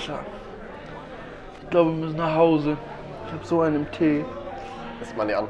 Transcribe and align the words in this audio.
Sascha. 0.00 0.20
Ich 1.62 1.70
glaube, 1.70 1.90
wir 1.90 1.96
müssen 2.04 2.16
nach 2.16 2.34
Hause. 2.34 2.76
Ich 3.26 3.32
habe 3.32 3.44
so 3.44 3.60
einen 3.60 3.76
im 3.76 3.90
Tee. 3.90 4.24
Ist 5.00 5.16
mal 5.16 5.24
nicht 5.24 5.36
an. 5.36 5.46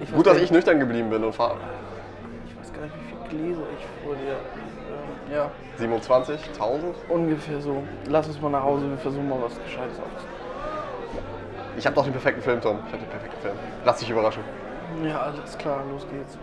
Ich 0.00 0.12
Gut, 0.12 0.26
dass 0.26 0.38
ich 0.38 0.50
nüchtern 0.50 0.80
geblieben 0.80 1.10
bin 1.10 1.22
und 1.24 1.34
fahre. 1.34 1.56
Ich 2.46 2.58
weiß 2.58 2.72
gar 2.72 2.82
nicht, 2.82 2.94
wie 2.94 3.28
viele 3.36 3.54
Gläser 3.54 3.62
ich 3.78 4.04
vor 4.04 4.14
dir. 4.16 4.32
Ähm, 4.32 5.32
ja, 5.32 5.50
27, 5.76 6.40
1000. 6.48 6.94
ungefähr 7.08 7.60
so. 7.60 7.82
Lass 8.08 8.28
uns 8.28 8.40
mal 8.40 8.50
nach 8.50 8.62
Hause, 8.62 8.88
wir 8.88 8.98
versuchen 8.98 9.28
mal 9.28 9.40
was 9.42 9.54
Gescheites 9.62 9.98
aufzunehmen. 9.98 10.34
Ich 11.76 11.86
habe 11.86 11.96
doch 11.96 12.04
den 12.04 12.12
perfekten 12.12 12.42
Film, 12.42 12.60
Tom. 12.60 12.78
Ich 12.86 12.92
habe 12.92 13.02
den 13.02 13.10
perfekten 13.10 13.40
Film. 13.40 13.54
Lass 13.84 13.98
dich 13.98 14.10
überraschen. 14.10 14.42
Ja, 15.04 15.20
alles 15.20 15.56
klar, 15.58 15.82
los 15.90 16.06
geht's. 16.10 16.38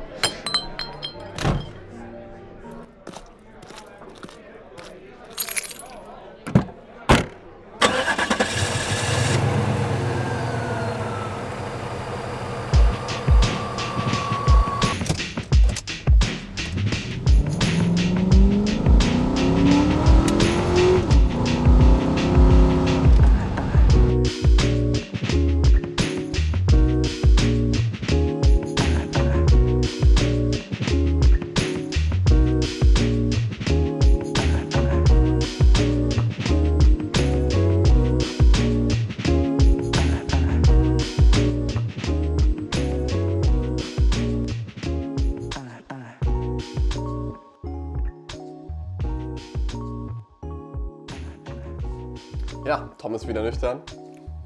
Ja, 52.63 52.91
Tom 52.99 53.15
ist 53.15 53.27
wieder 53.27 53.41
nüchtern. 53.41 53.81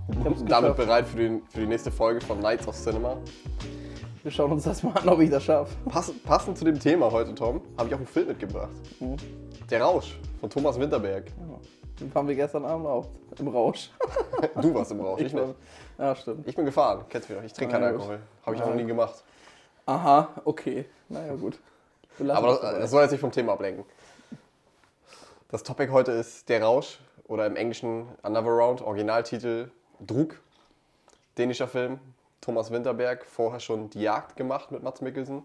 Ich 0.09 0.45
damit 0.45 0.77
bereit 0.77 1.05
für 1.05 1.17
die, 1.17 1.41
für 1.49 1.59
die 1.59 1.67
nächste 1.67 1.91
Folge 1.91 2.22
von 2.22 2.39
Nights 2.39 2.66
of 2.66 2.75
Cinema. 2.75 3.17
Wir 4.23 4.31
schauen 4.31 4.53
uns 4.53 4.63
das 4.63 4.83
mal 4.83 4.97
an, 4.97 5.09
ob 5.09 5.19
ich 5.19 5.30
das 5.30 5.44
schaffe. 5.44 5.75
Pass, 5.89 6.13
passend 6.23 6.57
zu 6.57 6.63
dem 6.63 6.80
Thema 6.80 7.11
heute, 7.11 7.35
Tom, 7.35 7.61
habe 7.77 7.89
ich 7.89 7.94
auch 7.94 7.97
einen 7.97 8.07
Film 8.07 8.30
mitgebracht. 8.30 8.72
Mhm. 9.02 9.17
Der 9.69 9.81
Rausch 9.81 10.17
von 10.39 10.49
Thomas 10.49 10.80
Winterberg. 10.80 11.25
Den 11.99 12.16
waren 12.16 12.27
wir 12.27 12.35
gestern 12.35 12.63
Abend 12.63 12.88
auch 12.88 13.07
im 13.38 13.49
Rausch. 13.49 13.89
Du 14.61 14.73
warst 14.73 14.91
im 14.91 15.02
Rausch, 15.02 15.22
ich, 15.22 15.33
nicht. 15.33 15.55
Ja, 15.97 16.16
stimmt. 16.16 16.47
Ich 16.47 16.55
bin 16.55 16.66
gefahren, 16.66 17.03
kennst 17.09 17.27
du 17.27 17.33
mich 17.33 17.41
noch. 17.41 17.45
Ich 17.45 17.53
trinke 17.53 17.73
keinen. 17.73 17.83
Alkohol. 17.83 18.19
Habe 18.45 18.55
ich 18.55 18.61
auch 18.61 18.67
noch 18.67 18.75
nie 18.75 18.85
gemacht. 18.85 19.23
Aha, 19.85 20.29
okay. 20.45 20.85
Naja, 21.09 21.35
gut. 21.35 21.59
Aber 22.29 22.47
das, 22.47 22.61
das 22.61 22.91
soll 22.91 23.02
jetzt 23.02 23.11
nicht 23.11 23.22
vom 23.22 23.31
Thema 23.31 23.53
ablenken. 23.53 23.83
Das 25.50 25.63
Topic 25.63 25.91
heute 25.91 26.11
ist 26.11 26.47
Der 26.47 26.63
Rausch 26.63 27.00
oder 27.27 27.45
im 27.45 27.55
Englischen 27.55 28.07
Another 28.21 28.51
Round, 28.51 28.81
Originaltitel 28.81 29.71
Drug. 29.99 30.35
Dänischer 31.37 31.67
Film, 31.67 31.99
Thomas 32.39 32.71
Winterberg, 32.71 33.25
vorher 33.25 33.59
schon 33.59 33.89
Die 33.89 34.01
Jagd 34.01 34.37
gemacht 34.37 34.71
mit 34.71 34.83
Mats 34.83 35.01
Mikkelsen. 35.01 35.43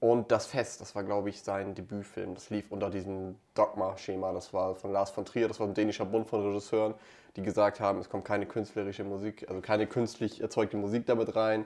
Und 0.00 0.32
Das 0.32 0.46
Fest, 0.46 0.80
das 0.80 0.94
war 0.94 1.04
glaube 1.04 1.28
ich 1.28 1.42
sein 1.42 1.74
Debütfilm. 1.74 2.34
Das 2.34 2.50
lief 2.50 2.72
unter 2.72 2.90
diesem 2.90 3.36
Dogma-Schema. 3.54 4.32
Das 4.32 4.52
war 4.52 4.74
von 4.74 4.92
Lars 4.92 5.10
von 5.10 5.24
Trier, 5.24 5.46
das 5.46 5.60
war 5.60 5.68
ein 5.68 5.74
dänischer 5.74 6.06
Bund 6.06 6.26
von 6.28 6.44
Regisseuren, 6.44 6.94
die 7.36 7.42
gesagt 7.42 7.78
haben, 7.80 8.00
es 8.00 8.08
kommt 8.08 8.24
keine 8.24 8.46
künstlerische 8.46 9.04
Musik, 9.04 9.46
also 9.48 9.60
keine 9.60 9.86
künstlich 9.86 10.40
erzeugte 10.40 10.76
Musik 10.76 11.06
damit 11.06 11.36
rein. 11.36 11.64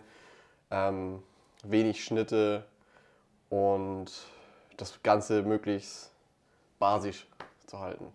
Ähm, 0.71 1.23
wenig 1.63 2.05
Schnitte, 2.05 2.65
und 3.55 4.07
das 4.77 5.01
Ganze 5.05 5.43
möglichst 5.43 6.11
basisch 6.81 7.27
zu 7.67 7.79
halten. 7.79 8.07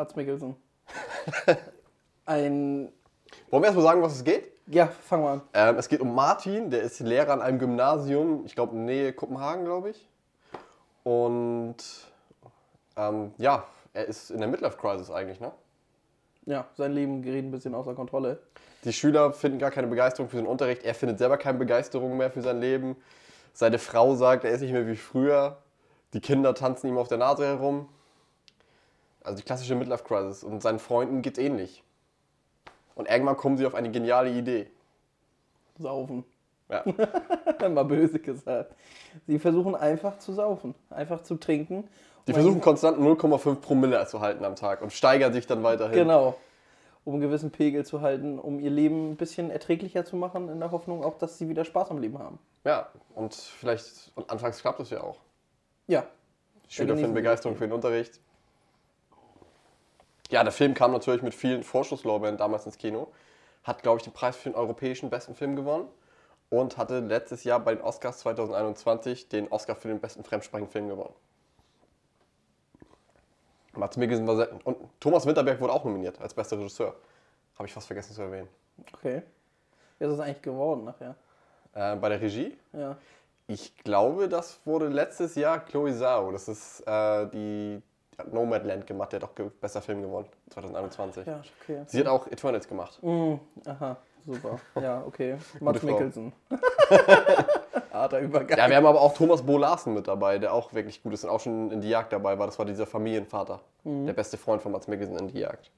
Mats 0.00 0.16
Mikkelsen. 0.16 0.56
Ein. 2.24 2.90
Wollen 3.50 3.62
wir 3.62 3.66
erstmal 3.66 3.84
sagen, 3.84 4.00
was 4.00 4.14
es 4.16 4.24
geht? 4.24 4.50
Ja, 4.66 4.86
fangen 4.86 5.24
wir 5.24 5.28
an. 5.28 5.42
Ähm, 5.52 5.76
es 5.76 5.90
geht 5.90 6.00
um 6.00 6.14
Martin, 6.14 6.70
der 6.70 6.80
ist 6.80 7.00
Lehrer 7.00 7.34
an 7.34 7.42
einem 7.42 7.58
Gymnasium, 7.58 8.46
ich 8.46 8.54
glaube 8.54 8.74
Nähe 8.78 9.12
Kopenhagen, 9.12 9.66
glaube 9.66 9.90
ich. 9.90 10.08
Und 11.02 11.76
ähm, 12.96 13.34
ja, 13.36 13.64
er 13.92 14.06
ist 14.06 14.30
in 14.30 14.38
der 14.38 14.48
Midlife-Crisis 14.48 15.10
eigentlich, 15.10 15.38
ne? 15.38 15.52
Ja, 16.46 16.64
sein 16.78 16.92
Leben 16.92 17.20
gerät 17.20 17.44
ein 17.44 17.50
bisschen 17.50 17.74
außer 17.74 17.94
Kontrolle. 17.94 18.40
Die 18.84 18.94
Schüler 18.94 19.34
finden 19.34 19.58
gar 19.58 19.70
keine 19.70 19.88
Begeisterung 19.88 20.30
für 20.30 20.38
den 20.38 20.46
Unterricht, 20.46 20.82
er 20.82 20.94
findet 20.94 21.18
selber 21.18 21.36
keine 21.36 21.58
Begeisterung 21.58 22.16
mehr 22.16 22.30
für 22.30 22.40
sein 22.40 22.58
Leben. 22.58 22.96
Seine 23.52 23.78
Frau 23.78 24.14
sagt, 24.14 24.44
er 24.44 24.52
ist 24.52 24.62
nicht 24.62 24.72
mehr 24.72 24.86
wie 24.86 24.96
früher. 24.96 25.58
Die 26.14 26.20
Kinder 26.20 26.54
tanzen 26.54 26.88
ihm 26.88 26.96
auf 26.96 27.08
der 27.08 27.18
Nase 27.18 27.44
herum. 27.44 27.90
Also 29.22 29.38
die 29.38 29.44
klassische 29.44 29.74
Midlife-Crisis. 29.74 30.44
Und 30.44 30.62
seinen 30.62 30.78
Freunden 30.78 31.22
geht's 31.22 31.38
ähnlich. 31.38 31.82
Und 32.94 33.08
irgendwann 33.08 33.36
kommen 33.36 33.56
sie 33.56 33.66
auf 33.66 33.74
eine 33.74 33.90
geniale 33.90 34.30
Idee. 34.30 34.70
Saufen. 35.78 36.24
Ja. 36.68 36.84
Mal 37.68 37.84
böse 37.84 38.18
gesagt. 38.18 38.74
Sie 39.26 39.38
versuchen 39.38 39.74
einfach 39.74 40.18
zu 40.18 40.32
saufen, 40.32 40.74
einfach 40.90 41.22
zu 41.22 41.36
trinken. 41.36 41.88
Die 42.26 42.32
versuchen 42.32 42.60
konstant 42.60 42.98
0,5 42.98 43.56
Promille 43.56 44.06
zu 44.06 44.20
halten 44.20 44.44
am 44.44 44.54
Tag 44.54 44.82
und 44.82 44.92
steigern 44.92 45.32
sich 45.32 45.46
dann 45.46 45.62
weiterhin. 45.62 45.94
Genau. 45.94 46.36
Um 47.04 47.14
einen 47.14 47.22
gewissen 47.22 47.50
Pegel 47.50 47.84
zu 47.84 48.02
halten, 48.02 48.38
um 48.38 48.60
ihr 48.60 48.70
Leben 48.70 49.12
ein 49.12 49.16
bisschen 49.16 49.50
erträglicher 49.50 50.04
zu 50.04 50.16
machen, 50.16 50.48
in 50.48 50.60
der 50.60 50.70
Hoffnung 50.70 51.02
auch, 51.02 51.16
dass 51.16 51.38
sie 51.38 51.48
wieder 51.48 51.64
Spaß 51.64 51.90
am 51.90 51.98
Leben 51.98 52.18
haben. 52.18 52.38
Ja, 52.64 52.88
und 53.14 53.34
vielleicht, 53.34 54.12
und 54.14 54.30
anfangs 54.30 54.60
klappt 54.60 54.80
es 54.80 54.90
ja 54.90 55.00
auch. 55.00 55.16
Ja. 55.86 56.04
Die 56.68 56.74
Schüler 56.74 56.96
finden 56.96 57.14
Begeisterung 57.14 57.56
für 57.56 57.66
den 57.66 57.72
Unterricht. 57.72 58.20
Ja, 60.30 60.44
der 60.44 60.52
Film 60.52 60.74
kam 60.74 60.92
natürlich 60.92 61.22
mit 61.22 61.34
vielen 61.34 61.62
Vorschusslorbeeren 61.62 62.36
damals 62.36 62.64
ins 62.64 62.78
Kino. 62.78 63.08
Hat, 63.64 63.82
glaube 63.82 63.98
ich, 63.98 64.04
den 64.04 64.12
Preis 64.12 64.36
für 64.36 64.48
den 64.48 64.56
europäischen 64.56 65.10
besten 65.10 65.34
Film 65.34 65.56
gewonnen. 65.56 65.88
Und 66.48 66.78
hatte 66.78 67.00
letztes 67.00 67.44
Jahr 67.44 67.60
bei 67.60 67.74
den 67.74 67.82
Oscars 67.82 68.18
2021 68.20 69.28
den 69.28 69.48
Oscar 69.48 69.76
für 69.76 69.88
den 69.88 70.00
besten 70.00 70.24
fremdsprachigen 70.24 70.70
Film 70.70 70.88
gewonnen. 70.88 71.14
Mats 73.74 73.96
Mikkelsen 73.96 74.26
war 74.26 74.36
sehr, 74.36 74.48
Und 74.64 74.78
Thomas 74.98 75.26
Winterberg 75.26 75.60
wurde 75.60 75.72
auch 75.72 75.84
nominiert 75.84 76.20
als 76.20 76.34
bester 76.34 76.58
Regisseur. 76.58 76.96
Habe 77.56 77.68
ich 77.68 77.72
fast 77.72 77.86
vergessen 77.86 78.14
zu 78.14 78.22
erwähnen. 78.22 78.48
Okay. 78.92 79.22
Wer 79.98 80.08
ist 80.08 80.18
das 80.18 80.26
eigentlich 80.26 80.42
geworden 80.42 80.84
nachher? 80.84 81.14
Äh, 81.74 81.96
bei 81.96 82.08
der 82.08 82.20
Regie 82.20 82.56
Ja. 82.72 82.96
Ich 83.46 83.76
glaube, 83.78 84.28
das 84.28 84.60
wurde 84.64 84.88
letztes 84.88 85.34
Jahr 85.34 85.60
Chloe 85.60 85.92
Zhao. 85.96 86.32
Das 86.32 86.48
ist 86.48 86.80
äh, 86.86 87.26
die, 87.30 87.82
Nomadland 88.30 88.86
gemacht, 88.86 89.12
der 89.12 89.20
hat 89.20 89.30
auch 89.30 89.50
bester 89.60 89.80
Film 89.80 90.02
gewonnen, 90.02 90.26
2021. 90.50 91.26
Ja, 91.26 91.42
okay. 91.62 91.82
Sie 91.86 92.00
hat 92.00 92.06
auch 92.06 92.26
Eternals 92.26 92.68
gemacht. 92.68 93.02
Mm, 93.02 93.34
aha, 93.64 93.96
super. 94.26 94.60
Ja, 94.80 95.02
okay. 95.06 95.36
Mats 95.60 95.80
Frau. 95.80 95.86
Mikkelsen. 95.86 96.32
Harter 97.92 98.20
Übergang. 98.20 98.58
Ja, 98.58 98.68
wir 98.68 98.76
haben 98.76 98.86
aber 98.86 99.00
auch 99.00 99.14
Thomas 99.14 99.42
Bo 99.42 99.58
Larsen 99.58 99.94
mit 99.94 100.08
dabei, 100.08 100.38
der 100.38 100.54
auch 100.54 100.72
wirklich 100.72 101.02
gut 101.02 101.12
ist 101.12 101.24
und 101.24 101.30
auch 101.30 101.40
schon 101.40 101.70
in 101.70 101.80
die 101.80 101.88
Jagd 101.88 102.12
dabei 102.12 102.38
war. 102.38 102.46
Das 102.46 102.58
war 102.58 102.66
dieser 102.66 102.86
Familienvater, 102.86 103.60
der 103.84 104.12
beste 104.12 104.36
Freund 104.36 104.62
von 104.62 104.72
Mats 104.72 104.86
Mikkelsen 104.88 105.16
in 105.18 105.28
die 105.28 105.40
Jagd. 105.40 105.70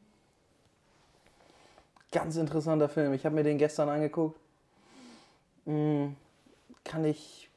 Ganz 2.12 2.36
interessanter 2.36 2.90
Film. 2.90 3.14
Ich 3.14 3.24
habe 3.24 3.34
mir 3.34 3.42
den 3.42 3.56
gestern 3.56 3.88
angeguckt. 3.88 4.38
Mm, 5.64 6.08
kann 6.84 7.04
ich. 7.04 7.48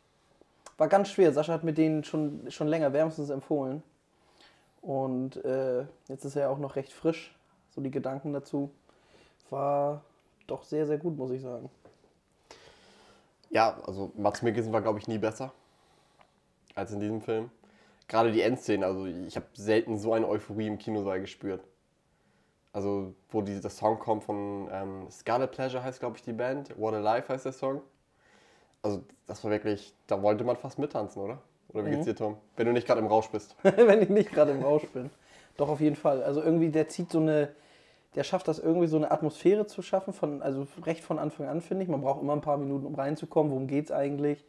War 0.77 0.87
ganz 0.87 1.09
schwer. 1.09 1.33
Sascha 1.33 1.53
hat 1.53 1.63
mir 1.63 1.73
den 1.73 2.03
schon, 2.03 2.49
schon 2.49 2.67
länger 2.67 2.93
wärmstens 2.93 3.29
empfohlen. 3.29 3.83
Und 4.85 5.43
äh, 5.43 5.87
jetzt 6.09 6.25
ist 6.25 6.35
er 6.35 6.51
auch 6.51 6.59
noch 6.59 6.75
recht 6.75 6.93
frisch. 6.93 7.35
So 7.71 7.81
die 7.81 7.89
Gedanken 7.89 8.33
dazu. 8.33 8.69
War 9.49 10.03
doch 10.45 10.61
sehr, 10.61 10.85
sehr 10.85 10.99
gut, 10.99 11.17
muss 11.17 11.31
ich 11.31 11.41
sagen. 11.41 11.71
Ja, 13.49 13.79
also 13.83 14.11
Mats 14.15 14.43
Mikkelsen 14.43 14.71
war, 14.71 14.83
glaube 14.83 14.99
ich, 14.99 15.07
nie 15.07 15.17
besser 15.17 15.51
als 16.75 16.91
in 16.91 16.99
diesem 16.99 17.21
Film. 17.21 17.49
Gerade 18.07 18.31
die 18.31 18.41
Endszene, 18.41 18.85
also 18.85 19.07
ich 19.07 19.35
habe 19.35 19.47
selten 19.55 19.97
so 19.97 20.13
eine 20.13 20.27
Euphorie 20.27 20.67
im 20.67 20.77
Kinosaal 20.77 21.19
gespürt. 21.19 21.63
Also, 22.71 23.15
wo 23.29 23.41
dieser 23.41 23.71
Song 23.71 23.97
kommt 23.97 24.23
von 24.23 24.69
ähm, 24.71 25.09
Scarlet 25.09 25.51
Pleasure 25.51 25.83
heißt, 25.83 25.99
glaube 25.99 26.17
ich, 26.17 26.21
die 26.21 26.33
Band. 26.33 26.77
What 26.77 26.93
a 26.93 26.99
Life 26.99 27.33
heißt 27.33 27.45
der 27.45 27.53
Song. 27.53 27.81
Also, 28.83 29.03
das 29.25 29.43
war 29.43 29.49
wirklich, 29.49 29.95
da 30.05 30.21
wollte 30.21 30.43
man 30.43 30.57
fast 30.57 30.77
mittanzen, 30.77 31.23
oder? 31.23 31.41
Oder 31.75 31.85
wie 31.85 31.91
geht's 31.91 32.05
dir, 32.05 32.15
Tom? 32.15 32.37
Wenn 32.55 32.67
du 32.67 32.73
nicht 32.73 32.87
gerade 32.87 33.01
im 33.01 33.07
Rausch 33.07 33.27
bist. 33.29 33.55
Wenn 33.63 34.01
ich 34.01 34.09
nicht 34.09 34.31
gerade 34.31 34.51
im 34.51 34.63
Rausch 34.63 34.87
bin. 34.87 35.09
Doch, 35.57 35.69
auf 35.69 35.79
jeden 35.79 35.95
Fall. 35.95 36.23
Also 36.23 36.41
irgendwie, 36.41 36.69
der 36.69 36.87
zieht 36.87 37.11
so 37.11 37.19
eine. 37.19 37.49
Der 38.15 38.23
schafft 38.23 38.47
das 38.47 38.59
irgendwie 38.59 38.87
so 38.87 38.95
eine 38.95 39.11
Atmosphäre 39.11 39.67
zu 39.67 39.81
schaffen, 39.81 40.13
von, 40.13 40.41
also 40.41 40.65
recht 40.85 41.03
von 41.03 41.19
Anfang 41.19 41.47
an, 41.47 41.59
finde 41.59 41.83
ich. 41.83 41.89
Man 41.89 41.99
braucht 41.99 42.21
immer 42.21 42.31
ein 42.31 42.41
paar 42.41 42.57
Minuten, 42.57 42.85
um 42.85 42.95
reinzukommen. 42.95 43.51
Worum 43.51 43.67
geht's 43.67 43.91
eigentlich? 43.91 44.45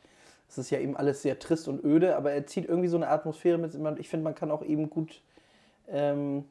es 0.49 0.59
ist 0.59 0.71
ja 0.71 0.79
eben 0.79 0.97
alles 0.97 1.23
sehr 1.23 1.39
trist 1.39 1.69
und 1.69 1.85
öde, 1.85 2.17
aber 2.17 2.33
er 2.33 2.47
zieht 2.47 2.69
irgendwie 2.69 2.89
so 2.89 2.97
eine 2.97 3.09
Atmosphäre 3.09 3.59
mit. 3.59 3.75
Ich 3.99 4.09
finde, 4.09 4.25
man 4.25 4.35
kann 4.35 4.51
auch 4.51 4.63
eben 4.63 4.91
gut 4.91 5.23
ähm, 5.89 6.45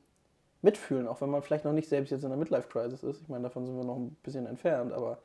mitfühlen, 0.62 1.08
auch 1.08 1.22
wenn 1.22 1.30
man 1.30 1.42
vielleicht 1.42 1.66
noch 1.66 1.74
nicht 1.74 1.88
selbst 1.88 2.12
jetzt 2.12 2.24
in 2.24 2.30
der 2.30 2.38
Midlife-Crisis 2.38 3.04
ist. 3.04 3.22
Ich 3.22 3.30
meine, 3.30 3.44
davon 3.44 3.66
sind 3.66 3.78
wir 3.78 3.86
noch 3.86 3.98
ein 3.98 4.16
bisschen 4.24 4.46
entfernt, 4.46 4.94
aber. 4.94 5.20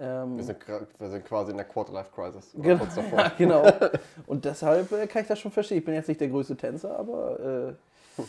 Ähm, 0.00 0.38
wir, 0.38 0.44
sind, 0.44 0.58
wir, 0.98 1.10
sind, 1.10 1.24
quasi 1.26 1.50
in 1.50 1.58
der 1.58 1.66
Quarter-Life-Crisis. 1.66 2.52
Genau. 2.54 2.86
Ja, 3.16 3.32
genau. 3.38 3.62
Und 4.26 4.44
deshalb 4.46 4.90
äh, 4.92 5.06
kann 5.06 5.22
ich 5.22 5.28
das 5.28 5.38
schon 5.38 5.52
verstehen. 5.52 5.78
Ich 5.78 5.84
bin 5.84 5.94
jetzt 5.94 6.08
nicht 6.08 6.20
der 6.20 6.28
größte 6.28 6.56
Tänzer, 6.56 6.98
aber 6.98 7.76
äh, 8.18 8.22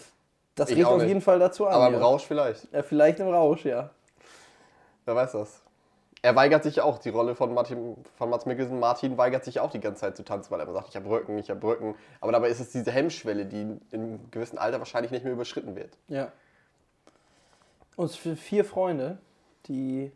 das 0.56 0.70
ich 0.70 0.78
regt 0.78 0.88
auf 0.88 1.04
jeden 1.04 1.22
Fall 1.22 1.40
dazu 1.40 1.66
an. 1.66 1.74
Aber 1.74 1.88
im 1.88 1.94
ja. 1.94 2.00
Rausch 2.00 2.26
vielleicht. 2.26 2.72
Ja, 2.74 2.84
vielleicht 2.84 3.20
im 3.20 3.30
Rausch, 3.30 3.64
ja. 3.64 3.90
Wer 5.06 5.16
weiß 5.16 5.32
das. 5.32 5.62
Er 6.22 6.36
weigert 6.36 6.64
sich 6.64 6.82
auch, 6.82 7.00
die 7.00 7.10
Rolle 7.10 7.34
von, 7.34 7.54
Martin, 7.54 7.96
von 8.16 8.30
Mats 8.30 8.46
Mikkelsen, 8.46 8.80
Martin 8.80 9.18
weigert 9.18 9.44
sich 9.44 9.60
auch 9.60 9.72
die 9.72 9.80
ganze 9.80 10.02
Zeit 10.02 10.18
zu 10.18 10.24
tanzen, 10.24 10.52
weil 10.52 10.60
er 10.60 10.66
immer 10.66 10.74
sagt, 10.74 10.90
ich 10.90 10.96
habe 10.96 11.10
Rücken, 11.10 11.38
ich 11.40 11.50
habe 11.50 11.66
Rücken. 11.66 11.96
Aber 12.20 12.32
dabei 12.32 12.50
ist 12.50 12.60
es 12.60 12.70
diese 12.70 12.92
Hemmschwelle, 12.92 13.46
die 13.46 13.62
in 13.62 13.82
einem 13.92 14.30
gewissen 14.30 14.60
Alter 14.60 14.78
wahrscheinlich 14.80 15.12
nicht 15.12 15.24
mehr 15.24 15.34
überschritten 15.34 15.76
wird. 15.76 15.98
Ja. 16.10 16.32
Und 17.96 18.12
für 18.12 18.36
vier 18.36 18.66
Freunde, 18.66 19.18
die. 19.68 20.12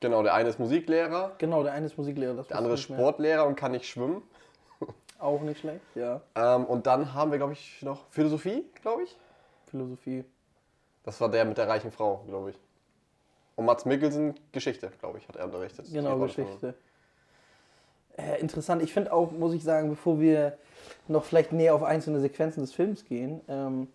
Genau, 0.00 0.22
der 0.22 0.34
eine 0.34 0.48
ist 0.48 0.58
Musiklehrer. 0.58 1.32
Genau, 1.38 1.62
der 1.62 1.72
eine 1.72 1.86
ist 1.86 1.98
Musiklehrer. 1.98 2.42
der 2.42 2.56
andere 2.56 2.74
ist 2.74 2.80
Sportlehrer 2.80 3.46
und 3.46 3.54
kann 3.54 3.72
nicht 3.72 3.86
schwimmen. 3.86 4.22
Auch 5.18 5.42
nicht 5.42 5.60
schlecht, 5.60 5.84
ja. 5.94 6.22
Ähm, 6.34 6.64
und 6.64 6.86
dann 6.86 7.12
haben 7.12 7.30
wir, 7.30 7.38
glaube 7.38 7.52
ich, 7.52 7.82
noch 7.82 8.06
Philosophie, 8.10 8.64
glaube 8.80 9.02
ich. 9.02 9.16
Philosophie. 9.66 10.24
Das 11.04 11.20
war 11.20 11.30
der 11.30 11.44
mit 11.44 11.58
der 11.58 11.68
reichen 11.68 11.92
Frau, 11.92 12.24
glaube 12.26 12.50
ich. 12.50 12.56
Und 13.56 13.66
Mats 13.66 13.84
Mikkelsen 13.84 14.34
Geschichte, 14.52 14.90
glaube 15.00 15.18
ich, 15.18 15.28
hat 15.28 15.36
er 15.36 15.44
unterrichtet. 15.44 15.86
Genau, 15.92 16.18
Geschichte. 16.18 16.74
Äh, 18.16 18.40
interessant. 18.40 18.82
Ich 18.82 18.92
finde 18.92 19.12
auch, 19.12 19.30
muss 19.32 19.52
ich 19.52 19.62
sagen, 19.62 19.90
bevor 19.90 20.18
wir 20.18 20.56
noch 21.08 21.24
vielleicht 21.24 21.52
näher 21.52 21.74
auf 21.74 21.82
einzelne 21.82 22.20
Sequenzen 22.20 22.62
des 22.62 22.72
Films 22.72 23.04
gehen, 23.04 23.42
ähm, 23.48 23.88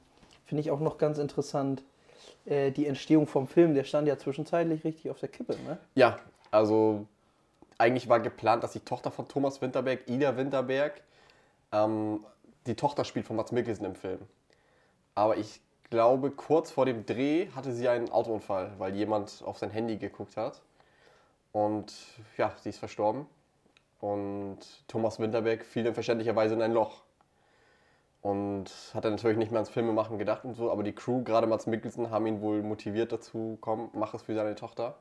finde 0.46 0.62
ich 0.62 0.72
auch 0.72 0.80
noch 0.80 0.98
ganz 0.98 1.18
interessant 1.18 1.84
äh, 2.46 2.72
die 2.72 2.88
Entstehung 2.88 3.28
vom 3.28 3.48
Film. 3.48 3.74
Der 3.74 3.84
stand 3.84 4.08
ja 4.08 4.18
zwischenzeitlich 4.18 4.84
richtig 4.84 5.12
auf 5.12 5.20
der 5.20 5.30
Kippe, 5.30 5.56
ne? 5.66 5.78
Ja, 5.96 6.20
also 6.52 7.06
eigentlich 7.78 8.08
war 8.08 8.20
geplant, 8.20 8.64
dass 8.64 8.72
die 8.72 8.80
Tochter 8.80 9.12
von 9.12 9.28
Thomas 9.28 9.62
Winterberg, 9.62 10.10
Ida 10.10 10.38
Winterberg, 10.38 11.02
ähm, 11.72 12.26
die 12.68 12.76
Tochter 12.76 13.04
spielt 13.06 13.26
von 13.26 13.36
Mats 13.36 13.52
Mikkelsen 13.52 13.86
im 13.86 13.96
Film. 13.96 14.20
Aber 15.14 15.38
ich 15.38 15.62
glaube, 15.90 16.32
kurz 16.32 16.72
vor 16.72 16.86
dem 16.86 17.06
Dreh 17.06 17.48
hatte 17.56 17.72
sie 17.72 17.88
einen 17.88 18.10
Autounfall, 18.10 18.74
weil 18.78 18.96
jemand 18.96 19.44
auf 19.46 19.58
sein 19.58 19.70
Handy 19.70 19.98
geguckt 19.98 20.38
hat. 20.38 20.62
Und 21.52 21.94
ja, 22.38 22.54
sie 22.62 22.70
ist 22.70 22.80
verstorben. 22.80 23.28
Und 24.02 24.60
Thomas 24.88 25.20
Winterberg 25.20 25.64
fiel 25.64 25.84
dann 25.84 25.94
verständlicherweise 25.94 26.54
in 26.54 26.62
ein 26.62 26.74
Loch. 26.74 27.04
Und 28.26 28.72
hat 28.96 29.06
dann 29.06 29.14
natürlich 29.14 29.38
nicht 29.38 29.52
mehr 29.52 29.60
ans 29.60 29.70
Filmemachen 29.70 30.18
gedacht 30.18 30.46
und 30.46 30.56
so, 30.56 30.72
aber 30.72 30.82
die 30.82 30.94
Crew, 30.94 31.24
gerade 31.24 31.46
Mats 31.46 31.68
Mikkelsen, 31.68 32.10
haben 32.10 32.26
ihn 32.26 32.42
wohl 32.42 32.64
motiviert 32.64 33.12
dazu, 33.12 33.60
komm, 33.62 33.92
mach 33.94 34.16
es 34.16 34.24
für 34.24 34.34
seine 34.34 34.56
Tochter. 34.56 34.96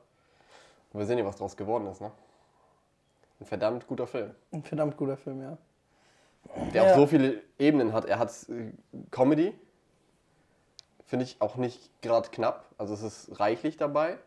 Und 0.93 0.99
wir 0.99 1.07
sehen 1.07 1.17
ja, 1.17 1.25
was 1.25 1.37
daraus 1.37 1.57
geworden 1.57 1.87
ist, 1.87 2.01
ne? 2.01 2.11
Ein 3.39 3.47
verdammt 3.47 3.87
guter 3.87 4.05
Film. 4.05 4.35
Ein 4.51 4.61
verdammt 4.61 4.95
guter 4.95 5.17
Film, 5.17 5.41
ja. 5.41 5.57
Der 6.71 6.83
ja. 6.83 6.91
auch 6.91 6.95
so 6.97 7.07
viele 7.07 7.41
Ebenen 7.57 7.93
hat. 7.93 8.05
Er 8.05 8.19
hat 8.19 8.29
äh, 8.47 8.71
Comedy, 9.09 9.55
finde 11.07 11.25
ich 11.25 11.41
auch 11.41 11.55
nicht 11.55 11.99
gerade 12.03 12.29
knapp. 12.29 12.65
Also 12.77 12.93
es 12.93 13.01
ist 13.01 13.39
reichlich 13.39 13.75
dabei. 13.75 14.19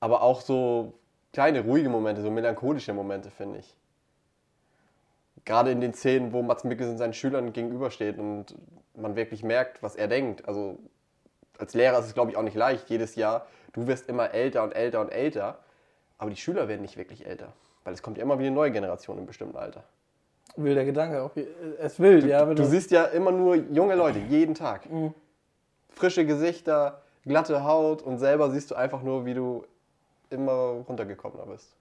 Aber 0.00 0.20
auch 0.20 0.42
so 0.42 0.92
kleine 1.32 1.62
ruhige 1.62 1.88
Momente, 1.88 2.20
so 2.20 2.30
melancholische 2.30 2.92
Momente, 2.92 3.30
finde 3.30 3.60
ich. 3.60 3.74
Gerade 5.44 5.70
in 5.70 5.80
den 5.80 5.92
Szenen, 5.92 6.32
wo 6.32 6.42
Mats 6.42 6.64
Mikkelsen 6.64 6.98
seinen 6.98 7.14
Schülern 7.14 7.52
gegenübersteht 7.52 8.18
und 8.18 8.54
man 8.94 9.16
wirklich 9.16 9.42
merkt, 9.42 9.82
was 9.82 9.96
er 9.96 10.08
denkt. 10.08 10.46
Also 10.46 10.78
als 11.58 11.74
Lehrer 11.74 11.98
ist 11.98 12.06
es, 12.06 12.14
glaube 12.14 12.30
ich, 12.30 12.36
auch 12.36 12.42
nicht 12.42 12.56
leicht, 12.56 12.88
jedes 12.90 13.16
Jahr. 13.16 13.46
Du 13.72 13.86
wirst 13.86 14.08
immer 14.08 14.32
älter 14.32 14.62
und 14.62 14.72
älter 14.72 15.00
und 15.00 15.10
älter. 15.10 15.58
Aber 16.18 16.30
die 16.30 16.36
Schüler 16.36 16.68
werden 16.68 16.82
nicht 16.82 16.96
wirklich 16.96 17.26
älter. 17.26 17.52
Weil 17.84 17.94
es 17.94 18.02
kommt 18.02 18.18
ja 18.18 18.22
immer 18.22 18.38
wieder 18.38 18.48
eine 18.48 18.56
neue 18.56 18.70
Generation 18.70 19.18
im 19.18 19.26
bestimmten 19.26 19.56
Alter. 19.56 19.82
Will 20.56 20.74
der 20.74 20.84
Gedanke 20.84 21.22
auch. 21.22 21.30
Es 21.78 21.98
will, 21.98 22.20
du, 22.20 22.28
ja. 22.28 22.44
Du, 22.44 22.54
du 22.54 22.64
siehst 22.64 22.90
ja 22.90 23.06
immer 23.06 23.32
nur 23.32 23.56
junge 23.56 23.94
Leute, 23.94 24.18
jeden 24.18 24.54
Tag. 24.54 24.90
Mhm 24.90 25.14
frische 25.92 26.26
Gesichter, 26.26 27.02
glatte 27.24 27.64
Haut 27.64 28.02
und 28.02 28.18
selber 28.18 28.50
siehst 28.50 28.70
du 28.70 28.74
einfach 28.74 29.02
nur, 29.02 29.24
wie 29.24 29.34
du 29.34 29.64
immer 30.30 30.84
runtergekommener 30.88 31.46
bist. 31.46 31.76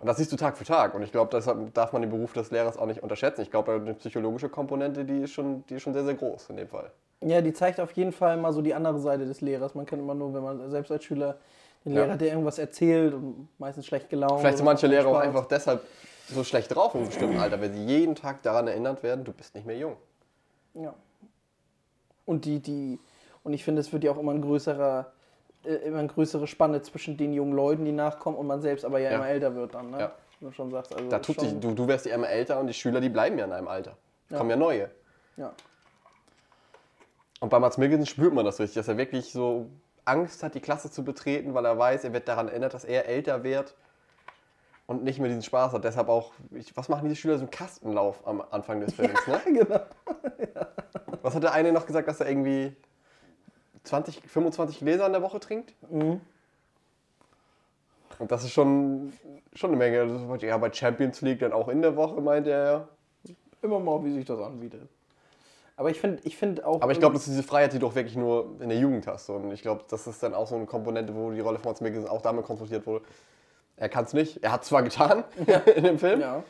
Und 0.00 0.06
das 0.06 0.16
siehst 0.16 0.32
du 0.32 0.36
Tag 0.36 0.56
für 0.56 0.64
Tag. 0.64 0.94
Und 0.94 1.02
ich 1.02 1.12
glaube, 1.12 1.30
deshalb 1.32 1.74
darf 1.74 1.92
man 1.92 2.02
den 2.02 2.10
Beruf 2.10 2.32
des 2.32 2.50
Lehrers 2.50 2.78
auch 2.78 2.86
nicht 2.86 3.02
unterschätzen. 3.02 3.42
Ich 3.42 3.50
glaube, 3.50 3.72
eine 3.72 3.94
psychologische 3.94 4.48
Komponente, 4.48 5.04
die 5.04 5.22
ist, 5.22 5.32
schon, 5.32 5.64
die 5.66 5.74
ist 5.74 5.82
schon 5.82 5.92
sehr, 5.92 6.04
sehr 6.04 6.14
groß 6.14 6.50
in 6.50 6.56
dem 6.56 6.68
Fall. 6.68 6.90
Ja, 7.22 7.42
die 7.42 7.52
zeigt 7.52 7.78
auf 7.80 7.92
jeden 7.92 8.12
Fall 8.12 8.38
mal 8.38 8.52
so 8.52 8.62
die 8.62 8.72
andere 8.72 8.98
Seite 8.98 9.26
des 9.26 9.42
Lehrers. 9.42 9.74
Man 9.74 9.84
kann 9.84 9.98
immer 9.98 10.14
nur, 10.14 10.32
wenn 10.32 10.42
man 10.42 10.70
selbst 10.70 10.90
als 10.90 11.04
Schüler 11.04 11.36
den 11.84 11.92
Lehrer, 11.92 12.08
ja. 12.08 12.16
der 12.16 12.28
irgendwas 12.28 12.58
erzählt 12.58 13.12
und 13.12 13.48
meistens 13.58 13.86
schlecht 13.86 14.08
gelaunt. 14.08 14.40
Vielleicht 14.40 14.56
sind 14.58 14.64
manche 14.64 14.86
Lehrer 14.86 15.08
auch 15.08 15.18
einfach 15.18 15.46
deshalb 15.46 15.82
so 16.28 16.44
schlecht 16.44 16.74
drauf 16.74 16.94
in 16.94 17.00
einem 17.00 17.08
bestimmten 17.08 17.38
Alter, 17.38 17.60
weil 17.60 17.72
sie 17.72 17.84
jeden 17.84 18.14
Tag 18.14 18.42
daran 18.42 18.68
erinnert 18.68 19.02
werden, 19.02 19.24
du 19.24 19.32
bist 19.32 19.54
nicht 19.54 19.66
mehr 19.66 19.76
jung. 19.76 19.96
Ja. 20.74 20.94
Und 22.24 22.44
die, 22.44 22.60
die, 22.60 22.98
und 23.42 23.52
ich 23.52 23.64
finde, 23.64 23.80
es 23.80 23.92
wird 23.92 24.04
ja 24.04 24.12
auch 24.12 24.18
immer 24.18 24.32
ein 24.32 24.42
größerer, 24.42 25.12
immer 25.64 25.98
eine 25.98 26.08
größere 26.08 26.46
Spanne 26.46 26.82
zwischen 26.82 27.16
den 27.16 27.32
jungen 27.32 27.52
Leuten, 27.52 27.84
die 27.84 27.92
nachkommen, 27.92 28.36
und 28.36 28.46
man 28.46 28.60
selbst 28.60 28.84
aber 28.84 28.98
ja, 28.98 29.10
ja. 29.10 29.16
immer 29.16 29.28
älter 29.28 29.54
wird 29.54 29.74
dann, 29.74 29.90
ne? 29.90 30.00
Ja. 30.00 30.12
Wie 30.38 30.46
du 30.46 30.52
schon 30.52 30.70
sagst. 30.70 30.94
Also 30.94 31.08
da 31.08 31.18
tut 31.18 31.40
dich, 31.42 31.58
du, 31.60 31.72
du 31.72 31.86
wirst 31.86 32.06
ja 32.06 32.14
immer 32.14 32.28
älter 32.28 32.58
und 32.58 32.66
die 32.66 32.74
Schüler, 32.74 33.00
die 33.00 33.10
bleiben 33.10 33.38
ja 33.38 33.44
in 33.44 33.52
einem 33.52 33.68
Alter. 33.68 33.96
Ja. 34.30 34.38
Kommen 34.38 34.50
ja 34.50 34.56
neue. 34.56 34.90
Ja. 35.36 35.52
Und 37.40 37.48
bei 37.48 37.58
Mats 37.58 37.78
Mikkelsen 37.78 38.06
spürt 38.06 38.32
man 38.32 38.44
das 38.44 38.58
richtig, 38.58 38.74
dass 38.74 38.88
er 38.88 38.96
wirklich 38.96 39.32
so 39.32 39.70
Angst 40.04 40.42
hat, 40.42 40.54
die 40.54 40.60
Klasse 40.60 40.90
zu 40.90 41.04
betreten, 41.04 41.54
weil 41.54 41.64
er 41.64 41.78
weiß, 41.78 42.04
er 42.04 42.12
wird 42.12 42.28
daran 42.28 42.48
erinnert, 42.48 42.74
dass 42.74 42.84
er 42.84 43.06
älter 43.06 43.44
wird 43.44 43.74
und 44.86 45.04
nicht 45.04 45.18
mehr 45.18 45.28
diesen 45.28 45.42
Spaß 45.42 45.72
hat. 45.72 45.84
Deshalb 45.84 46.08
auch, 46.08 46.32
ich, 46.52 46.76
was 46.76 46.88
machen 46.88 47.04
diese 47.04 47.16
Schüler 47.16 47.36
so 47.36 47.42
einen 47.42 47.50
Kastenlauf 47.50 48.26
am 48.26 48.42
Anfang 48.50 48.80
des 48.80 48.94
Films, 48.94 49.18
ja, 49.26 49.34
ne? 49.34 49.40
Genau. 49.44 49.80
ja. 50.54 50.68
Was 51.22 51.34
hat 51.34 51.42
der 51.42 51.52
eine 51.52 51.72
noch 51.72 51.86
gesagt, 51.86 52.08
dass 52.08 52.20
er 52.20 52.28
irgendwie 52.28 52.74
20, 53.84 54.22
25 54.26 54.78
Gläser 54.78 55.06
in 55.06 55.12
der 55.12 55.22
Woche 55.22 55.40
trinkt? 55.40 55.74
Mhm. 55.90 56.20
Und 58.18 58.30
das 58.30 58.44
ist 58.44 58.52
schon, 58.52 59.12
schon 59.54 59.70
eine 59.70 59.78
Menge. 59.78 60.38
Ja, 60.40 60.58
bei 60.58 60.72
Champions 60.72 61.22
League 61.22 61.38
dann 61.40 61.52
auch 61.52 61.68
in 61.68 61.80
der 61.80 61.96
Woche, 61.96 62.20
meint 62.20 62.46
er. 62.46 62.88
Immer 63.62 63.80
mal, 63.80 64.04
wie 64.04 64.12
sich 64.12 64.24
das 64.24 64.40
anbietet. 64.40 64.88
Aber 65.76 65.90
ich 65.90 65.98
finde 65.98 66.20
ich 66.24 66.36
find 66.36 66.62
auch. 66.62 66.82
Aber 66.82 66.92
ich 66.92 66.98
glaube, 66.98 67.14
das 67.14 67.22
ist 67.22 67.30
diese 67.30 67.42
Freiheit, 67.42 67.72
die 67.72 67.78
du 67.78 67.86
auch 67.86 67.94
wirklich 67.94 68.16
nur 68.16 68.56
in 68.60 68.68
der 68.68 68.78
Jugend 68.78 69.06
hast. 69.06 69.30
Und 69.30 69.50
ich 69.50 69.62
glaube, 69.62 69.84
das 69.88 70.06
ist 70.06 70.22
dann 70.22 70.34
auch 70.34 70.46
so 70.46 70.54
eine 70.54 70.66
Komponente, 70.66 71.14
wo 71.14 71.30
die 71.30 71.40
Rolle 71.40 71.58
von 71.58 71.70
Mats 71.70 71.80
Mikkelsen 71.80 72.08
auch 72.08 72.20
damit 72.20 72.44
konfrontiert 72.44 72.86
wurde. 72.86 73.04
Er 73.76 73.88
kann 73.88 74.04
es 74.04 74.12
nicht. 74.12 74.42
Er 74.44 74.52
hat 74.52 74.66
zwar 74.66 74.82
getan 74.82 75.24
ja. 75.46 75.58
in 75.60 75.84
dem 75.84 75.98
Film, 75.98 76.20
ja. 76.20 76.44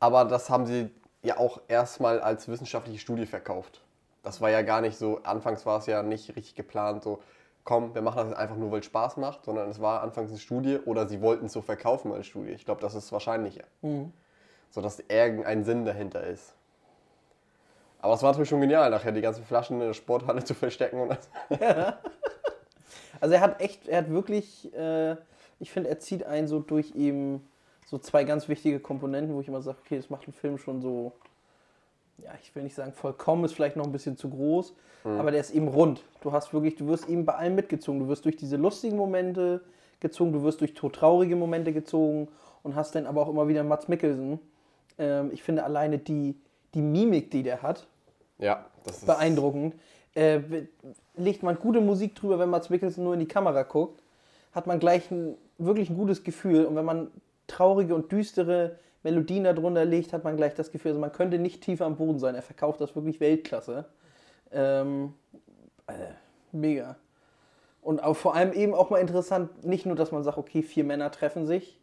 aber 0.00 0.24
das 0.24 0.50
haben 0.50 0.66
sie 0.66 0.90
ja 1.22 1.38
auch 1.38 1.60
erstmal 1.68 2.20
als 2.20 2.48
wissenschaftliche 2.48 2.98
Studie 2.98 3.26
verkauft. 3.26 3.83
Das 4.24 4.40
war 4.40 4.50
ja 4.50 4.62
gar 4.62 4.80
nicht 4.80 4.96
so, 4.96 5.20
anfangs 5.22 5.64
war 5.66 5.78
es 5.78 5.86
ja 5.86 6.02
nicht 6.02 6.34
richtig 6.34 6.54
geplant, 6.54 7.04
so, 7.04 7.20
komm, 7.62 7.94
wir 7.94 8.02
machen 8.02 8.16
das 8.16 8.28
jetzt 8.28 8.36
einfach 8.36 8.56
nur, 8.56 8.72
weil 8.72 8.80
es 8.80 8.86
Spaß 8.86 9.16
macht, 9.18 9.44
sondern 9.44 9.68
es 9.68 9.80
war 9.80 10.02
anfangs 10.02 10.30
eine 10.30 10.38
Studie 10.38 10.78
oder 10.84 11.06
sie 11.08 11.20
wollten 11.20 11.46
es 11.46 11.52
so 11.52 11.62
verkaufen 11.62 12.12
als 12.12 12.26
Studie. 12.26 12.50
Ich 12.50 12.64
glaube, 12.64 12.80
das 12.80 12.94
ist 12.94 13.12
wahrscheinlicher. 13.12 13.64
Mhm. 13.82 14.12
So 14.70 14.80
dass 14.80 14.98
irgendein 15.08 15.64
Sinn 15.64 15.84
dahinter 15.84 16.24
ist. 16.24 16.54
Aber 18.00 18.14
es 18.14 18.22
war 18.22 18.32
natürlich 18.32 18.50
schon 18.50 18.60
genial, 18.60 18.90
nachher 18.90 19.12
die 19.12 19.22
ganzen 19.22 19.44
Flaschen 19.44 19.80
in 19.80 19.86
der 19.86 19.94
Sporthalle 19.94 20.44
zu 20.44 20.54
verstecken. 20.54 21.00
Und 21.00 21.18
ja. 21.60 21.98
Also 23.20 23.36
er 23.36 23.40
hat 23.40 23.60
echt, 23.60 23.88
er 23.88 23.98
hat 23.98 24.10
wirklich, 24.10 24.74
äh, 24.74 25.16
ich 25.58 25.70
finde, 25.70 25.88
er 25.88 25.98
zieht 25.98 26.24
einen 26.24 26.48
so 26.48 26.58
durch 26.58 26.94
eben 26.94 27.48
so 27.86 27.96
zwei 27.96 28.24
ganz 28.24 28.48
wichtige 28.48 28.80
Komponenten, 28.80 29.34
wo 29.34 29.40
ich 29.40 29.48
immer 29.48 29.62
sage, 29.62 29.78
okay, 29.80 29.96
das 29.96 30.10
macht 30.10 30.24
einen 30.24 30.34
Film 30.34 30.58
schon 30.58 30.82
so 30.82 31.12
ja, 32.18 32.30
ich 32.42 32.54
will 32.54 32.62
nicht 32.62 32.74
sagen 32.74 32.92
vollkommen, 32.92 33.44
ist 33.44 33.54
vielleicht 33.54 33.76
noch 33.76 33.84
ein 33.84 33.92
bisschen 33.92 34.16
zu 34.16 34.30
groß, 34.30 34.74
mhm. 35.04 35.18
aber 35.18 35.30
der 35.30 35.40
ist 35.40 35.50
eben 35.50 35.68
rund. 35.68 36.02
Du 36.22 36.32
hast 36.32 36.52
wirklich, 36.52 36.76
du 36.76 36.86
wirst 36.86 37.08
eben 37.08 37.24
bei 37.24 37.34
allem 37.34 37.54
mitgezogen. 37.54 38.00
Du 38.00 38.08
wirst 38.08 38.24
durch 38.24 38.36
diese 38.36 38.56
lustigen 38.56 38.96
Momente 38.96 39.60
gezogen, 40.00 40.32
du 40.32 40.42
wirst 40.42 40.60
durch 40.60 40.74
todtraurige 40.74 41.36
Momente 41.36 41.72
gezogen 41.72 42.28
und 42.62 42.74
hast 42.74 42.94
dann 42.94 43.06
aber 43.06 43.22
auch 43.22 43.28
immer 43.28 43.48
wieder 43.48 43.64
Mats 43.64 43.88
Mikkelsen. 43.88 44.38
Ähm, 44.98 45.30
ich 45.32 45.42
finde 45.42 45.64
alleine 45.64 45.98
die, 45.98 46.36
die 46.74 46.82
Mimik, 46.82 47.30
die 47.30 47.42
der 47.42 47.62
hat, 47.62 47.86
ja, 48.38 48.64
das 48.84 48.98
ist 48.98 49.06
beeindruckend. 49.06 49.74
Äh, 50.14 50.40
legt 51.16 51.42
man 51.42 51.56
gute 51.56 51.80
Musik 51.80 52.14
drüber, 52.14 52.38
wenn 52.38 52.50
Mats 52.50 52.70
Mikkelsen 52.70 53.04
nur 53.04 53.14
in 53.14 53.20
die 53.20 53.28
Kamera 53.28 53.62
guckt, 53.62 54.00
hat 54.52 54.66
man 54.66 54.78
gleich 54.78 55.10
ein 55.10 55.36
wirklich 55.58 55.90
ein 55.90 55.96
gutes 55.96 56.24
Gefühl. 56.24 56.64
Und 56.64 56.76
wenn 56.76 56.84
man 56.84 57.10
traurige 57.46 57.94
und 57.94 58.10
düstere 58.12 58.78
Melodien 59.04 59.44
darunter 59.44 59.84
legt, 59.84 60.12
hat 60.12 60.24
man 60.24 60.36
gleich 60.36 60.54
das 60.54 60.72
Gefühl, 60.72 60.92
also 60.92 61.00
man 61.00 61.12
könnte 61.12 61.38
nicht 61.38 61.62
tiefer 61.62 61.86
am 61.86 61.96
Boden 61.96 62.18
sein. 62.18 62.34
Er 62.34 62.42
verkauft 62.42 62.80
das 62.80 62.96
wirklich 62.96 63.20
Weltklasse. 63.20 63.84
Ähm, 64.50 65.14
äh, 65.86 65.92
mega. 66.52 66.96
Und 67.82 68.02
auch 68.02 68.16
vor 68.16 68.34
allem 68.34 68.52
eben 68.52 68.74
auch 68.74 68.90
mal 68.90 68.98
interessant, 68.98 69.64
nicht 69.64 69.84
nur, 69.84 69.94
dass 69.94 70.10
man 70.10 70.24
sagt, 70.24 70.38
okay, 70.38 70.62
vier 70.62 70.84
Männer 70.84 71.10
treffen 71.10 71.46
sich 71.46 71.78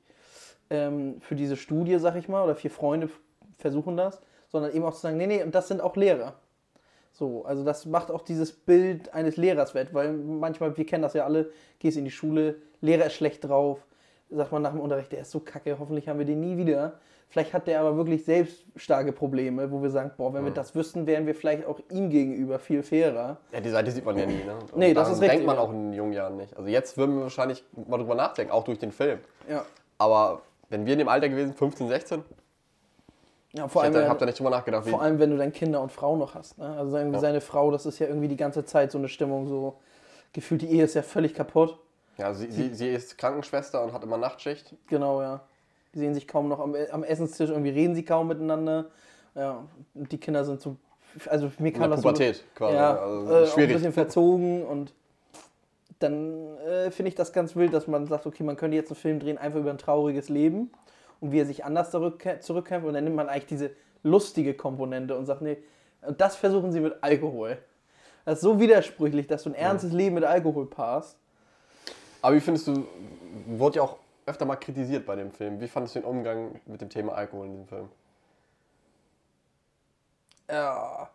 ähm, 0.72 1.22
für 1.22 1.36
diese 1.36 1.56
Studie, 1.56 2.00
sag 2.00 2.16
ich 2.16 2.28
mal, 2.28 2.44
oder 2.44 2.56
vier 2.56 2.72
Freunde 2.72 3.10
versuchen 3.60 3.98
das, 3.98 4.20
sondern 4.50 4.74
eben 4.74 4.84
auch 4.84 4.94
zu 4.94 5.02
sagen, 5.02 5.18
nee, 5.18 5.28
nee, 5.28 5.44
und 5.44 5.54
das 5.54 5.68
sind 5.68 5.80
auch 5.80 5.96
Lehrer. 5.96 6.34
So, 7.12 7.46
also 7.46 7.64
das 7.64 7.86
macht 7.86 8.10
auch 8.10 8.22
dieses 8.22 8.52
Bild 8.52 9.14
eines 9.14 9.38
Lehrers 9.38 9.76
wett, 9.76 9.94
weil 9.94 10.14
manchmal, 10.14 10.76
wir 10.76 10.86
kennen 10.86 11.04
das 11.04 11.14
ja 11.14 11.26
alle, 11.26 11.52
gehst 11.78 11.98
in 11.98 12.06
die 12.06 12.12
Schule, 12.12 12.56
Lehrer 12.80 13.06
ist 13.08 13.14
schlecht 13.14 13.44
drauf, 13.44 13.86
sagt 14.32 14.52
man 14.52 14.62
nach 14.62 14.72
dem 14.72 14.80
Unterricht, 14.80 15.12
der 15.12 15.22
ist 15.22 15.32
so 15.32 15.42
kacke, 15.42 15.78
hoffentlich 15.78 16.08
haben 16.08 16.18
wir 16.18 16.26
den 16.26 16.40
nie 16.40 16.58
wieder. 16.58 17.00
Vielleicht 17.32 17.54
hat 17.54 17.66
der 17.66 17.80
aber 17.80 17.96
wirklich 17.96 18.26
selbst 18.26 18.66
starke 18.76 19.14
Probleme, 19.14 19.72
wo 19.72 19.82
wir 19.82 19.90
sagen, 19.90 20.12
boah, 20.18 20.34
wenn 20.34 20.44
wir 20.44 20.52
das 20.52 20.76
wüssten, 20.76 21.08
wären 21.08 21.26
wir 21.26 21.34
vielleicht 21.34 21.66
auch 21.66 21.80
ihm 21.90 22.10
gegenüber 22.10 22.60
viel 22.60 22.84
fairer. 22.84 23.38
Ja, 23.54 23.62
die 23.62 23.70
Seite 23.70 23.90
sieht 23.90 24.04
man 24.04 24.18
ja 24.18 24.26
nie, 24.26 24.44
ne? 24.44 24.54
Und 24.60 24.76
Nee, 24.78 24.94
das 24.94 25.08
ist 25.08 25.22
richtig, 25.22 25.30
denkt 25.30 25.46
man 25.46 25.58
auch 25.58 25.72
in 25.72 25.94
jungen 25.94 26.12
Jahren 26.12 26.36
nicht. 26.36 26.58
Also 26.58 26.68
jetzt 26.70 26.98
würden 26.98 27.16
wir 27.16 27.24
wahrscheinlich 27.24 27.64
mal 27.88 27.98
drüber 27.98 28.16
nachdenken, 28.16 28.52
auch 28.52 28.66
durch 28.66 28.80
den 28.80 28.92
Film. 28.92 29.20
Ja. 29.50 29.64
Aber 29.98 30.42
wenn 30.68 30.86
wir 30.86 30.92
in 30.92 31.00
dem 31.00 31.08
Alter 31.08 31.30
gewesen, 31.30 31.54
15, 31.54 31.88
16, 31.88 32.24
Ja, 33.54 33.70
vor 33.70 33.86
ich 33.86 33.96
allem, 33.96 34.10
habt 34.10 34.22
ihr 34.22 34.26
nicht 34.26 34.38
drüber 34.38 34.50
nachgedacht. 34.50 34.90
Vor 34.90 35.02
allem, 35.02 35.18
wenn 35.18 35.30
du 35.30 35.38
dann 35.38 35.54
Kinder 35.54 35.80
und 35.82 35.94
Frau 35.94 36.18
noch 36.18 36.36
hast. 36.36 36.58
Ne? 36.58 36.76
Also 36.78 36.98
irgendwie 36.98 37.16
Ja. 37.16 37.22
seine 37.22 37.40
Frau, 37.40 37.72
das 37.72 37.86
ist 37.86 37.98
ja 38.00 38.08
irgendwie 38.08 38.28
die 38.28 38.36
ganze 38.38 38.66
Zeit 38.66 38.92
so 38.92 38.98
eine 38.98 39.08
Stimmung, 39.08 39.48
so 39.48 39.80
gefühlt, 40.34 40.64
die 40.64 40.70
Ehe 40.70 40.84
ist 40.84 40.96
ja 40.96 41.02
völlig 41.02 41.34
kaputt. 41.34 41.80
Ja, 42.18 42.34
sie, 42.34 42.52
sie, 42.52 42.74
sie 42.76 42.90
ist 42.90 43.18
Krankenschwester 43.18 43.82
und 43.82 43.94
hat 43.94 44.04
immer 44.04 44.18
Nachtschicht. 44.18 44.76
Genau, 44.88 45.22
ja. 45.22 45.40
Die 45.94 46.00
sehen 46.00 46.14
sich 46.14 46.28
kaum 46.28 46.48
noch 46.48 46.60
am, 46.60 46.76
am 46.92 47.04
Essenstisch, 47.04 47.50
irgendwie 47.50 47.72
reden 47.72 47.96
sie 47.96 48.04
kaum 48.04 48.28
miteinander. 48.28 48.86
Ja, 49.36 49.64
die 49.94 50.18
Kinder 50.18 50.44
sind 50.46 50.62
so, 50.62 50.76
also 51.28 51.52
mir 51.60 51.72
kam 51.72 51.90
das 51.90 52.02
Pubertät 52.02 52.38
so, 52.38 52.44
quasi. 52.56 52.76
ja, 52.76 52.96
also 52.98 53.26
äh, 53.26 53.34
auch 53.34 53.42
ein 53.42 53.48
schwierig. 53.48 53.74
bisschen 53.74 53.94
verzogen 53.94 54.66
und 54.66 54.94
dann 56.00 56.58
äh, 56.58 56.92
finde 56.92 57.10
ich 57.10 57.16
das 57.16 57.32
ganz 57.32 57.56
wild, 57.56 57.74
dass 57.74 57.88
man 57.88 58.08
sagt, 58.08 58.26
okay, 58.26 58.44
man 58.44 58.56
könnte 58.56 58.76
jetzt 58.76 58.90
einen 58.90 58.98
Film 58.98 59.20
drehen, 59.20 59.38
einfach 59.38 59.60
über 59.60 59.70
ein 59.70 59.78
trauriges 59.78 60.30
Leben 60.30 60.72
und 61.20 61.32
wie 61.32 61.40
er 61.40 61.46
sich 61.46 61.64
anders 61.64 61.92
zurück, 61.92 62.24
zurückkämpft 62.42 62.88
und 62.88 62.94
dann 62.94 63.04
nimmt 63.04 63.16
man 63.16 63.30
eigentlich 63.30 63.46
diese 63.46 63.72
lustige 64.04 64.54
Komponente 64.54 65.16
und 65.18 65.26
sagt, 65.26 65.42
nee, 65.42 65.58
und 66.02 66.20
das 66.20 66.36
versuchen 66.36 66.72
sie 66.72 66.80
mit 66.80 66.96
Alkohol. 67.02 67.58
Das 68.26 68.36
ist 68.36 68.42
so 68.42 68.60
widersprüchlich, 68.60 69.28
dass 69.28 69.44
du 69.44 69.50
ein 69.50 69.56
ernstes 69.56 69.92
Leben 69.94 70.16
mit 70.16 70.24
Alkohol 70.24 70.66
passt. 70.66 71.18
Aber 72.22 72.36
wie 72.36 72.40
findest 72.40 72.68
du, 72.68 72.86
wurde 73.48 73.78
ja 73.78 73.84
auch 73.84 73.98
öfter 74.32 74.46
mal 74.46 74.56
kritisiert 74.56 75.06
bei 75.06 75.16
dem 75.16 75.32
Film. 75.32 75.60
Wie 75.60 75.68
fandest 75.68 75.96
du 75.96 76.00
den 76.00 76.08
Umgang 76.10 76.60
mit 76.66 76.82
dem 76.82 76.90
Thema 76.90 77.14
Alkohol 77.14 77.46
in 77.46 77.52
diesem 77.52 77.68
Film? 77.68 77.90
Ja, 80.50 81.10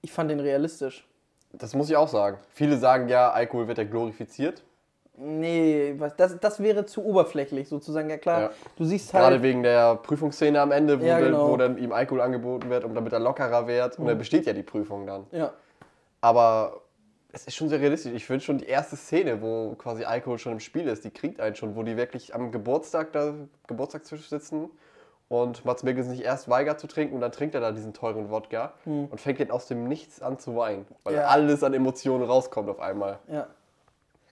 ich 0.00 0.12
fand 0.12 0.30
den 0.30 0.40
realistisch. 0.40 1.06
Das 1.52 1.74
muss 1.74 1.90
ich 1.90 1.96
auch 1.96 2.08
sagen. 2.08 2.38
Viele 2.54 2.78
sagen 2.78 3.08
ja, 3.08 3.30
Alkohol 3.30 3.68
wird 3.68 3.78
ja 3.78 3.84
glorifiziert. 3.84 4.62
Nee, 5.14 5.94
was, 5.98 6.16
das, 6.16 6.40
das 6.40 6.62
wäre 6.62 6.86
zu 6.86 7.04
oberflächlich 7.04 7.68
sozusagen. 7.68 8.08
Ja 8.08 8.16
klar, 8.16 8.40
Ja. 8.40 8.50
du 8.76 8.84
siehst 8.84 9.10
Gerade 9.12 9.26
halt, 9.34 9.42
wegen 9.42 9.62
der 9.62 9.96
Prüfungsszene 9.96 10.58
am 10.60 10.72
Ende, 10.72 11.00
wo, 11.00 11.04
Ja, 11.04 11.16
dann, 11.20 11.24
genau. 11.32 11.50
wo 11.50 11.56
dann 11.58 11.76
ihm 11.76 11.92
Alkohol 11.92 12.22
angeboten 12.22 12.70
wird, 12.70 12.84
um 12.84 12.94
damit 12.94 13.12
er 13.12 13.20
lockerer 13.20 13.66
wird. 13.66 13.98
Und 13.98 14.06
dann 14.06 14.16
besteht 14.16 14.46
ja 14.46 14.54
die 14.54 14.62
Prüfung 14.62 15.06
dann. 15.06 15.26
ja, 15.30 15.52
Aber 16.22 16.81
es 17.32 17.46
ist 17.46 17.54
schon 17.54 17.68
sehr 17.68 17.80
realistisch. 17.80 18.12
Ich 18.12 18.26
finde 18.26 18.44
schon 18.44 18.58
die 18.58 18.66
erste 18.66 18.96
Szene, 18.96 19.40
wo 19.40 19.74
quasi 19.76 20.04
Alkohol 20.04 20.38
schon 20.38 20.52
im 20.52 20.60
Spiel 20.60 20.86
ist, 20.88 21.04
die 21.04 21.10
kriegt 21.10 21.40
einen 21.40 21.56
schon, 21.56 21.74
wo 21.76 21.82
die 21.82 21.96
wirklich 21.96 22.34
am 22.34 22.52
Geburtstag 22.52 23.12
da, 23.12 23.34
Geburtstagstisch 23.66 24.28
sitzen 24.28 24.70
und 25.28 25.64
Mats 25.64 25.82
Mikkelsen 25.82 26.12
sich 26.14 26.24
erst 26.24 26.48
weigert 26.50 26.78
zu 26.78 26.86
trinken 26.86 27.14
und 27.14 27.20
dann 27.22 27.32
trinkt 27.32 27.54
er 27.54 27.60
da 27.62 27.72
diesen 27.72 27.94
teuren 27.94 28.30
Wodka 28.30 28.74
und 28.84 29.18
fängt 29.18 29.40
dann 29.40 29.50
aus 29.50 29.66
dem 29.66 29.88
Nichts 29.88 30.20
an 30.20 30.38
zu 30.38 30.56
weinen, 30.56 30.86
weil 31.04 31.14
Ja. 31.14 31.26
alles 31.28 31.62
an 31.64 31.72
Emotionen 31.72 32.24
rauskommt 32.24 32.68
auf 32.68 32.80
einmal. 32.80 33.18
ja. 33.28 33.46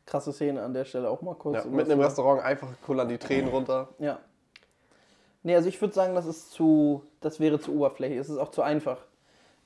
Krasse 0.07 0.33
Szene 0.33 0.61
an 0.61 0.75
der 0.75 0.85
Stelle 0.85 1.09
auch 1.09 1.23
mal 1.23 1.37
kurz. 1.37 1.65
Ja, 1.65 1.71
mitten 1.71 1.93
im 1.93 2.01
Restaurant 2.01 2.43
einfach 2.43 2.67
kullern 2.85 3.09
die 3.09 3.17
Tränen 3.17 3.49
runter. 3.49 3.91
Ja. 4.01 4.19
Nee, 5.45 5.55
also 5.55 5.69
ich 5.69 5.81
würde 5.81 5.95
sagen, 5.95 6.17
das 6.17 6.27
ist 6.27 6.51
zu, 6.51 7.05
das 7.21 7.39
wäre 7.39 7.61
zu 7.61 7.73
oberflächlich. 7.77 8.19
Es 8.19 8.29
ist 8.29 8.37
auch 8.39 8.51
zu 8.51 8.63
einfach, 8.63 8.99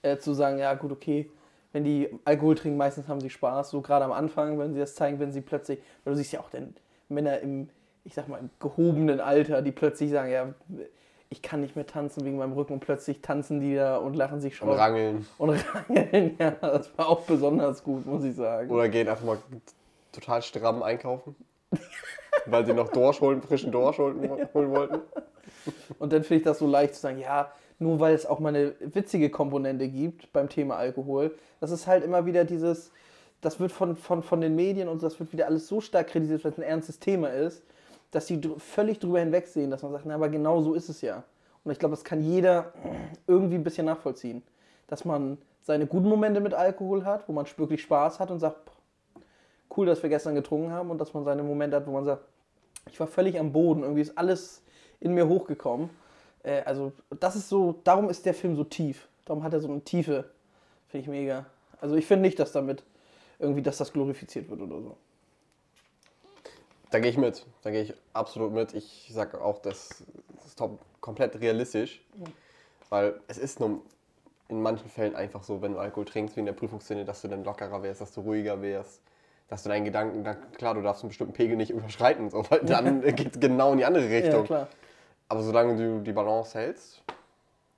äh, 0.02 0.18
zu 0.18 0.34
sagen, 0.34 0.58
ja 0.58 0.74
gut, 0.74 0.92
okay, 0.92 1.30
wenn 1.74 1.84
die 1.84 2.08
Alkohol 2.24 2.54
trinken, 2.54 2.78
meistens 2.78 3.08
haben 3.08 3.20
sie 3.20 3.28
Spaß, 3.30 3.68
so 3.70 3.82
gerade 3.82 4.04
am 4.06 4.12
Anfang, 4.12 4.58
wenn 4.58 4.72
sie 4.72 4.80
das 4.80 4.94
zeigen, 4.94 5.18
wenn 5.18 5.32
sie 5.32 5.40
plötzlich, 5.42 5.80
weil 6.04 6.14
du 6.14 6.16
siehst 6.16 6.32
ja 6.32 6.40
auch 6.40 6.48
dann 6.48 6.74
Männer 7.08 7.40
im, 7.40 7.68
ich 8.04 8.14
sag 8.14 8.28
mal, 8.28 8.38
im 8.38 8.48
gehobenen 8.60 9.20
Alter, 9.20 9.60
die 9.60 9.72
plötzlich 9.72 10.10
sagen, 10.10 10.30
ja, 10.30 10.54
ich 11.30 11.42
kann 11.42 11.60
nicht 11.60 11.74
mehr 11.74 11.86
tanzen 11.86 12.24
wegen 12.24 12.36
meinem 12.38 12.52
Rücken 12.52 12.74
und 12.74 12.80
plötzlich 12.80 13.20
tanzen 13.20 13.60
die 13.60 13.74
da 13.74 13.96
und 13.96 14.14
lachen 14.14 14.40
sich 14.40 14.52
Und 14.62 14.68
schon 14.68 14.78
rangeln. 14.78 15.26
und 15.36 15.50
rangeln. 15.74 16.36
Ja, 16.38 16.52
das 16.52 16.96
war 16.96 17.08
auch 17.08 17.22
besonders 17.22 17.82
gut, 17.82 18.06
muss 18.06 18.22
ich 18.24 18.36
sagen. 18.36 18.70
Oder 18.70 18.88
gehen 18.88 19.08
einfach 19.08 19.24
mal 19.24 19.38
total 20.12 20.42
stramm 20.42 20.82
einkaufen. 20.82 21.34
weil 22.46 22.64
sie 22.64 22.72
noch 22.72 22.88
Dorsch 22.90 23.20
holen, 23.20 23.42
frischen 23.42 23.72
Dorsch 23.72 23.98
holen, 23.98 24.30
holen 24.54 24.70
wollten. 24.70 25.00
Und 25.98 26.12
dann 26.12 26.22
finde 26.22 26.38
ich 26.38 26.44
das 26.44 26.60
so 26.60 26.68
leicht 26.68 26.94
zu 26.94 27.00
sagen, 27.00 27.18
ja, 27.18 27.50
nur 27.78 28.00
weil 28.00 28.14
es 28.14 28.26
auch 28.26 28.38
mal 28.38 28.50
eine 28.50 28.74
witzige 28.80 29.30
Komponente 29.30 29.88
gibt 29.88 30.32
beim 30.32 30.48
Thema 30.48 30.76
Alkohol, 30.76 31.34
das 31.60 31.70
ist 31.70 31.86
halt 31.86 32.04
immer 32.04 32.26
wieder 32.26 32.44
dieses, 32.44 32.92
das 33.40 33.60
wird 33.60 33.72
von, 33.72 33.96
von, 33.96 34.22
von 34.22 34.40
den 34.40 34.54
Medien 34.54 34.88
und 34.88 35.02
das 35.02 35.18
wird 35.18 35.32
wieder 35.32 35.46
alles 35.46 35.66
so 35.68 35.80
stark 35.80 36.08
kritisiert, 36.08 36.44
weil 36.44 36.52
es 36.52 36.58
ein 36.58 36.62
ernstes 36.62 36.98
Thema 36.98 37.28
ist, 37.28 37.62
dass 38.10 38.26
die 38.26 38.40
dr- 38.40 38.58
völlig 38.60 39.00
drüber 39.00 39.20
hinwegsehen, 39.20 39.70
dass 39.70 39.82
man 39.82 39.92
sagt, 39.92 40.06
na, 40.06 40.14
aber 40.14 40.28
genau 40.28 40.62
so 40.62 40.74
ist 40.74 40.88
es 40.88 41.00
ja. 41.00 41.24
Und 41.64 41.72
ich 41.72 41.78
glaube, 41.78 41.94
das 41.94 42.04
kann 42.04 42.20
jeder 42.20 42.72
irgendwie 43.26 43.56
ein 43.56 43.64
bisschen 43.64 43.86
nachvollziehen. 43.86 44.42
Dass 44.86 45.04
man 45.04 45.38
seine 45.62 45.86
guten 45.86 46.08
Momente 46.08 46.40
mit 46.40 46.54
Alkohol 46.54 47.04
hat, 47.04 47.26
wo 47.28 47.32
man 47.32 47.46
wirklich 47.56 47.82
Spaß 47.82 48.20
hat 48.20 48.30
und 48.30 48.38
sagt, 48.38 48.64
"Boah, 48.66 48.74
cool, 49.76 49.86
dass 49.86 50.02
wir 50.02 50.10
gestern 50.10 50.34
getrunken 50.34 50.70
haben 50.70 50.90
und 50.90 51.00
dass 51.00 51.14
man 51.14 51.24
seine 51.24 51.42
Momente 51.42 51.76
hat, 51.76 51.86
wo 51.86 51.90
man 51.92 52.04
sagt, 52.04 52.22
ich 52.90 53.00
war 53.00 53.06
völlig 53.06 53.38
am 53.40 53.52
Boden, 53.52 53.82
irgendwie 53.82 54.02
ist 54.02 54.16
alles 54.16 54.62
in 55.00 55.14
mir 55.14 55.26
hochgekommen. 55.26 55.90
Äh, 56.44 56.62
also 56.64 56.92
das 57.18 57.34
ist 57.34 57.48
so, 57.48 57.80
darum 57.82 58.08
ist 58.08 58.24
der 58.24 58.34
Film 58.34 58.54
so 58.54 58.62
tief. 58.64 59.08
Darum 59.24 59.42
hat 59.42 59.52
er 59.52 59.60
so 59.60 59.68
eine 59.68 59.80
Tiefe. 59.80 60.30
Finde 60.88 61.02
ich 61.02 61.08
mega. 61.08 61.46
Also 61.80 61.96
ich 61.96 62.06
finde 62.06 62.22
nicht, 62.22 62.38
dass 62.38 62.52
damit 62.52 62.84
irgendwie, 63.38 63.62
dass 63.62 63.78
das 63.78 63.92
glorifiziert 63.92 64.48
wird 64.48 64.60
oder 64.60 64.80
so. 64.80 64.96
Da 66.90 67.00
gehe 67.00 67.10
ich 67.10 67.18
mit. 67.18 67.44
Da 67.62 67.70
gehe 67.70 67.82
ich 67.82 67.94
absolut 68.12 68.52
mit. 68.52 68.72
Ich 68.74 69.10
sage 69.12 69.40
auch, 69.40 69.58
das 69.58 70.04
ist 70.46 70.56
top, 70.58 70.78
komplett 71.00 71.40
realistisch. 71.40 72.00
Weil 72.88 73.20
es 73.26 73.38
ist 73.38 73.58
nur 73.58 73.80
in 74.48 74.62
manchen 74.62 74.88
Fällen 74.88 75.16
einfach 75.16 75.42
so, 75.42 75.60
wenn 75.62 75.72
du 75.72 75.78
Alkohol 75.78 76.04
trinkst, 76.04 76.36
wie 76.36 76.40
in 76.40 76.46
der 76.46 76.52
Prüfungsszene, 76.52 77.04
dass 77.04 77.22
du 77.22 77.28
dann 77.28 77.42
lockerer 77.42 77.82
wärst, 77.82 78.00
dass 78.00 78.12
du 78.12 78.20
ruhiger 78.20 78.60
wärst. 78.62 79.00
Dass 79.48 79.62
du 79.62 79.68
deinen 79.70 79.84
Gedanken, 79.84 80.22
dann, 80.22 80.36
klar, 80.52 80.74
du 80.74 80.82
darfst 80.82 81.02
einen 81.02 81.08
bestimmten 81.08 81.32
Pegel 81.32 81.56
nicht 81.56 81.70
überschreiten, 81.70 82.30
so, 82.30 82.44
weil 82.50 82.60
dann 82.60 83.02
geht 83.02 83.34
es 83.34 83.40
genau 83.40 83.72
in 83.72 83.78
die 83.78 83.84
andere 83.84 84.04
Ja, 84.06 84.20
Richtung. 84.20 84.44
klar. 84.44 84.68
Aber 85.34 85.42
solange 85.42 85.76
du 85.76 86.00
die 86.00 86.12
Balance 86.12 86.56
hältst, 86.56 87.02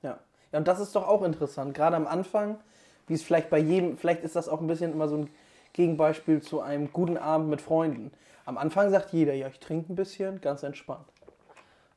Ja. 0.02 0.18
ja, 0.52 0.58
und 0.58 0.68
das 0.68 0.78
ist 0.78 0.94
doch 0.94 1.08
auch 1.08 1.22
interessant. 1.22 1.72
Gerade 1.74 1.96
am 1.96 2.06
Anfang, 2.06 2.58
wie 3.06 3.14
es 3.14 3.22
vielleicht 3.22 3.48
bei 3.48 3.58
jedem, 3.58 3.96
vielleicht 3.96 4.22
ist 4.24 4.36
das 4.36 4.48
auch 4.48 4.60
ein 4.60 4.66
bisschen 4.66 4.92
immer 4.92 5.08
so 5.08 5.16
ein 5.16 5.30
Gegenbeispiel 5.72 6.42
zu 6.42 6.60
einem 6.60 6.92
guten 6.92 7.16
Abend 7.16 7.48
mit 7.48 7.62
Freunden. 7.62 8.12
Am 8.44 8.58
Anfang 8.58 8.90
sagt 8.90 9.12
jeder, 9.12 9.32
ja, 9.32 9.48
ich 9.48 9.58
trinke 9.58 9.92
ein 9.92 9.96
bisschen, 9.96 10.40
ganz 10.42 10.62
entspannt. 10.62 11.06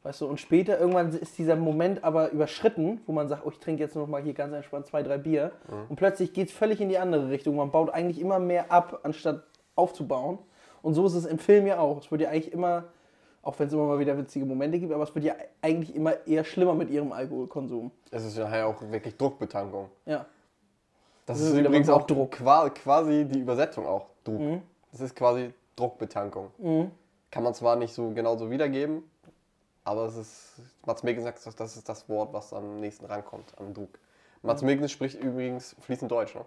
Weißt 0.03 0.21
du, 0.21 0.27
und 0.27 0.39
später 0.39 0.79
irgendwann 0.79 1.09
ist 1.13 1.37
dieser 1.37 1.57
Moment 1.57 2.05
aber 2.05 2.31
überschritten, 2.31 3.01
wo 3.05 3.11
man 3.11 3.27
sagt, 3.27 3.45
oh, 3.45 3.49
ich 3.51 3.59
trinke 3.59 3.83
jetzt 3.83 3.95
noch 3.97 4.07
mal 4.07 4.21
hier 4.21 4.33
ganz 4.33 4.53
entspannt 4.53 4.87
zwei, 4.87 5.03
drei 5.03 5.17
Bier. 5.17 5.51
Und 5.89 5.97
plötzlich 5.97 6.31
geht 6.31 6.47
es 6.47 6.53
völlig 6.53 6.79
in 6.79 6.87
die 6.87 6.97
andere 6.97 7.29
Richtung. 7.29 7.57
Man 7.57 7.69
baut 7.69 7.89
eigentlich 7.89 8.21
immer 8.21 8.39
mehr 8.39 8.71
ab, 8.71 9.01
anstatt 9.03 9.43
aufzubauen. 9.75 10.39
Und 10.81 10.93
so 10.93 11.05
ist 11.05 11.15
es 11.15 11.25
im 11.25 11.37
Film 11.37 11.67
ja 11.67 11.79
auch. 11.79 11.97
Es 11.99 12.11
wird 12.11 12.21
ja 12.21 12.29
eigentlich 12.29 12.53
immer, 12.53 12.85
auch 13.41 13.57
wenn 13.59 13.67
es 13.67 13.73
immer 13.73 13.85
mal 13.85 13.99
wieder 13.99 14.17
witzige 14.17 14.45
Momente 14.45 14.79
gibt, 14.79 14.91
aber 14.93 15.03
es 15.03 15.13
wird 15.15 15.25
ja 15.25 15.35
eigentlich 15.61 15.95
immer 15.95 16.25
eher 16.27 16.43
schlimmer 16.43 16.73
mit 16.73 16.89
ihrem 16.89 17.11
Alkoholkonsum. 17.11 17.91
ist 18.11 18.23
es 18.23 18.37
nachher 18.37 18.67
auch 18.67 18.81
wirklich 18.81 19.15
Druckbetankung. 19.17 19.89
Ja. 20.05 20.25
Das 21.25 21.37
Das 21.37 21.47
ist 21.47 21.53
ist 21.53 21.59
übrigens 21.59 21.89
auch 21.89 22.05
Druck. 22.07 22.31
qua- 22.31 22.69
quasi 22.69 23.25
die 23.25 23.39
Übersetzung 23.39 23.85
auch. 23.85 24.07
Druck. 24.23 24.61
Das 24.91 25.01
ist 25.01 25.15
quasi 25.15 25.53
Druckbetankung. 25.75 26.51
Kann 27.31 27.43
man 27.43 27.53
zwar 27.53 27.75
nicht 27.75 27.93
so 27.93 28.09
genau 28.09 28.35
so 28.37 28.49
wiedergeben, 28.49 29.03
aber 29.83 30.05
es 30.05 30.15
ist, 30.17 30.53
Mats 30.85 31.03
Mikkelsen 31.03 31.31
sagt, 31.35 31.59
das 31.59 31.77
ist 31.77 31.87
das 31.87 32.09
Wort, 32.09 32.33
was 32.33 32.51
am 32.53 32.79
nächsten 32.79 33.05
rankommt 33.05 33.53
an 33.59 33.73
Druck. 33.73 33.99
Mats 34.41 34.61
Mikkelsen 34.63 34.89
spricht 34.89 35.21
übrigens 35.21 35.75
fließend 35.81 36.11
Deutsch. 36.11 36.33
Ne? 36.35 36.41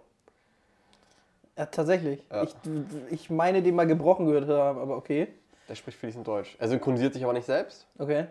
Ja, 1.57 1.67
tatsächlich. 1.67 2.25
Ja. 2.31 2.43
Ich, 2.45 2.55
ich 3.11 3.31
meine, 3.31 3.63
den 3.63 3.75
mal 3.75 3.87
gebrochen 3.87 4.27
gehört 4.27 4.49
haben, 4.49 4.79
aber 4.79 4.97
okay. 4.97 5.29
Der 5.73 5.77
spricht 5.77 5.97
fließend 5.99 6.29
Deutsch. 6.29 6.55
Er 6.59 6.69
synchronisiert 6.69 7.15
sich 7.15 7.25
aber 7.25 7.33
nicht 7.33 7.47
selbst. 7.47 7.87
Okay. 7.97 8.27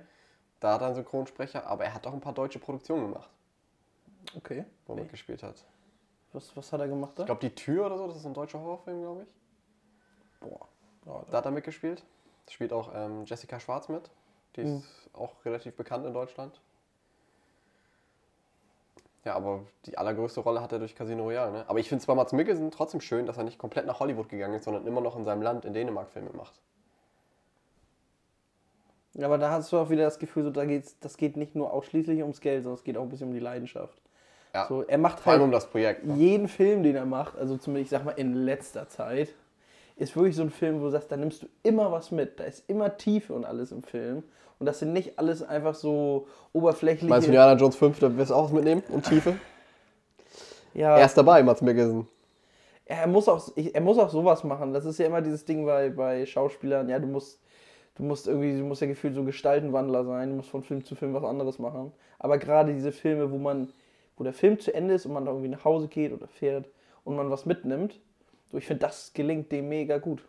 Da 0.59 0.73
hat 0.75 0.81
er 0.81 0.85
einen 0.85 0.95
Synchronsprecher, 0.95 1.65
aber 1.65 1.83
er 1.85 1.95
hat 1.95 2.05
auch 2.05 2.13
ein 2.13 2.19
paar 2.21 2.33
deutsche 2.35 2.59
Produktionen 2.59 3.07
gemacht, 3.11 3.31
Okay. 4.37 4.63
wo 4.85 4.93
er 4.93 4.97
Nee. 4.97 5.01
mitgespielt 5.01 5.41
hat. 5.41 5.55
Was, 6.33 6.55
was 6.55 6.71
hat 6.71 6.81
er 6.81 6.87
gemacht 6.87 7.13
da? 7.17 7.23
Ich 7.23 7.25
glaube, 7.25 7.41
Die 7.41 7.55
Tür 7.55 7.87
oder 7.87 7.97
so, 7.97 8.05
das 8.05 8.17
ist 8.17 8.27
ein 8.27 8.35
deutscher 8.35 8.59
Horrorfilm, 8.59 9.01
glaube 9.01 9.23
ich. 9.23 9.27
Boah. 10.39 10.67
Ja, 11.07 11.25
Da 11.31 11.37
hat 11.39 11.45
er 11.45 11.49
mitgespielt. 11.49 12.03
Da 12.45 12.51
spielt 12.51 12.71
auch 12.73 12.91
ähm, 12.93 13.25
Jessica 13.25 13.59
Schwarz 13.59 13.89
mit. 13.89 14.11
Die 14.55 14.61
ist 14.61 14.69
Mhm. 14.69 14.83
auch 15.13 15.43
relativ 15.43 15.75
bekannt 15.75 16.05
in 16.05 16.13
Deutschland. 16.13 16.61
Ja, 19.25 19.33
aber 19.33 19.61
die 19.87 19.97
allergrößte 19.97 20.41
Rolle 20.41 20.61
hat 20.61 20.71
er 20.73 20.77
durch 20.77 20.93
Casino 20.93 21.23
Royale. 21.23 21.51
Ne? 21.51 21.65
Aber 21.67 21.79
ich 21.79 21.89
finde 21.89 22.01
es 22.01 22.05
bei 22.05 22.13
Mats 22.13 22.33
Mikkelsen 22.33 22.69
trotzdem 22.69 23.01
schön, 23.01 23.25
dass 23.25 23.37
er 23.39 23.43
nicht 23.45 23.57
komplett 23.57 23.87
nach 23.87 23.99
Hollywood 23.99 24.29
gegangen 24.29 24.53
ist, 24.53 24.65
sondern 24.65 24.85
immer 24.85 25.01
noch 25.01 25.15
in 25.15 25.23
seinem 25.23 25.41
Land 25.41 25.65
in 25.65 25.73
Dänemark 25.73 26.11
Filme 26.11 26.29
macht. 26.33 26.53
Aber 29.19 29.37
da 29.37 29.51
hast 29.51 29.71
du 29.71 29.77
auch 29.77 29.89
wieder 29.89 30.03
das 30.05 30.19
Gefühl, 30.19 30.43
so, 30.43 30.51
da 30.51 30.65
geht's, 30.65 30.97
das 30.99 31.17
geht 31.17 31.35
nicht 31.35 31.55
nur 31.55 31.73
ausschließlich 31.73 32.21
ums 32.21 32.39
Geld, 32.39 32.63
sondern 32.63 32.77
es 32.77 32.83
geht 32.83 32.97
auch 32.97 33.03
ein 33.03 33.09
bisschen 33.09 33.27
um 33.27 33.33
die 33.33 33.39
Leidenschaft. 33.39 33.97
Ja. 34.53 34.67
So, 34.67 34.83
er 34.83 34.97
macht 34.97 35.19
Vor 35.19 35.33
allem 35.33 35.41
halt 35.41 35.47
um 35.47 35.51
das 35.51 35.69
Projekt. 35.69 36.05
Ne? 36.05 36.15
jeden 36.15 36.47
Film, 36.47 36.83
den 36.83 36.95
er 36.95 37.05
macht, 37.05 37.37
also 37.37 37.57
zumindest, 37.57 37.91
ich 37.91 37.97
sag 37.97 38.05
mal, 38.05 38.11
in 38.11 38.33
letzter 38.33 38.87
Zeit, 38.87 39.29
ist 39.97 40.15
wirklich 40.15 40.35
so 40.35 40.43
ein 40.43 40.49
Film, 40.49 40.79
wo 40.79 40.85
du 40.85 40.91
sagst, 40.91 41.11
da 41.11 41.17
nimmst 41.17 41.43
du 41.43 41.47
immer 41.63 41.91
was 41.91 42.11
mit. 42.11 42.39
Da 42.39 42.45
ist 42.45 42.63
immer 42.69 42.97
Tiefe 42.97 43.33
und 43.33 43.45
alles 43.45 43.71
im 43.71 43.83
Film. 43.83 44.23
Und 44.59 44.65
das 44.65 44.79
sind 44.79 44.93
nicht 44.93 45.19
alles 45.19 45.43
einfach 45.43 45.75
so 45.75 46.27
oberflächliche. 46.53 47.09
Meinst 47.09 47.27
du 47.27 47.31
Indiana 47.31 47.59
Jones 47.59 47.75
5, 47.75 47.99
da 47.99 48.15
wirst 48.17 48.31
du 48.31 48.35
auch 48.35 48.45
was 48.45 48.51
mitnehmen 48.51 48.83
und 48.89 49.05
Tiefe? 49.05 49.35
ja, 50.73 50.97
Er 50.97 51.05
ist 51.05 51.17
dabei, 51.17 51.43
Mats 51.43 51.61
Mikkelsen. 51.61 52.07
er 52.85 53.07
muss 53.07 53.27
auch, 53.27 53.51
er 53.55 53.81
muss 53.81 53.97
auch 53.97 54.09
sowas 54.09 54.43
machen. 54.43 54.73
Das 54.73 54.85
ist 54.85 54.97
ja 54.99 55.05
immer 55.05 55.21
dieses 55.21 55.45
Ding 55.45 55.65
bei, 55.65 55.89
bei 55.89 56.25
Schauspielern. 56.25 56.89
Ja, 56.89 56.99
du 56.99 57.07
musst, 57.07 57.39
du 57.95 58.03
musst 58.03 58.27
irgendwie, 58.27 58.57
du 58.57 58.63
musst 58.63 58.81
ja 58.81 58.87
gefühlt 58.87 59.15
so 59.15 59.23
Gestaltenwandler 59.23 60.05
sein. 60.05 60.29
Du 60.29 60.35
musst 60.37 60.49
von 60.49 60.63
Film 60.63 60.83
zu 60.85 60.95
Film 60.95 61.13
was 61.13 61.23
anderes 61.23 61.59
machen. 61.59 61.91
Aber 62.19 62.37
gerade 62.37 62.73
diese 62.73 62.91
Filme, 62.91 63.31
wo 63.31 63.37
man, 63.37 63.69
wo 64.17 64.23
der 64.23 64.33
Film 64.33 64.59
zu 64.59 64.73
Ende 64.73 64.93
ist 64.93 65.05
und 65.05 65.13
man 65.13 65.25
da 65.25 65.31
irgendwie 65.31 65.49
nach 65.49 65.65
Hause 65.65 65.87
geht 65.87 66.13
oder 66.13 66.27
fährt 66.27 66.69
und 67.03 67.15
man 67.15 67.29
was 67.29 67.45
mitnimmt, 67.45 67.99
so 68.51 68.57
ich 68.57 68.65
finde, 68.65 68.85
das 68.85 69.13
gelingt 69.13 69.51
dem 69.51 69.69
mega 69.69 69.97
gut. 69.97 70.23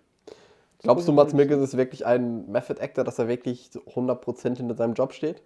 Glaubst 0.83 1.07
du, 1.07 1.13
Mats 1.13 1.33
Mikkelsen 1.33 1.63
ist 1.63 1.77
wirklich 1.77 2.05
ein 2.07 2.51
Method 2.51 2.81
Actor, 2.81 3.05
dass 3.05 3.19
er 3.19 3.29
wirklich 3.29 3.71
so 3.71 3.81
100% 3.81 4.57
hinter 4.57 4.75
seinem 4.75 4.95
Job 4.95 5.13
steht? 5.13 5.43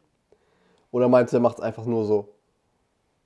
Oder 0.93 1.09
meinst 1.09 1.33
du, 1.33 1.39
er 1.39 1.41
macht 1.41 1.59
es 1.59 1.63
einfach 1.63 1.85
nur 1.85 2.05
so? 2.05 2.29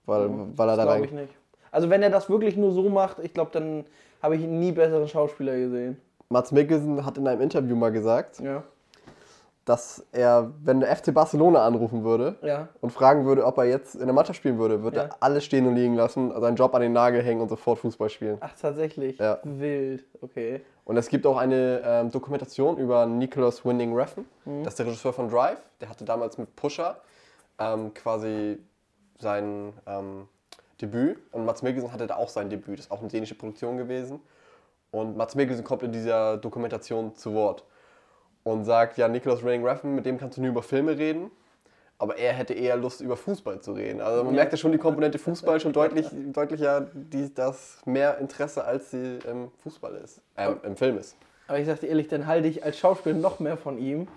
Weil, 0.07 0.29
weil 0.57 0.69
er 0.69 0.77
da 0.77 0.85
Das 0.85 0.95
glaube 0.97 1.07
ich 1.07 1.13
nicht. 1.13 1.33
Also 1.71 1.89
wenn 1.89 2.03
er 2.03 2.11
das 2.11 2.29
wirklich 2.29 2.57
nur 2.57 2.73
so 2.73 2.89
macht, 2.89 3.21
ich 3.21 3.33
glaube, 3.33 3.53
dann 3.53 3.85
habe 4.23 4.35
ich 4.35 4.43
nie 4.43 4.73
besseren 4.73 5.07
Schauspieler 5.07 5.57
gesehen. 5.57 5.99
Mats 6.29 6.51
Mikkelsen 6.51 7.05
hat 7.05 7.17
in 7.17 7.29
einem 7.29 7.41
Interview 7.41 7.77
mal 7.77 7.93
gesagt, 7.93 8.41
Ja. 8.41 8.65
Dass 9.71 10.05
er, 10.11 10.51
wenn 10.65 10.81
der 10.81 10.95
FC 10.97 11.15
Barcelona 11.15 11.65
anrufen 11.65 12.03
würde 12.03 12.35
Ja. 12.43 12.67
und 12.81 12.91
fragen 12.91 13.25
würde, 13.25 13.47
ob 13.47 13.57
er 13.59 13.67
jetzt 13.67 13.95
in 13.95 14.07
der 14.07 14.13
Mannschaft 14.13 14.37
spielen 14.39 14.59
würde, 14.59 14.83
würde 14.83 14.97
Ja. 14.97 15.03
er 15.05 15.17
alles 15.21 15.45
stehen 15.45 15.65
und 15.69 15.77
liegen 15.77 15.95
lassen, 15.95 16.33
seinen 16.41 16.57
Job 16.57 16.75
an 16.75 16.83
den 16.83 16.93
Nagel 16.93 17.23
hängen 17.23 17.41
und 17.41 17.49
sofort 17.49 17.79
Fußball 17.79 18.11
spielen. 18.11 18.39
Ach, 18.41 18.51
tatsächlich. 18.61 19.17
Ja. 19.19 19.39
Wild. 19.45 20.05
Okay. 20.21 20.63
Und 20.85 20.97
es 20.97 21.07
gibt 21.09 21.25
auch 21.25 21.37
eine 21.37 21.83
ähm, 21.85 22.11
Dokumentation 22.11 22.79
über 22.79 23.07
Nicholas 23.07 23.65
Winding 23.65 23.95
Refn. 23.95 24.25
Mhm. 24.45 24.65
Das 24.65 24.73
ist 24.73 24.81
der 24.81 24.87
Regisseur 24.87 25.13
von 25.13 25.31
Drive. 25.31 25.59
Der 25.81 25.89
hatte 25.89 26.05
damals 26.05 26.37
mit 26.37 26.57
Pusher 26.57 26.97
ähm, 27.61 27.95
quasi 27.95 28.59
sein 29.21 29.73
ähm, 29.87 30.27
Debüt. 30.83 31.17
Und 31.31 31.45
Mats 31.45 31.63
Mikkelsen 31.63 31.93
hatte 31.93 32.09
da 32.09 32.17
auch 32.17 32.29
sein 32.29 32.51
Debüt. 32.51 32.81
Das 32.81 32.87
ist 32.87 32.91
auch 32.91 32.99
eine 32.99 33.09
dänische 33.09 33.37
Produktion 33.37 33.77
gewesen. 33.77 34.19
Und 34.91 35.17
Mats 35.17 35.37
Mikkelsen 35.37 35.63
kommt 35.65 35.85
in 35.85 35.93
dieser 35.93 36.39
Dokumentation 36.39 37.15
zu 37.15 37.35
Wort 37.35 37.63
und 38.45 38.65
sagt, 38.65 38.97
ja, 38.99 39.09
Nicholas 39.09 39.43
Winding 39.43 39.67
Refn, 39.67 39.95
mit 39.95 40.07
dem 40.07 40.19
kannst 40.19 40.37
du 40.39 40.41
nur 40.43 40.51
über 40.51 40.63
Filme 40.63 40.97
reden. 40.97 41.31
Aber 41.99 42.17
er 42.17 42.33
hätte 42.33 42.55
eher 42.55 42.77
Lust, 42.79 43.03
über 43.03 43.15
Fußball 43.15 43.61
zu 43.61 43.73
reden. 43.73 44.01
Also 44.01 44.25
man 44.25 44.33
Ja. 44.35 44.41
merkt 44.41 44.53
ja 44.53 44.57
schon 44.57 44.73
die 44.73 44.79
Komponente 44.79 45.19
Fußball 45.19 45.61
schon 45.61 45.75
deutlich, 45.75 46.07
deutlicher, 46.33 46.87
die, 46.95 47.33
dass 47.35 47.79
mehr 47.85 48.17
Interesse 48.19 48.65
als 48.65 48.91
sie 48.91 49.19
im 49.29 49.51
Fußball 49.63 49.95
ist, 49.97 50.23
ähm, 50.39 50.59
im 50.63 50.77
Film 50.77 50.97
ist. 50.97 51.17
Aber 51.47 51.59
ich 51.59 51.67
sag 51.67 51.81
dir 51.81 51.89
ehrlich, 51.89 52.09
dann 52.09 52.27
halte 52.27 52.49
ich 52.49 52.65
als 52.65 52.79
Schauspieler 52.79 53.17
noch 53.17 53.39
mehr 53.39 53.59
von 53.59 53.77
ihm, 53.79 54.09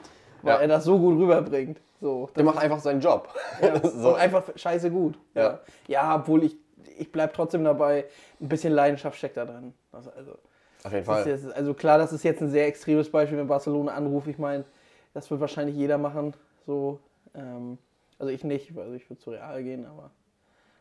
weil 0.43 0.53
Ja. 0.55 0.61
er 0.61 0.67
das 0.69 0.85
so 0.85 0.97
gut 0.97 1.19
rüberbringt. 1.19 1.81
So, 1.99 2.29
Der 2.37 2.45
macht 2.45 2.57
einfach 2.59 2.79
seinen 2.79 3.01
Job. 3.01 3.27
Ja, 3.61 3.77
so. 3.83 4.09
Und 4.09 4.15
einfach 4.15 4.43
scheiße 4.55 4.89
gut. 4.89 5.19
Ja. 5.35 5.59
ja, 5.87 6.15
obwohl 6.15 6.43
ich, 6.45 6.55
ich 6.97 7.11
bleib 7.11 7.33
trotzdem 7.33 7.65
dabei, 7.65 8.05
ein 8.39 8.47
bisschen 8.47 8.71
Leidenschaft 8.71 9.17
steckt 9.17 9.35
da 9.35 9.43
drin. 9.45 9.73
Also, 9.91 10.09
also, 10.11 10.37
Auf 10.83 10.91
jeden 10.91 11.05
Fall. 11.05 11.25
jetzt, 11.27 11.51
also 11.53 11.73
klar, 11.73 11.97
das 11.97 12.11
ist 12.13 12.23
jetzt 12.23 12.41
ein 12.41 12.49
sehr 12.49 12.67
extremes 12.67 13.09
Beispiel, 13.09 13.37
wenn 13.37 13.47
Barcelona 13.47 13.93
anruft. 13.93 14.27
Ich 14.27 14.37
meine, 14.37 14.65
das 15.13 15.29
wird 15.31 15.39
wahrscheinlich 15.39 15.75
jeder 15.75 15.97
machen. 15.97 16.33
So, 16.65 16.99
ähm, 17.35 17.77
also 18.19 18.31
ich 18.31 18.43
nicht, 18.43 18.77
also 18.77 18.93
ich 18.93 19.09
würde 19.09 19.21
zu 19.21 19.31
Real 19.31 19.63
gehen, 19.63 19.85
aber. 19.85 20.11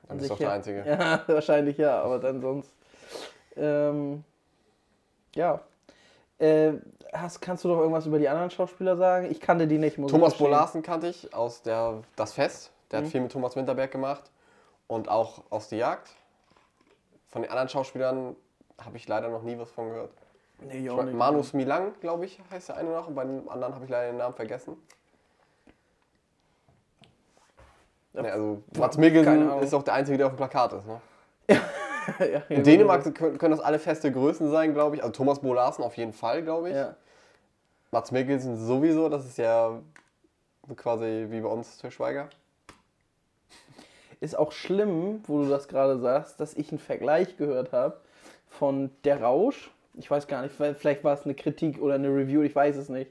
Dann 0.03 0.11
an 0.11 0.19
bist 0.19 0.31
du 0.31 0.35
doch 0.35 0.39
der 0.39 0.49
ja. 0.49 0.55
Einzige. 0.55 0.85
Ja, 0.87 1.23
wahrscheinlich 1.35 1.79
ja, 1.79 2.03
aber 2.03 2.19
dann 2.19 2.41
sonst. 2.41 2.73
Ähm, 3.57 4.25
ja. 5.35 5.61
Äh, 6.39 6.73
hast, 7.13 7.41
kannst 7.41 7.65
du 7.65 7.69
doch 7.69 7.79
irgendwas 7.79 8.07
über 8.07 8.19
die 8.19 8.29
anderen 8.29 8.51
Schauspieler 8.51 8.97
sagen? 8.97 9.31
Ich 9.31 9.41
kannte 9.41 9.67
die 9.69 9.79
nicht. 9.79 9.97
Thomas. 10.09 10.35
Bolarsen 10.35 10.83
kannte 10.83 11.07
ich 11.09 11.33
aus 11.35 11.63
der 11.63 12.03
Das 12.17 12.33
Fest. 12.33 12.73
Der 12.91 13.01
Mhm. 13.01 13.05
hat 13.05 13.13
viel 13.13 13.21
mit 13.21 13.33
Thomas 13.33 13.55
Winterberg 13.55 13.91
gemacht. 13.91 14.31
Und 14.89 15.09
auch 15.09 15.43
aus 15.51 15.69
Die 15.69 15.77
Jagd. 15.77 16.11
Von 17.29 17.43
den 17.43 17.51
anderen 17.51 17.69
Schauspielern 17.69 18.37
habe 18.85 18.97
ich 18.97 19.09
leider 19.09 19.29
noch 19.29 19.43
nie 19.43 19.59
was 19.59 19.71
von 19.71 19.89
gehört. 19.89 20.11
Nee, 20.61 20.79
ich 20.79 20.85
Ich 20.85 20.91
auch 20.91 20.99
weiß, 20.99 21.07
nicht. 21.07 21.17
Manu 21.17 21.43
Smilang, 21.43 21.93
glaube 22.01 22.25
ich, 22.25 22.41
heißt 22.51 22.71
der 22.71 22.77
eine 22.77 22.91
noch. 22.91 23.09
Und 23.09 23.15
bei 23.15 23.25
den 23.25 23.49
anderen 23.49 23.75
habe 23.75 23.85
ich 23.85 23.91
leider 23.91 24.13
den 24.13 24.19
Namen 24.19 24.35
vergessen. 24.35 24.77
Ja. 28.15 28.23
Nee, 28.23 28.31
also 28.31 28.63
Mats 28.79 28.99
Mikkelsen 28.99 29.59
ist 29.61 29.73
auch 29.73 29.83
der 29.83 29.95
Einzige, 29.95 30.19
der 30.19 30.27
auf 30.27 30.35
dem 30.35 30.37
Plakat 30.37 30.73
ist. 30.75 30.87
Ne? 30.87 31.01
ja, 32.19 32.25
ja, 32.27 32.43
In 32.49 32.63
Dänemark 32.63 33.15
können, 33.15 33.39
können 33.39 33.53
das 33.53 33.61
alle 33.61 33.79
feste 33.79 34.13
Größen 34.13 34.51
sein, 34.51 34.75
glaube 34.75 34.97
ich. 34.97 35.03
Also 35.03 35.13
Thomas 35.13 35.41
Bolarsen 35.41 35.83
auf 35.83 35.97
jeden 35.97 36.13
Fall, 36.13 36.43
glaube 36.43 36.71
ich. 36.71 36.77
Ja. 36.77 36.95
Mats 37.91 38.11
Mikkelsen 38.11 38.57
sowieso, 38.59 39.09
das 39.09 39.25
ist 39.25 39.39
ja 39.39 39.81
quasi 40.77 41.27
wie 41.31 41.41
bei 41.41 41.49
uns 41.49 41.79
Til 41.79 41.91
Schweiger. 41.91 42.29
Ist 44.21 44.39
auch 44.39 44.53
schlimm, 44.53 45.23
wo 45.27 45.43
du 45.43 45.49
das 45.49 45.67
gerade 45.67 45.99
sagst, 45.99 46.39
dass 46.39 46.55
ich 46.55 46.71
einen 46.71 46.79
Vergleich 46.79 47.37
gehört 47.37 47.73
habe 47.73 48.01
von 48.53 48.91
Der 49.05 49.21
Rausch. 49.21 49.71
Ich 49.95 50.11
weiß 50.11 50.27
gar 50.27 50.43
nicht, 50.43 50.55
vielleicht 50.55 51.05
war 51.05 51.15
es 51.15 51.25
eine 51.25 51.35
Kritik 51.35 51.81
oder 51.81 51.95
eine 51.95 52.09
Review, 52.09 52.43
ich 52.43 52.55
weiß 52.55 52.77
es 52.77 52.89
nicht. 52.89 53.11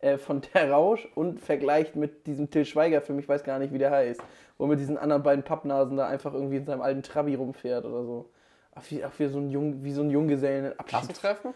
Äh, 0.00 0.18
von 0.18 0.42
Der 0.54 0.70
Rausch 0.70 1.08
und 1.14 1.40
vergleicht 1.40 1.96
mit 1.96 2.26
diesem 2.26 2.50
Till 2.50 2.64
Schweiger-Film, 2.64 3.18
ich 3.18 3.28
weiß 3.28 3.44
gar 3.44 3.58
nicht, 3.58 3.72
wie 3.72 3.78
der 3.78 3.90
heißt. 3.90 4.20
Wo 4.58 4.64
er 4.64 4.68
mit 4.68 4.80
diesen 4.80 4.98
anderen 4.98 5.22
beiden 5.22 5.44
Pappnasen 5.44 5.96
da 5.96 6.06
einfach 6.06 6.34
irgendwie 6.34 6.56
in 6.56 6.66
seinem 6.66 6.82
alten 6.82 7.02
Trabi 7.02 7.34
rumfährt 7.34 7.84
oder 7.84 8.04
so. 8.04 8.30
Ach, 8.74 8.82
wie, 8.88 9.02
ach, 9.02 9.12
wie 9.18 9.26
so 9.26 9.38
ein, 9.38 9.50
Jung, 9.50 9.82
wie 9.82 9.92
so 9.92 10.02
ein 10.02 10.10
Junggesellenabschied. 10.10 10.86
Klassentreffen? 10.86 11.54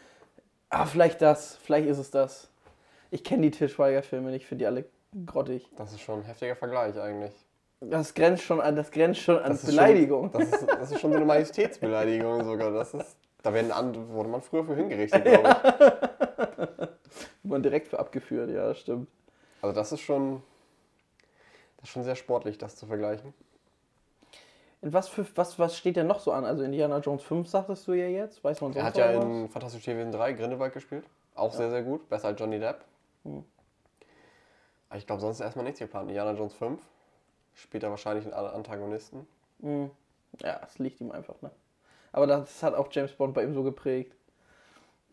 Ah, 0.70 0.86
vielleicht 0.86 1.22
das, 1.22 1.56
vielleicht 1.56 1.88
ist 1.88 1.98
es 1.98 2.10
das. 2.10 2.50
Ich 3.10 3.22
kenne 3.22 3.42
die 3.42 3.50
Till 3.50 3.68
Schweiger-Filme 3.68 4.30
nicht, 4.30 4.42
ich 4.42 4.46
finde 4.48 4.62
die 4.62 4.66
alle 4.66 4.84
grottig. 5.26 5.68
Das 5.76 5.92
ist 5.92 6.00
schon 6.00 6.20
ein 6.20 6.24
heftiger 6.24 6.56
Vergleich 6.56 6.98
eigentlich. 6.98 7.32
Das 7.80 8.14
grenzt 8.14 8.42
schon 8.42 8.60
an, 8.60 8.76
das 8.76 8.90
grenzt 8.90 9.20
schon 9.20 9.38
an 9.38 9.52
Das 9.52 9.66
Beleidigung. 9.66 10.30
Schon, 10.32 10.40
das, 10.40 10.60
ist, 10.60 10.66
das 10.68 10.90
ist 10.90 11.00
schon 11.00 11.12
so 11.12 11.16
eine 11.16 11.26
Majestätsbeleidigung 11.26 12.44
sogar. 12.44 12.70
Das 12.72 12.94
ist, 12.94 13.16
da 13.44 13.52
werden 13.52 13.70
an, 13.70 14.08
wurde 14.08 14.28
man 14.28 14.40
früher 14.40 14.64
für 14.64 14.74
hingerichtet, 14.74 15.22
glaube 15.24 15.56
ich. 16.80 16.88
Man 17.44 17.62
direkt 17.62 17.88
für 17.88 17.98
abgeführt, 17.98 18.50
ja, 18.50 18.68
das 18.68 18.80
stimmt. 18.80 19.06
Also 19.60 19.74
das 19.74 19.92
ist 19.92 20.00
schon, 20.00 20.42
das 21.76 21.84
ist 21.84 21.90
schon 21.90 22.04
sehr 22.04 22.16
sportlich, 22.16 22.56
das 22.56 22.74
zu 22.74 22.86
vergleichen. 22.86 23.34
Und 24.80 24.94
was, 24.94 25.08
für, 25.08 25.26
was, 25.34 25.58
was 25.58 25.76
steht 25.76 25.96
denn 25.96 26.06
noch 26.06 26.20
so 26.20 26.32
an? 26.32 26.46
Also 26.46 26.62
Indiana 26.62 26.98
Jones 26.98 27.22
5 27.22 27.46
sagtest 27.46 27.86
du 27.86 27.92
ja 27.92 28.06
jetzt, 28.06 28.42
weiß 28.42 28.62
man 28.62 28.72
Er 28.74 28.84
hat 28.84 28.96
ja 28.96 29.14
was? 29.14 29.22
in 29.22 29.48
Fantastische 29.50 29.84
Tierwesen 29.84 30.12
3 30.12 30.32
Grindelwald 30.32 30.72
gespielt. 30.72 31.04
Auch 31.34 31.52
sehr, 31.52 31.68
sehr 31.68 31.82
gut. 31.82 32.08
Besser 32.08 32.28
als 32.28 32.40
Johnny 32.40 32.58
Depp. 32.58 32.82
Hm. 33.24 33.44
Aber 34.88 34.98
ich 34.98 35.06
glaube, 35.06 35.20
sonst 35.20 35.36
ist 35.40 35.44
erstmal 35.44 35.64
nichts 35.64 35.80
geplant. 35.80 36.08
Indiana 36.08 36.32
Jones 36.32 36.54
5. 36.54 36.80
Spielt 37.54 37.82
er 37.82 37.90
wahrscheinlich 37.90 38.24
einen 38.24 38.34
Antagonisten. 38.34 39.26
Mhm. 39.58 39.90
Ja, 40.40 40.60
es 40.66 40.78
liegt 40.78 41.00
ihm 41.02 41.12
einfach, 41.12 41.40
ne? 41.42 41.50
Aber 42.14 42.28
das 42.28 42.62
hat 42.62 42.74
auch 42.74 42.86
James 42.92 43.12
Bond 43.12 43.34
bei 43.34 43.42
ihm 43.42 43.52
so 43.54 43.64
geprägt. 43.64 44.14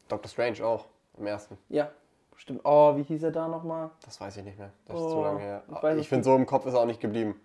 Doctor 0.08 0.30
Strange 0.30 0.64
auch. 0.64 0.86
Im 1.18 1.26
ersten. 1.26 1.58
Ja, 1.68 1.90
stimmt. 2.36 2.62
Oh, 2.64 2.96
wie 2.96 3.02
hieß 3.02 3.24
er 3.24 3.32
da 3.32 3.48
nochmal? 3.48 3.90
Das 4.06 4.22
weiß 4.22 4.38
ich 4.38 4.44
nicht 4.44 4.60
mehr. 4.60 4.70
Das 4.86 4.96
ist 4.98 5.02
Oh, 5.02 5.10
zu 5.10 5.22
lange 5.24 5.40
her. 5.40 5.64
ich 5.94 5.98
Ich, 6.02 6.10
finde, 6.10 6.24
so 6.26 6.36
im 6.36 6.46
Kopf 6.46 6.68
ist 6.68 6.76
er 6.76 6.82
auch 6.82 6.86
nicht 6.86 7.02
geblieben. 7.02 7.42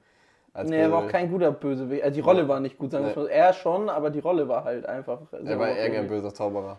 Als 0.53 0.69
Nee, 0.69 0.81
er 0.81 0.93
war 0.93 1.05
auch 1.05 1.09
kein 1.09 1.31
guter 1.31 1.51
Bösewicht. 1.53 2.03
Also 2.05 2.15
die 2.17 2.21
Rolle 2.21 2.43
Nee. 2.43 2.49
war 2.51 2.61
nicht 2.61 2.77
gut, 2.77 2.91
sagen 2.91 3.05
wir 3.07 3.11
Nee. 3.17 3.23
mal. 3.23 3.29
Er 3.29 3.53
schon, 3.55 3.89
aber 3.89 4.11
die 4.11 4.19
Rolle 4.21 4.47
war 4.47 4.65
halt 4.65 4.85
einfach. 4.85 5.21
Er 5.33 5.59
war 5.59 5.69
eher 5.69 6.01
ein 6.01 6.07
böser 6.09 6.35
Zauberer. 6.35 6.79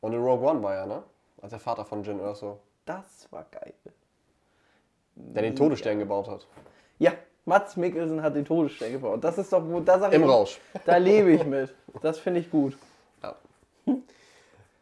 Und 0.00 0.12
in 0.12 0.22
Rogue 0.22 0.48
One 0.48 0.62
war 0.62 0.76
er, 0.76 0.86
ne? 0.86 1.02
Als 1.42 1.50
der 1.50 1.58
Vater 1.60 1.84
von 1.84 2.04
Jin 2.04 2.20
Erso. 2.20 2.60
Das 2.84 3.26
war 3.32 3.44
geil. 3.50 3.74
Der 5.16 5.42
den 5.42 5.56
Todesstern 5.56 5.98
gebaut 5.98 6.28
hat. 6.28 6.46
Mats 7.48 7.76
Mikkelsen 7.76 8.22
hat 8.22 8.36
den 8.36 8.44
Todesstern 8.44 8.92
gebaut. 8.92 9.24
Das 9.24 9.38
ist 9.38 9.52
doch, 9.52 9.62
wo, 9.66 9.80
da 9.80 9.98
sag 9.98 10.10
ich, 10.10 10.16
Im 10.16 10.24
Rausch. 10.24 10.60
da 10.84 10.96
lebe 10.98 11.32
ich 11.32 11.44
mit. 11.44 11.74
Das 12.02 12.18
finde 12.18 12.40
ich 12.40 12.50
gut. 12.50 12.76
Ja. 13.22 13.34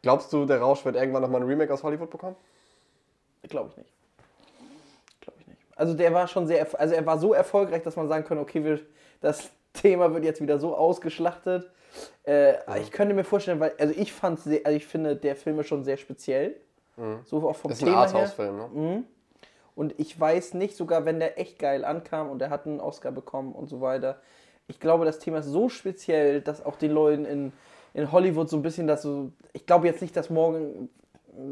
Glaubst 0.03 0.33
du, 0.33 0.45
der 0.45 0.61
Rausch 0.61 0.85
wird 0.85 0.97
irgendwann 0.97 1.23
nochmal 1.23 1.41
ein 1.41 1.47
Remake 1.47 1.73
aus 1.73 1.83
Hollywood 1.83 2.11
bekommen? 2.11 2.37
Glaube 3.49 3.71
ich 3.71 3.77
nicht. 3.77 3.93
Glaube 5.21 5.39
ich 5.41 5.47
nicht. 5.47 5.59
Also 5.77 5.95
der 5.95 6.13
war 6.13 6.27
schon 6.29 6.47
sehr, 6.47 6.67
also 6.79 6.95
er 6.95 7.07
war 7.07 7.19
so 7.19 7.33
erfolgreich, 7.33 7.83
dass 7.83 7.97
man 7.97 8.09
sagen 8.09 8.25
könnte, 8.25 8.43
okay, 8.43 8.63
wir, 8.65 8.81
das 9.21 9.49
Thema 9.73 10.13
wird 10.13 10.25
jetzt 10.25 10.41
wieder 10.41 10.59
so 10.59 10.77
ausgeschlachtet. 10.77 11.71
Äh, 12.25 12.55
Ich 12.81 12.91
könnte 12.91 13.15
mir 13.15 13.25
vorstellen, 13.25 13.61
weil, 13.61 13.73
also 13.79 13.95
ich 13.97 14.13
fand, 14.13 14.41
also 14.41 14.77
ich 14.77 14.87
finde, 14.87 15.17
der 15.17 15.37
Film 15.37 15.59
ist 15.61 15.69
schon 15.69 15.85
sehr 15.85 15.97
speziell. 15.97 16.57
So 17.25 17.49
auch 17.49 17.55
vom 17.57 17.71
Das 17.71 17.79
ist 17.79 17.83
ein 17.85 17.87
Thema 17.91 18.07
her. 18.09 18.15
Arthouse-Film, 18.17 18.57
ne? 18.57 19.05
Und 19.77 19.95
ich 19.99 20.19
weiß 20.19 20.55
nicht, 20.55 20.77
sogar 20.77 21.05
wenn 21.05 21.21
der 21.21 21.39
echt 21.39 21.59
geil 21.61 21.85
ankam 21.85 22.31
und 22.31 22.43
er 22.43 22.51
hat 22.51 22.67
einen 22.67 22.81
Oscar 22.81 23.13
bekommen 23.13 23.53
und 23.53 23.69
so 23.69 23.81
weiter. 23.81 24.21
Ich 24.67 24.81
glaube, 24.81 25.05
das 25.05 25.21
Thema 25.21 25.39
ist 25.39 25.47
so 25.47 25.69
speziell, 25.69 26.41
dass 26.41 26.65
auch 26.65 26.77
den 26.77 26.91
Leuten 26.91 27.25
in, 27.25 27.53
in 27.95 28.11
Hollywood 28.11 28.49
so 28.49 28.57
ein 28.57 28.63
bisschen 28.63 28.89
das 28.89 29.03
so. 29.03 29.31
Ich 29.53 29.67
glaube 29.67 29.87
jetzt 29.87 30.03
nicht, 30.03 30.17
dass 30.17 30.31
morgen 30.31 30.89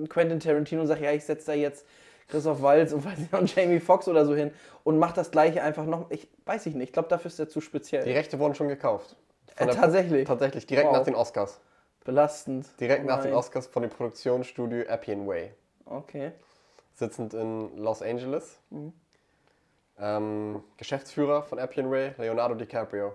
Quentin 0.09 0.41
Tarantino 0.41 0.87
sagt, 0.87 1.03
ja, 1.03 1.13
ich 1.13 1.25
setze 1.25 1.47
da 1.49 1.53
jetzt, 1.53 1.87
Christoph 2.29 2.63
Waltz 2.63 2.93
und, 2.93 3.05
weiß 3.05 3.19
nicht, 3.19 3.33
und 3.35 3.55
Jamie 3.55 3.79
Foxx 3.79 4.09
oder 4.09 4.25
so 4.25 4.35
hin 4.35 4.51
und 4.83 4.99
macht 4.99 5.19
das 5.19 5.31
gleiche 5.31 5.63
einfach 5.63 5.85
noch. 5.85 6.11
Ich 6.11 6.27
weiß 6.47 6.65
ich 6.67 6.75
nicht. 6.75 6.89
Ich 6.89 6.93
glaube, 6.93 7.09
dafür 7.09 7.29
ist 7.29 7.39
er 7.39 7.49
zu 7.51 7.61
speziell. 7.61 8.05
Die 8.05 8.13
Rechte 8.13 8.39
wurden 8.39 8.55
schon 8.55 8.69
gekauft. 8.69 9.17
Äh, 9.57 9.67
tatsächlich. 9.67 10.27
Tatsächlich, 10.27 10.67
direkt 10.67 10.89
Wow. 10.89 10.97
nach 10.97 11.05
den 11.05 11.15
Oscars. 11.15 11.61
Belastend. 12.05 12.69
Direkt 12.81 13.05
nach 13.05 13.23
den. 13.23 13.35
Oscars 13.35 13.67
von 13.67 13.83
dem 13.83 13.91
Produktionsstudio 13.91 14.85
Appian 14.89 15.27
Way. 15.27 15.53
Okay. 15.87 16.33
Sitzend 16.95 17.35
in 17.35 17.77
Los 17.77 18.03
Angeles. 18.03 18.59
Mhm. 18.71 18.93
Ähm, 19.99 20.65
Geschäftsführer 20.77 21.43
von 21.43 21.59
Appian 21.59 21.91
Way, 21.91 22.15
Leonardo 22.19 22.55
DiCaprio. 22.55 23.15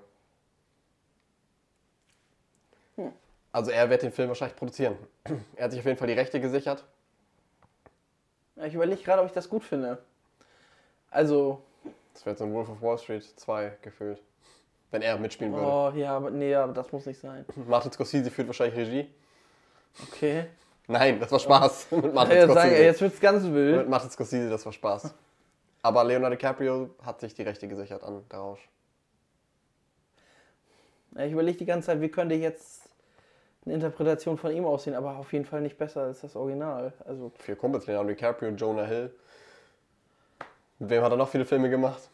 Hm. 2.95 3.11
Also 3.51 3.71
er 3.71 3.89
wird 3.89 4.01
den 4.03 4.11
Film 4.11 4.29
wahrscheinlich 4.29 4.57
produzieren. 4.57 4.97
Er 5.55 5.65
hat 5.65 5.71
sich 5.71 5.79
auf 5.79 5.85
jeden 5.85 5.97
Fall 5.97 6.07
die 6.07 6.13
Rechte 6.13 6.39
gesichert. 6.39 6.85
Ja, 8.55 8.65
ich 8.65 8.73
überlege 8.73 9.01
gerade, 9.01 9.21
ob 9.21 9.27
ich 9.27 9.33
das 9.33 9.49
gut 9.49 9.63
finde. 9.63 9.99
Also, 11.11 11.61
Das 12.13 12.25
wird 12.25 12.37
so 12.37 12.45
ein 12.45 12.53
Wolf 12.53 12.69
of 12.69 12.81
Wall 12.81 12.97
Street 12.97 13.23
2 13.23 13.77
gefühlt. 13.81 14.21
Wenn 14.91 15.01
er 15.01 15.17
mitspielen 15.17 15.53
würde. 15.53 15.67
oh 15.67 15.91
ja, 15.95 16.15
aber 16.15 16.31
nee, 16.31 16.53
aber 16.55 16.73
das 16.73 16.91
muss 16.91 17.05
nicht 17.05 17.19
sein. 17.19 17.45
Martin 17.67 17.91
Scorsese 17.91 18.31
führt 18.31 18.47
wahrscheinlich 18.47 18.77
Regie. 18.77 19.09
Okay. 20.07 20.45
Nein, 20.89 21.19
das 21.19 21.31
war 21.31 21.39
Spaß. 21.39 21.87
Mit 21.91 22.13
Martin 22.13 22.35
jetzt, 22.35 22.47
sagen, 22.47 22.59
Scorsese. 22.59 22.75
ey, 22.75 22.83
jetzt 22.85 23.01
wird's 23.01 23.19
ganz 23.19 23.43
wild. 23.43 23.77
Mit 23.77 23.89
Martin 23.89 24.09
Scorsese, 24.09 24.49
das 24.49 24.65
war 24.65 24.73
Spaß. 24.73 25.13
Aber 25.83 26.03
Leonardo 26.03 26.35
DiCaprio 26.35 26.89
hat 27.05 27.19
sich 27.21 27.33
die 27.35 27.43
Rechte 27.43 27.67
gesichert 27.67 28.03
an 28.03 28.23
der 28.31 28.39
Rausch. 28.39 28.67
Ja, 31.15 31.25
Ich 31.25 31.31
überlege 31.31 31.59
die 31.59 31.65
ganze 31.65 31.87
Zeit, 31.87 32.01
wie 32.01 32.09
könnte 32.09 32.33
jetzt 32.35 32.89
eine 33.65 33.75
Interpretation 33.75 34.37
von 34.37 34.51
ihm 34.51 34.65
aussehen, 34.65 34.95
aber 34.95 35.17
auf 35.17 35.31
jeden 35.31 35.45
Fall 35.45 35.61
nicht 35.61 35.77
besser 35.77 36.01
als 36.01 36.21
das 36.21 36.35
Original. 36.35 36.91
Also, 37.05 37.31
Vier 37.37 37.55
Kumpels, 37.55 37.85
Leonardo 37.85 38.09
DiCaprio, 38.09 38.49
Jonah 38.49 38.85
Hill. 38.85 39.13
Mit 40.79 40.89
wem 40.89 41.03
hat 41.03 41.11
er 41.11 41.17
noch 41.17 41.29
viele 41.29 41.45
Filme 41.45 41.69
gemacht? 41.69 42.09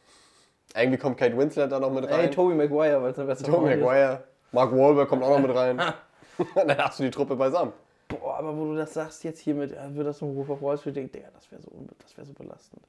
Irgendwie 0.76 0.98
kommt 0.98 1.18
Kate 1.18 1.38
Winslet 1.38 1.72
da 1.72 1.80
noch 1.80 1.92
mit 1.92 2.04
rein. 2.04 2.20
ey, 2.20 2.30
Tobey 2.30 2.56
Maguire, 2.56 3.02
weil 3.02 3.12
es 3.12 3.18
eine 3.20 3.28
bessere 3.28 3.50
Tobey 3.50 3.74
ist. 3.74 3.80
Maguire. 3.80 4.24
Mark 4.52 4.72
Wahlberg 4.74 5.08
kommt 5.08 5.24
auch 5.24 5.40
noch 5.40 5.48
mit 5.48 5.56
rein. 5.56 5.82
Dann 6.56 6.78
hast 6.78 7.00
du 7.00 7.04
die 7.04 7.12
Truppe 7.12 7.38
beisammen. 7.38 7.72
Boah, 8.08 8.38
aber 8.38 8.56
wo 8.56 8.66
du 8.66 8.76
das 8.76 8.94
sagst 8.94 9.24
jetzt 9.24 9.40
hier 9.40 9.56
mit, 9.56 9.72
äh, 9.72 9.96
wird 9.96 10.06
das 10.08 10.20
so 10.20 10.26
ein 10.28 10.36
Wolf 10.36 10.50
of 10.50 10.62
Wall 10.62 10.78
Street, 10.78 10.96
denke 10.96 11.18
Digga, 11.18 11.30
das 11.34 11.52
wäre 11.52 11.62
so, 11.62 11.72
das 12.00 12.16
wär 12.18 12.26
so 12.26 12.34
belastend. 12.34 12.84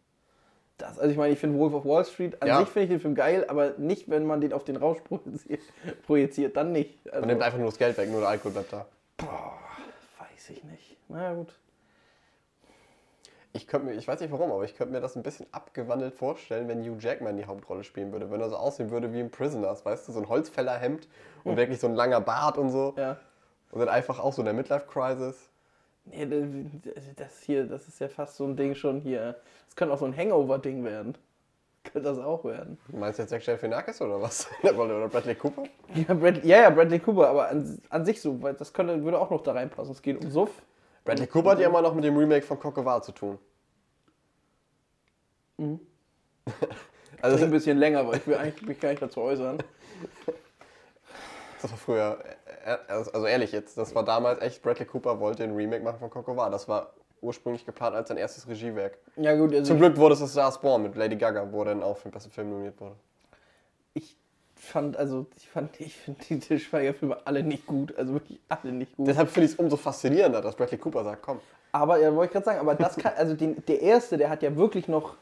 Das, 0.79 0.99
also 0.99 1.11
ich 1.11 1.17
meine, 1.17 1.33
ich 1.33 1.39
finde 1.39 1.59
Wolf 1.59 1.73
of 1.73 1.87
Wall 1.87 2.05
Street, 2.05 2.41
an 2.43 2.49
Ja. 2.49 2.59
sich 2.61 2.69
finde 2.69 2.85
ich 2.85 2.91
den 2.91 3.01
Film 3.01 3.15
geil, 3.15 3.47
aber 3.49 3.75
nicht, 3.79 4.11
wenn 4.11 4.27
man 4.27 4.43
den 4.43 4.53
auf 4.53 4.65
den 4.65 4.77
Rausch 4.77 4.99
projiziert, 6.07 6.57
dann 6.57 6.73
nicht. 6.73 6.99
Also, 7.07 7.21
Man 7.21 7.29
nimmt 7.29 7.43
einfach 7.43 7.59
nur 7.59 7.69
das 7.69 7.79
Geld 7.79 7.97
weg, 7.97 8.11
nur 8.11 8.21
der 8.21 8.29
Alkohol 8.29 8.53
bleibt 8.53 8.73
da. 8.75 8.87
boah, 9.17 9.55
weiß 10.19 10.51
ich 10.51 10.63
nicht. 10.65 10.97
Na 11.09 11.33
gut. 11.33 11.55
Ich, 13.55 13.67
könnte 13.67 13.87
mir, 13.87 13.95
ich 13.95 14.07
weiß 14.07 14.21
nicht 14.21 14.31
warum, 14.33 14.53
aber 14.53 14.65
ich 14.65 14.77
könnte 14.77 14.93
mir 14.93 15.01
das 15.01 15.17
ein 15.17 15.23
bisschen 15.23 15.47
abgewandelt 15.51 16.13
vorstellen, 16.13 16.69
wenn 16.69 16.83
Hugh 16.85 16.99
Jackman 17.01 17.39
die 17.39 17.47
Hauptrolle 17.47 17.85
spielen 17.85 18.13
würde. 18.13 18.31
Wenn 18.31 18.43
er 18.43 18.51
so 18.51 18.57
aussehen 18.57 18.91
würde 18.91 19.15
wie 19.15 19.21
in 19.21 19.31
Prisoners, 19.31 19.83
weißt 19.83 20.07
du, 20.09 20.13
so 20.13 20.21
ein 20.21 20.29
Holzfällerhemd 20.29 21.09
und 21.43 21.57
wirklich 21.57 21.81
so 21.81 21.87
ein 21.87 21.95
langer 21.95 22.21
Bart 22.21 22.59
und 22.59 22.69
so. 22.71 22.93
Ja. 22.99 23.17
Und 23.77 23.81
dann 23.81 23.91
einfach 23.91 24.19
auch 24.21 24.33
so 24.33 24.41
in 24.41 24.47
der 24.47 24.55
Midlife-Crisis. 24.55 25.51
Nee, 26.07 26.27
das- 27.15 27.43
hier, 27.43 27.67
das 27.67 27.87
ist 27.89 27.99
ja 27.99 28.09
fast 28.09 28.37
so 28.37 28.45
ein 28.47 28.57
Ding 28.57 28.75
schon 28.75 29.01
hier. 29.01 29.37
Das 29.67 29.77
könnte 29.77 29.93
auch 29.93 29.99
so 29.99 30.07
ein 30.07 30.17
Hangover-Ding 30.17 30.83
werden. 30.83 31.15
Könnte 31.85 32.09
das 32.09 32.19
auch 32.19 32.43
werden. 32.47 32.79
Du 32.89 32.97
meinst 32.97 33.19
jetzt 33.19 33.33
Jack 33.33 33.45
Galifianakis 33.45 34.01
oder 34.01 34.19
was? 34.23 34.49
Oder 34.63 35.09
Bradley 35.09 35.35
Cooper? 35.35 35.65
Ja, 35.95 36.15
Brad, 36.15 36.43
ja, 36.43 36.63
ja, 36.63 36.71
Bradley 36.71 36.99
Cooper, 37.01 37.29
aber 37.29 37.49
an, 37.51 37.79
an 37.91 38.05
sich 38.07 38.21
so, 38.23 38.41
weil 38.43 38.55
das 38.55 38.73
könnte, 38.73 39.05
würde 39.05 39.19
auch 39.21 39.29
noch 39.29 39.43
da 39.43 39.53
reinpassen. 39.53 39.93
Es 39.93 40.01
geht 40.01 40.25
um 40.25 40.31
Suff. 40.31 40.51
Bradley 41.05 41.27
Cooper 41.27 41.51
hat 41.51 41.61
ja 41.61 41.69
immer 41.69 41.83
noch 41.83 41.95
mit 41.95 42.03
dem 42.03 42.17
Remake 42.17 42.47
von 42.47 42.59
Cockova 42.59 43.03
zu 43.03 43.13
tun. 43.13 43.39
Mhm. 45.59 45.81
also 46.47 46.57
Das 47.21 47.35
ist 47.35 47.43
ein 47.43 47.51
bisschen 47.51 47.77
länger, 47.77 48.07
weil 48.09 48.17
ich 48.17 48.27
will 48.27 48.37
eigentlich 48.37 48.67
mich 48.67 48.81
gar 48.81 48.89
nicht 48.89 49.03
dazu 49.03 49.21
äußern. 49.21 49.59
das 51.61 51.71
war 51.71 51.79
früher, 51.79 52.19
also 52.89 53.27
ehrlich 53.27 53.53
jetzt, 53.53 53.79
das 53.79 53.95
war 53.95 54.05
damals 54.05 54.41
echt, 54.43 54.63
Bradley 54.63 54.87
Cooper 54.87 55.21
wollte 55.21 55.45
ein 55.45 55.55
Remake 55.55 55.85
machen 55.85 55.99
von 55.99 56.11
Cockova. 56.11 56.51
Das 56.51 56.69
war 56.69 56.93
ursprünglich 57.21 57.65
geplant 57.65 57.95
als 57.95 58.09
sein 58.09 58.17
erstes 58.17 58.49
Regiewerk. 58.49 58.99
Ja 59.17 59.35
gut, 59.37 59.53
also 59.53 59.65
Zum 59.65 59.79
Glück 59.79 59.97
wurde 59.97 60.15
es 60.15 60.21
das 60.21 60.33
Stars 60.33 60.61
Born 60.61 60.83
mit 60.83 60.97
Lady 60.97 61.17
Gaga, 61.17 61.51
wo 61.51 61.61
er 61.61 61.67
dann 61.67 61.83
auch 61.83 61.97
für 61.97 62.09
den 62.09 62.13
besten 62.13 62.31
Film 62.31 62.51
nominiert 62.51 62.81
wurde. 62.81 62.97
ich 63.95 64.17
fand, 64.55 64.97
also 64.97 65.27
ich 65.37 65.49
fand, 65.49 65.81
ich 65.81 65.95
finde 65.95 66.21
die 66.29 66.41
Til 66.41 66.59
Schweiger-Filme 66.59 67.19
alle 67.25 67.43
nicht 67.43 67.67
gut, 67.67 67.97
also 67.97 68.15
wirklich 68.15 68.41
alle 68.49 68.73
nicht 68.73 68.97
gut. 68.97 69.07
Deshalb 69.07 69.29
finde 69.29 69.47
ich 69.47 69.53
es 69.53 69.59
umso 69.59 69.77
faszinierender, 69.77 70.41
dass 70.41 70.57
Bradley 70.57 70.79
Cooper 70.79 71.05
sagt, 71.05 71.23
komm. 71.23 71.41
Aber 71.73 71.99
ja, 71.99 72.15
wollte 72.15 72.27
ich 72.27 72.33
gerade 72.33 72.45
sagen, 72.45 72.61
aber 72.61 72.75
das 72.75 72.97
kann, 72.97 73.13
also 73.17 73.35
den, 73.35 73.63
der 73.67 73.83
erste, 73.83 74.17
der 74.17 74.31
hat 74.31 74.43
ja 74.43 74.57
wirklich 74.57 74.89
noch 74.89 75.17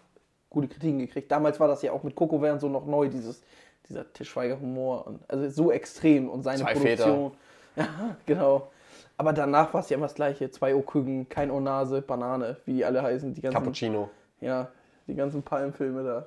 gute 0.50 0.68
Kritiken 0.68 1.00
gekriegt. 1.00 1.30
Damals 1.30 1.58
war 1.58 1.68
das 1.68 1.82
ja 1.82 1.92
auch 1.92 2.02
mit 2.04 2.14
Coco 2.14 2.40
Während 2.40 2.60
so 2.60 2.68
noch 2.68 2.86
neu, 2.86 3.08
dieses, 3.08 3.42
dieser 3.88 4.12
Til 4.12 4.26
Schweiger-Humor 4.26 5.06
und 5.06 5.30
also 5.30 5.48
so 5.48 5.72
extrem 5.72 6.28
und 6.28 6.42
seine 6.42 6.62
Zwei 6.62 6.74
Produktion. 6.74 7.32
Ja, 7.76 7.88
genau. 8.24 8.70
Aber 9.16 9.32
danach 9.32 9.74
war 9.74 9.80
es 9.80 9.90
ja 9.90 9.96
immer 9.96 10.06
das 10.06 10.14
gleiche. 10.14 10.48
Zwei 10.48 10.76
O-Küken, 10.76 11.28
kein 11.28 11.50
O-Nase, 11.50 12.02
Banane, 12.02 12.56
wie 12.66 12.74
die 12.74 12.84
alle 12.84 13.02
heißen. 13.02 13.34
Die 13.34 13.40
ganzen, 13.40 13.56
Cappuccino. 13.56 14.10
ja, 14.40 14.68
die 15.08 15.14
ganzen 15.16 15.42
Palmfilme 15.42 16.04
da. 16.04 16.26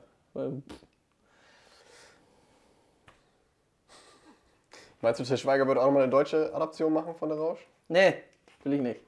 Meinst 5.02 5.22
du, 5.22 5.24
Til 5.24 5.38
Schweiger 5.38 5.67
würde 5.67 5.80
auch 5.80 5.86
nochmal 5.86 6.04
eine 6.04 6.12
deutsche 6.12 6.54
Adaption 6.54 6.91
machen 6.91 7.15
von 7.15 7.30
der 7.30 7.38
Rausch? 7.38 7.65
Nee, 7.88 8.15
will 8.63 8.74
ich 8.74 8.82
nicht. 8.82 9.00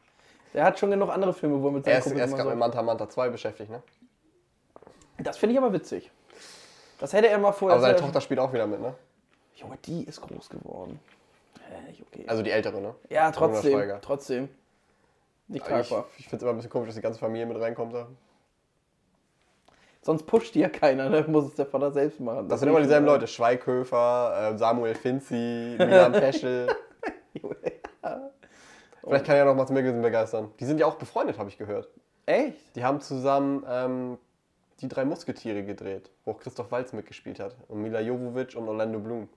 Der 0.54 0.64
hat 0.64 0.80
schon 0.80 0.92
genug 0.92 1.10
andere 1.10 1.34
Filme, 1.34 1.62
wo 1.62 1.68
er 1.68 1.72
mit 1.74 1.84
seinen 1.84 1.94
Er 1.96 2.00
ist, 2.00 2.12
er 2.12 2.26
ist 2.26 2.36
gerade 2.36 2.50
mit 2.50 2.58
Manta 2.58 2.82
Manta 2.82 3.10
2 3.10 3.30
beschäftigt, 3.30 3.70
ne? 3.70 3.84
Das 5.18 5.38
finde 5.38 5.54
ich 5.54 5.60
aber 5.60 5.74
witzig. 5.74 6.10
Das 7.00 7.14
hätte 7.14 7.28
er 7.30 7.38
mal 7.38 7.52
vorher. 7.52 7.78
Aber 7.78 7.82
seine 7.86 7.98
Tochter 7.98 8.22
spielt 8.22 8.40
auch 8.40 8.54
wieder 8.54 8.68
mit, 8.68 8.82
ne? 8.82 8.94
Junge, 9.56 9.78
die 9.86 10.04
ist 10.04 10.22
groß 10.22 10.50
geworden. 10.50 11.00
Nicht 11.88 12.02
okay. 12.02 12.26
Also 12.28 12.44
die 12.44 12.52
ältere, 12.52 12.82
ne? 12.82 12.96
ja, 13.10 13.32
trotzdem. 13.32 14.00
Trotzdem. 14.02 14.50
Nicht 15.48 15.62
Ich, 15.64 15.68
tragbar. 15.68 16.06
ich 16.18 16.26
finde 16.26 16.38
es 16.38 16.42
immer 16.44 16.52
ein 16.52 16.56
bisschen 16.58 16.72
komisch, 16.72 16.88
dass 16.88 16.96
die 16.96 17.02
ganze 17.02 17.20
Familie 17.20 17.46
mit 17.46 17.60
reinkommt 17.60 17.94
da. 17.94 18.08
Sonst 20.02 20.24
pusht 20.24 20.56
die 20.56 20.60
ja 20.60 20.70
keiner, 20.70 21.10
ne? 21.10 21.26
muss 21.28 21.46
es 21.46 21.56
der 21.56 21.66
Vater 21.66 21.92
selbst 21.92 22.20
machen. 22.20 22.48
Das 22.48 22.60
sind 22.60 22.70
immer 22.70 22.82
dieselben 22.82 23.06
Leute. 23.06 23.28
Schweighöfer, 23.28 24.54
äh, 24.54 24.58
Samuel 24.58 24.96
Finzi, 24.96 25.76
Milan 25.78 26.12
Peschel. 26.14 26.68
Vielleicht 29.04 29.26
kann 29.26 29.36
ja 29.36 29.46
noch 29.46 29.56
Mats 29.56 29.72
Mikkelsen 29.72 30.02
begeistern. 30.02 30.52
Die 30.60 30.66
sind 30.66 30.80
ja 30.80 30.86
auch 30.86 30.96
befreundet, 30.96 31.38
habe 31.38 31.50
ich 31.50 31.58
gehört. 31.58 31.90
Echt? 32.26 32.76
Die 32.76 32.84
haben 32.84 33.02
zusammen 33.02 33.66
ähm, 33.68 34.18
die 34.82 34.88
drei 34.88 35.06
Musketiere 35.06 35.64
gedreht, 35.64 36.10
wo 36.26 36.32
auch 36.32 36.40
Christoph 36.40 36.72
Waltz 36.72 36.94
mitgespielt 36.94 37.40
hat. 37.40 37.56
Und 37.68 37.82
Mila 37.82 38.00
Jovovich 38.00 38.56
und 38.56 38.68
Orlando 38.68 39.00
Bloom. 39.00 39.30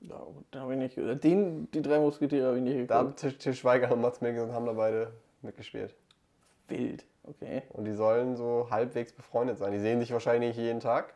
Ja, 0.00 0.20
da 0.50 0.60
habe 0.60 0.72
ich 0.72 0.78
nicht 0.78 0.94
gehört. 0.96 1.22
Den, 1.22 1.70
die 1.70 1.80
drei 1.82 2.00
Musketiere 2.00 2.48
habe 2.48 2.58
ich 2.58 2.62
nicht 2.64 2.90
Da 2.90 2.96
haben 2.96 3.06
geguckt. 3.08 3.20
Til 3.20 3.38
Til 3.38 3.54
Schweiger 3.54 3.92
und 3.92 4.00
Mats 4.00 4.20
Mikkelsen 4.20 4.52
haben 4.52 4.66
da 4.66 4.72
beide 4.72 5.12
mitgespielt. 5.42 5.94
Wild. 6.68 7.04
Okay. 7.24 7.62
Und 7.70 7.84
die 7.84 7.92
sollen 7.92 8.36
so 8.36 8.66
halbwegs 8.70 9.12
befreundet 9.12 9.58
sein. 9.58 9.70
Die 9.72 9.78
sehen 9.78 10.00
sich 10.00 10.12
wahrscheinlich 10.12 10.56
jeden 10.56 10.80
Tag. 10.80 11.14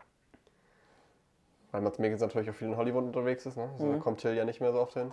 Weil 1.73 1.81
Mats 1.83 1.99
Mikkelsen 1.99 2.29
natürlich 2.29 2.49
auch 2.49 2.55
viel 2.55 2.69
in 2.69 2.77
Hollywood 2.77 3.05
unterwegs 3.05 3.45
ist. 3.45 3.57
Ne? 3.57 3.69
So 3.77 3.87
Mhm. 3.87 3.99
kommt 4.01 4.21
Till 4.21 4.35
ja 4.35 4.45
nicht 4.45 4.61
mehr 4.61 4.73
so 4.73 4.81
oft 4.81 4.95
hin. 4.95 5.13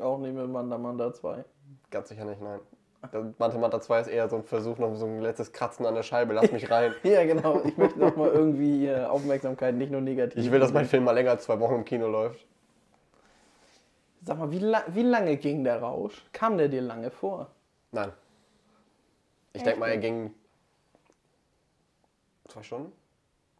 Auch 0.00 0.18
nicht 0.18 0.34
mit 0.34 0.48
Manda 0.48 0.78
Manda 0.78 1.12
2. 1.12 1.44
Ganz 1.90 2.08
sicher 2.08 2.24
nicht, 2.24 2.40
nein. 2.40 2.60
Manta 3.38 3.80
2 3.80 4.00
ist 4.00 4.08
eher 4.08 4.28
so 4.28 4.36
ein 4.36 4.44
Versuch, 4.44 4.78
noch 4.78 4.94
so 4.94 5.06
ein 5.06 5.20
letztes 5.20 5.52
Kratzen 5.52 5.86
an 5.86 5.94
der 5.94 6.02
Scheibe. 6.02 6.34
Lass 6.34 6.52
mich 6.52 6.70
rein. 6.70 6.94
Ja, 7.02 7.24
genau. 7.24 7.62
Ich 7.64 7.76
möchte 7.76 7.98
noch 7.98 8.14
mal 8.16 8.28
irgendwie 8.28 8.86
äh, 8.86 9.04
Aufmerksamkeit, 9.04 9.74
nicht 9.74 9.90
nur 9.90 10.02
negativ. 10.02 10.42
Ich 10.42 10.50
will, 10.50 10.60
dass 10.60 10.72
mein 10.72 10.84
Film 10.84 11.04
mal 11.04 11.12
länger 11.12 11.30
als 11.30 11.44
zwei 11.44 11.58
Wochen 11.60 11.76
im 11.76 11.84
Kino 11.84 12.08
läuft. 12.08 12.46
Sag 14.22 14.38
mal, 14.38 14.50
wie, 14.50 14.58
la 14.58 14.84
wie 14.88 15.02
lange 15.02 15.36
ging 15.38 15.64
der 15.64 15.80
Rausch? 15.80 16.26
Kam 16.32 16.58
der 16.58 16.68
dir 16.68 16.82
lange 16.82 17.10
vor? 17.10 17.50
Nein. 17.90 18.12
Ich 19.54 19.62
denke 19.62 19.80
mal, 19.80 19.88
er 19.88 19.98
ging 19.98 20.34
zwei 22.48 22.62
Stunden 22.62 22.92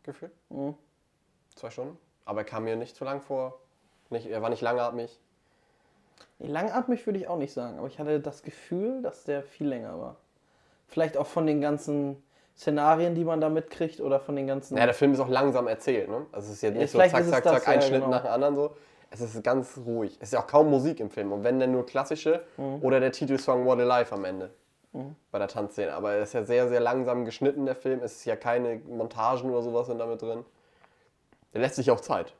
gefühlt. 0.02 0.32
Mhm. 0.50 0.74
Zwei 1.54 1.70
Stunden. 1.70 1.98
Aber 2.26 2.40
er 2.40 2.44
kam 2.44 2.64
mir 2.64 2.76
nicht 2.76 2.94
zu 2.94 3.04
lang 3.04 3.22
vor. 3.22 3.58
Nicht, 4.10 4.26
er 4.26 4.42
war 4.42 4.50
nicht 4.50 4.60
langatmig. 4.60 5.18
Langatmig 6.40 7.06
würde 7.06 7.18
ich 7.18 7.28
auch 7.28 7.36
nicht 7.36 7.52
sagen, 7.52 7.78
aber 7.78 7.86
ich 7.86 7.98
hatte 7.98 8.18
das 8.20 8.42
Gefühl, 8.42 9.02
dass 9.02 9.24
der 9.24 9.42
viel 9.42 9.68
länger 9.68 9.98
war. 10.00 10.16
Vielleicht 10.88 11.16
auch 11.16 11.26
von 11.26 11.46
den 11.46 11.60
ganzen 11.60 12.22
Szenarien, 12.56 13.14
die 13.14 13.24
man 13.24 13.40
da 13.40 13.48
mitkriegt 13.48 14.00
oder 14.00 14.20
von 14.20 14.36
den 14.36 14.46
ganzen. 14.46 14.76
Ja, 14.76 14.84
der 14.84 14.94
Film 14.94 15.12
ist 15.12 15.20
auch 15.20 15.28
langsam 15.28 15.66
erzählt, 15.68 16.08
ne? 16.08 16.26
Also 16.32 16.48
es 16.48 16.54
ist 16.54 16.62
jetzt 16.62 16.74
Ja, 16.74 16.80
nicht 16.80 16.90
so 16.90 16.98
vielleicht 16.98 17.14
zack, 17.14 17.24
zack, 17.26 17.44
das, 17.44 17.52
zack, 17.52 17.66
ja, 17.66 17.72
ein 17.72 17.82
Schnitt 17.82 18.00
genau. 18.00 18.10
nach 18.10 18.22
dem 18.22 18.32
anderen 18.32 18.56
so. 18.56 18.70
Es 19.12 19.20
ist 19.20 19.42
ganz 19.42 19.78
ruhig. 19.84 20.16
Es 20.20 20.28
ist 20.28 20.32
ja 20.34 20.40
auch 20.40 20.46
kaum 20.46 20.70
Musik 20.70 21.00
im 21.00 21.10
Film. 21.10 21.32
Und 21.32 21.42
wenn 21.42 21.58
dann 21.58 21.72
nur 21.72 21.84
klassische 21.84 22.42
Mhm. 22.56 22.78
oder 22.82 23.00
der 23.00 23.10
Titelsong 23.12 23.64
What 23.66 23.80
a 23.80 23.84
Life 23.84 24.14
am 24.14 24.24
Ende. 24.24 24.50
Bei 25.30 25.38
der 25.38 25.46
Tanzszene. 25.48 25.92
Aber 25.92 26.14
es 26.14 26.30
ist 26.30 26.32
ja 26.34 26.44
sehr, 26.44 26.68
sehr 26.68 26.80
langsam 26.80 27.24
geschnitten, 27.24 27.64
der 27.64 27.76
Film. 27.76 28.00
Es 28.02 28.16
ist 28.16 28.24
ja 28.24 28.34
keine 28.36 28.76
Montagen 28.88 29.48
oder 29.50 29.62
sowas 29.62 29.86
sind 29.86 29.98
damit 29.98 30.20
drin. 30.20 30.44
Der 31.54 31.60
lässt 31.60 31.76
sich 31.76 31.90
auch 31.92 32.00
Zeit. 32.00 32.34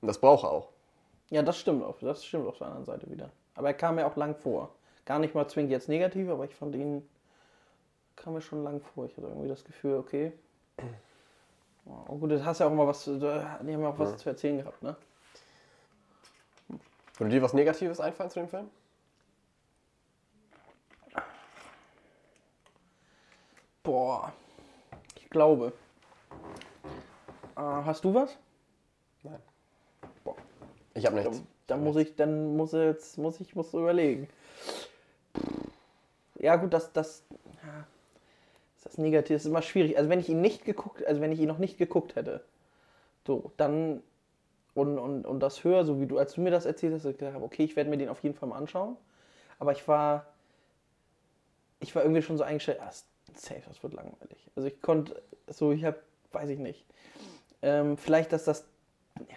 Und 0.00 0.06
das 0.08 0.18
braucht 0.18 0.44
er 0.44 0.50
auch. 0.52 0.68
Ja, 1.30 1.42
das 1.42 1.58
stimmt 1.58 1.84
auf, 1.84 1.98
das 2.00 2.24
stimmt 2.24 2.46
auf 2.46 2.58
der 2.58 2.68
anderen 2.68 2.86
Seite 2.86 3.10
wieder. 3.10 3.30
Aber 3.54 3.68
er 3.68 3.74
kam 3.74 3.96
mir 3.96 4.06
auch 4.06 4.16
lang 4.16 4.34
vor. 4.36 4.70
Gar 5.04 5.18
nicht 5.18 5.34
mal 5.34 5.48
zwingend 5.48 5.72
jetzt 5.72 5.88
negativ, 5.88 6.28
aber 6.28 6.44
ich 6.44 6.54
fand 6.54 6.74
ihn 6.74 7.08
kam 8.16 8.34
mir 8.34 8.40
schon 8.40 8.64
lang 8.64 8.80
vor. 8.80 9.06
Ich 9.06 9.16
hatte 9.16 9.26
irgendwie 9.26 9.48
das 9.48 9.64
Gefühl, 9.64 9.96
okay. 9.96 10.32
Oh, 11.86 12.16
gut, 12.16 12.30
das 12.32 12.44
hast 12.44 12.58
ja 12.58 12.66
auch 12.66 12.72
mal 12.72 12.86
was, 12.86 13.04
die 13.04 13.10
haben 13.20 13.68
ja 13.68 13.88
auch 13.88 13.98
was 13.98 14.10
Ja. 14.10 14.16
zu 14.18 14.28
erzählen 14.28 14.58
gehabt, 14.58 14.82
ne? 14.82 14.96
Würde 17.16 17.30
dir 17.34 17.42
was 17.42 17.52
Negatives 17.54 18.00
einfallen 18.00 18.30
zu 18.30 18.40
dem 18.40 18.48
Film? 18.48 18.70
Boah, 23.82 24.32
ich 25.16 25.30
glaube. 25.30 25.72
Äh, 27.56 27.60
hast 27.60 28.04
du 28.04 28.14
was? 28.14 28.36
Nein. 29.22 29.42
Ich 30.98 31.06
habe 31.06 31.16
nichts. 31.16 31.42
da 31.66 31.76
muss 31.76 31.96
ich, 31.96 32.16
dann 32.16 32.56
muss 32.56 32.72
jetzt, 32.72 33.18
muss 33.18 33.40
ich, 33.40 33.54
muss 33.54 33.72
überlegen. 33.72 34.28
Ja 36.38 36.56
gut, 36.56 36.72
das, 36.72 36.92
das, 36.92 37.24
ja, 37.64 37.86
ist 38.76 38.86
das 38.86 38.98
Negative 38.98 39.34
ist 39.34 39.46
immer 39.46 39.62
schwierig. 39.62 39.96
Also 39.96 40.10
wenn 40.10 40.20
ich 40.20 40.28
ihn 40.28 40.40
nicht 40.40 40.64
geguckt, 40.64 41.04
also 41.06 41.20
wenn 41.20 41.32
ich 41.32 41.40
ihn 41.40 41.48
noch 41.48 41.58
nicht 41.58 41.78
geguckt 41.78 42.16
hätte, 42.16 42.44
so, 43.26 43.52
dann 43.56 44.02
und, 44.74 44.98
und, 44.98 45.26
und 45.26 45.40
das 45.40 45.64
höre, 45.64 45.84
so 45.84 46.00
wie 46.00 46.06
du, 46.06 46.18
als 46.18 46.34
du 46.34 46.40
mir 46.40 46.50
das 46.50 46.66
erzählt 46.66 46.94
hast, 46.94 47.04
ich 47.04 47.20
habe, 47.20 47.44
okay, 47.44 47.64
ich 47.64 47.76
werde 47.76 47.90
mir 47.90 47.96
den 47.96 48.08
auf 48.08 48.22
jeden 48.22 48.34
Fall 48.34 48.48
mal 48.48 48.56
anschauen. 48.56 48.96
Aber 49.58 49.72
ich 49.72 49.86
war, 49.88 50.26
ich 51.80 51.94
war 51.94 52.02
irgendwie 52.02 52.22
schon 52.22 52.38
so 52.38 52.44
eingestellt, 52.44 52.80
ah, 52.80 52.92
safe, 53.34 53.62
das 53.66 53.82
wird 53.82 53.94
langweilig. 53.94 54.38
Also 54.56 54.68
ich 54.68 54.80
konnte, 54.80 55.20
so, 55.48 55.72
ich 55.72 55.84
habe, 55.84 55.98
weiß 56.32 56.50
ich 56.50 56.58
nicht. 56.58 56.84
Ähm, 57.62 57.96
vielleicht, 57.96 58.32
dass 58.32 58.44
das, 58.44 58.66
ja, 59.18 59.36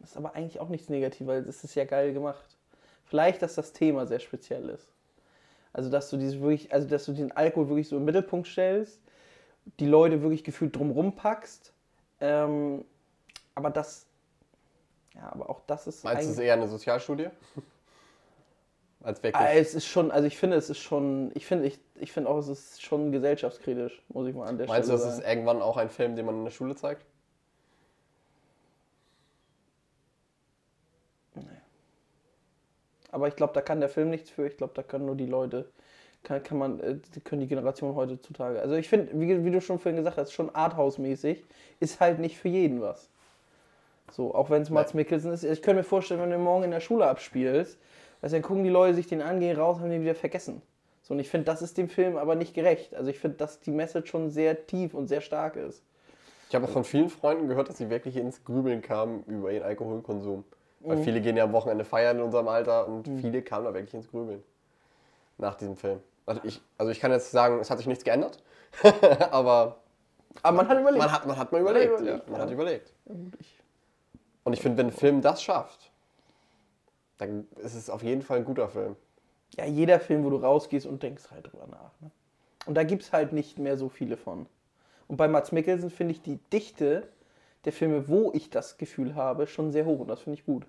das 0.00 0.10
ist 0.10 0.16
aber 0.16 0.34
eigentlich 0.34 0.60
auch 0.60 0.68
nichts 0.68 0.88
Negatives, 0.88 1.28
weil 1.28 1.48
es 1.48 1.62
ist 1.62 1.74
ja 1.74 1.84
geil 1.84 2.12
gemacht. 2.12 2.56
Vielleicht, 3.04 3.42
dass 3.42 3.54
das 3.54 3.72
Thema 3.72 4.06
sehr 4.06 4.20
speziell 4.20 4.68
ist. 4.68 4.88
Also, 5.72 5.90
dass 5.90 6.10
du 6.10 6.16
dieses 6.16 6.40
wirklich, 6.40 6.72
also 6.72 6.88
dass 6.88 7.04
du 7.04 7.12
den 7.12 7.32
Alkohol 7.32 7.68
wirklich 7.68 7.88
so 7.88 7.96
im 7.96 8.04
Mittelpunkt 8.04 8.48
stellst, 8.48 9.00
die 9.78 9.86
Leute 9.86 10.22
wirklich 10.22 10.42
gefühlt 10.42 10.74
drumrum 10.74 11.14
packst. 11.14 11.72
Ähm, 12.20 12.84
aber 13.54 13.70
das, 13.70 14.06
ja, 15.14 15.32
aber 15.32 15.50
auch 15.50 15.60
das 15.66 15.86
ist 15.86 16.04
Meinst 16.04 16.22
du, 16.22 16.26
es 16.26 16.38
ist 16.38 16.42
eher 16.42 16.54
eine 16.54 16.68
Sozialstudie? 16.68 17.28
Als 19.02 19.22
wirklich. 19.22 19.42
Ah, 19.42 19.52
es 19.52 19.74
ist 19.74 19.86
schon, 19.86 20.10
also 20.10 20.26
ich 20.26 20.36
finde, 20.36 20.56
es 20.56 20.68
ist 20.68 20.78
schon, 20.78 21.30
ich 21.34 21.46
finde, 21.46 21.66
ich, 21.66 21.78
ich 21.94 22.12
finde 22.12 22.28
auch, 22.28 22.38
es 22.38 22.48
ist 22.48 22.82
schon 22.82 23.12
gesellschaftskritisch, 23.12 24.02
muss 24.08 24.26
ich 24.26 24.34
mal 24.34 24.46
an 24.46 24.58
der 24.58 24.66
Meinst 24.66 24.90
du, 24.90 24.92
Stelle 24.92 25.08
das 25.08 25.18
ist 25.18 25.24
sagen. 25.24 25.36
irgendwann 25.36 25.62
auch 25.62 25.78
ein 25.78 25.88
Film, 25.88 26.16
den 26.16 26.26
man 26.26 26.36
in 26.36 26.44
der 26.44 26.50
Schule 26.50 26.74
zeigt? 26.76 27.06
Aber 33.12 33.28
ich 33.28 33.36
glaube, 33.36 33.52
da 33.54 33.60
kann 33.60 33.80
der 33.80 33.88
Film 33.88 34.10
nichts 34.10 34.30
für. 34.30 34.46
Ich 34.46 34.56
glaube, 34.56 34.72
da 34.74 34.82
können 34.82 35.06
nur 35.06 35.16
die 35.16 35.26
Leute, 35.26 35.66
kann, 36.22 36.42
kann 36.42 36.58
man, 36.58 36.80
äh, 36.80 36.96
die 37.14 37.20
können 37.20 37.40
die 37.40 37.48
Generation 37.48 37.94
heutzutage. 37.94 38.60
Also 38.60 38.74
ich 38.74 38.88
finde, 38.88 39.08
wie, 39.14 39.44
wie 39.44 39.50
du 39.50 39.60
schon 39.60 39.78
vorhin 39.78 39.96
gesagt 39.96 40.16
hast, 40.16 40.32
schon 40.32 40.54
Arthouse-mäßig, 40.54 41.44
ist 41.80 42.00
halt 42.00 42.18
nicht 42.18 42.38
für 42.38 42.48
jeden 42.48 42.80
was. 42.80 43.08
So, 44.12 44.34
auch 44.34 44.50
wenn 44.50 44.62
es 44.62 44.70
Mats 44.70 44.94
Mikkelsen 44.94 45.32
ist. 45.32 45.44
Ich 45.44 45.62
könnte 45.62 45.78
mir 45.78 45.84
vorstellen, 45.84 46.20
wenn 46.20 46.30
du 46.30 46.38
morgen 46.38 46.64
in 46.64 46.70
der 46.70 46.80
Schule 46.80 47.06
abspielst, 47.06 47.78
also 48.22 48.36
dann 48.36 48.42
gucken 48.42 48.64
die 48.64 48.70
Leute 48.70 48.94
sich 48.94 49.06
den 49.06 49.22
an, 49.22 49.40
gehen 49.40 49.56
raus, 49.56 49.78
haben 49.78 49.90
den 49.90 50.02
wieder 50.02 50.14
vergessen. 50.14 50.62
So, 51.02 51.14
und 51.14 51.20
ich 51.20 51.28
finde, 51.28 51.46
das 51.46 51.62
ist 51.62 51.78
dem 51.78 51.88
Film 51.88 52.16
aber 52.16 52.34
nicht 52.34 52.54
gerecht. 52.54 52.94
Also 52.94 53.10
ich 53.10 53.18
finde, 53.18 53.36
dass 53.38 53.60
die 53.60 53.70
Message 53.70 54.10
schon 54.10 54.30
sehr 54.30 54.66
tief 54.66 54.94
und 54.94 55.08
sehr 55.08 55.20
stark 55.20 55.56
ist. 55.56 55.82
Ich 56.48 56.54
habe 56.54 56.66
auch 56.66 56.70
von 56.70 56.84
vielen 56.84 57.10
Freunden 57.10 57.46
gehört, 57.46 57.68
dass 57.68 57.78
sie 57.78 57.90
wirklich 57.90 58.16
ins 58.16 58.44
Grübeln 58.44 58.82
kamen 58.82 59.22
über 59.26 59.52
ihren 59.52 59.62
Alkoholkonsum. 59.62 60.44
Weil 60.80 60.96
Mhm. 60.96 61.02
viele 61.04 61.20
gehen 61.20 61.36
ja 61.36 61.44
am 61.44 61.52
Wochenende 61.52 61.84
feiern 61.84 62.16
in 62.18 62.22
unserem 62.22 62.48
Alter 62.48 62.88
und 62.88 63.06
viele 63.20 63.42
kamen 63.42 63.64
da 63.66 63.74
wirklich 63.74 63.94
ins 63.94 64.08
Grübeln. 64.10 64.42
Nach 65.38 65.54
diesem 65.54 65.76
Film. 65.76 66.00
Also 66.26 66.40
ich, 66.44 66.60
also 66.78 66.90
ich 66.92 67.00
kann 67.00 67.10
jetzt 67.12 67.30
sagen, 67.30 67.58
es 67.60 67.70
hat 67.70 67.78
sich 67.78 67.86
nichts 67.86 68.04
geändert. 68.04 68.42
aber 69.30 69.76
Aber 70.42 70.56
man 70.56 70.68
hat 70.68 70.78
überlegt. 70.80 70.98
man 70.98 71.12
hat, 71.12 71.26
man 71.26 71.36
hat 71.36 71.52
mal 71.52 71.60
überlegt. 71.60 71.86
überlegt, 71.92 72.26
ja, 72.26 72.32
man 72.32 72.40
hat 72.40 72.50
überlegt. 72.50 72.92
Ja, 73.06 73.14
Und 74.44 74.52
ich 74.52 74.60
finde, 74.60 74.78
wenn 74.78 74.86
ein 74.86 74.92
Film 74.92 75.20
das 75.22 75.42
schafft, 75.42 75.90
dann 77.18 77.46
ist 77.56 77.74
es 77.74 77.90
auf 77.90 78.02
jeden 78.02 78.22
Fall 78.22 78.38
ein 78.38 78.44
guter 78.44 78.68
Film. 78.68 78.96
ja, 79.56 79.64
jeder 79.66 80.00
Film, 80.00 80.24
wo 80.24 80.30
du 80.30 80.36
rausgehst 80.36 80.86
und 80.86 81.02
denkst 81.02 81.24
halt 81.30 81.52
drüber 81.52 81.66
nach. 81.66 81.90
Ne? 82.00 82.10
Und 82.66 82.74
da 82.74 82.84
gibt 82.84 83.02
es 83.02 83.12
halt 83.12 83.32
nicht 83.32 83.58
mehr 83.58 83.76
so 83.76 83.88
viele 83.88 84.16
von. 84.16 84.46
Und 85.08 85.16
bei 85.16 85.26
Mats 85.28 85.50
Mikkelsen 85.52 85.90
finde 85.90 86.12
ich 86.12 86.22
die 86.22 86.36
Dichte 86.52 87.08
der 87.64 87.72
Filme, 87.72 88.08
wo 88.08 88.30
ich 88.32 88.50
das 88.50 88.78
Gefühl 88.78 89.14
habe, 89.14 89.46
schon 89.46 89.72
sehr 89.72 89.84
hoch. 89.84 90.00
Und 90.00 90.08
das 90.08 90.20
finde 90.20 90.38
ich 90.38 90.46
gut. 90.46 90.66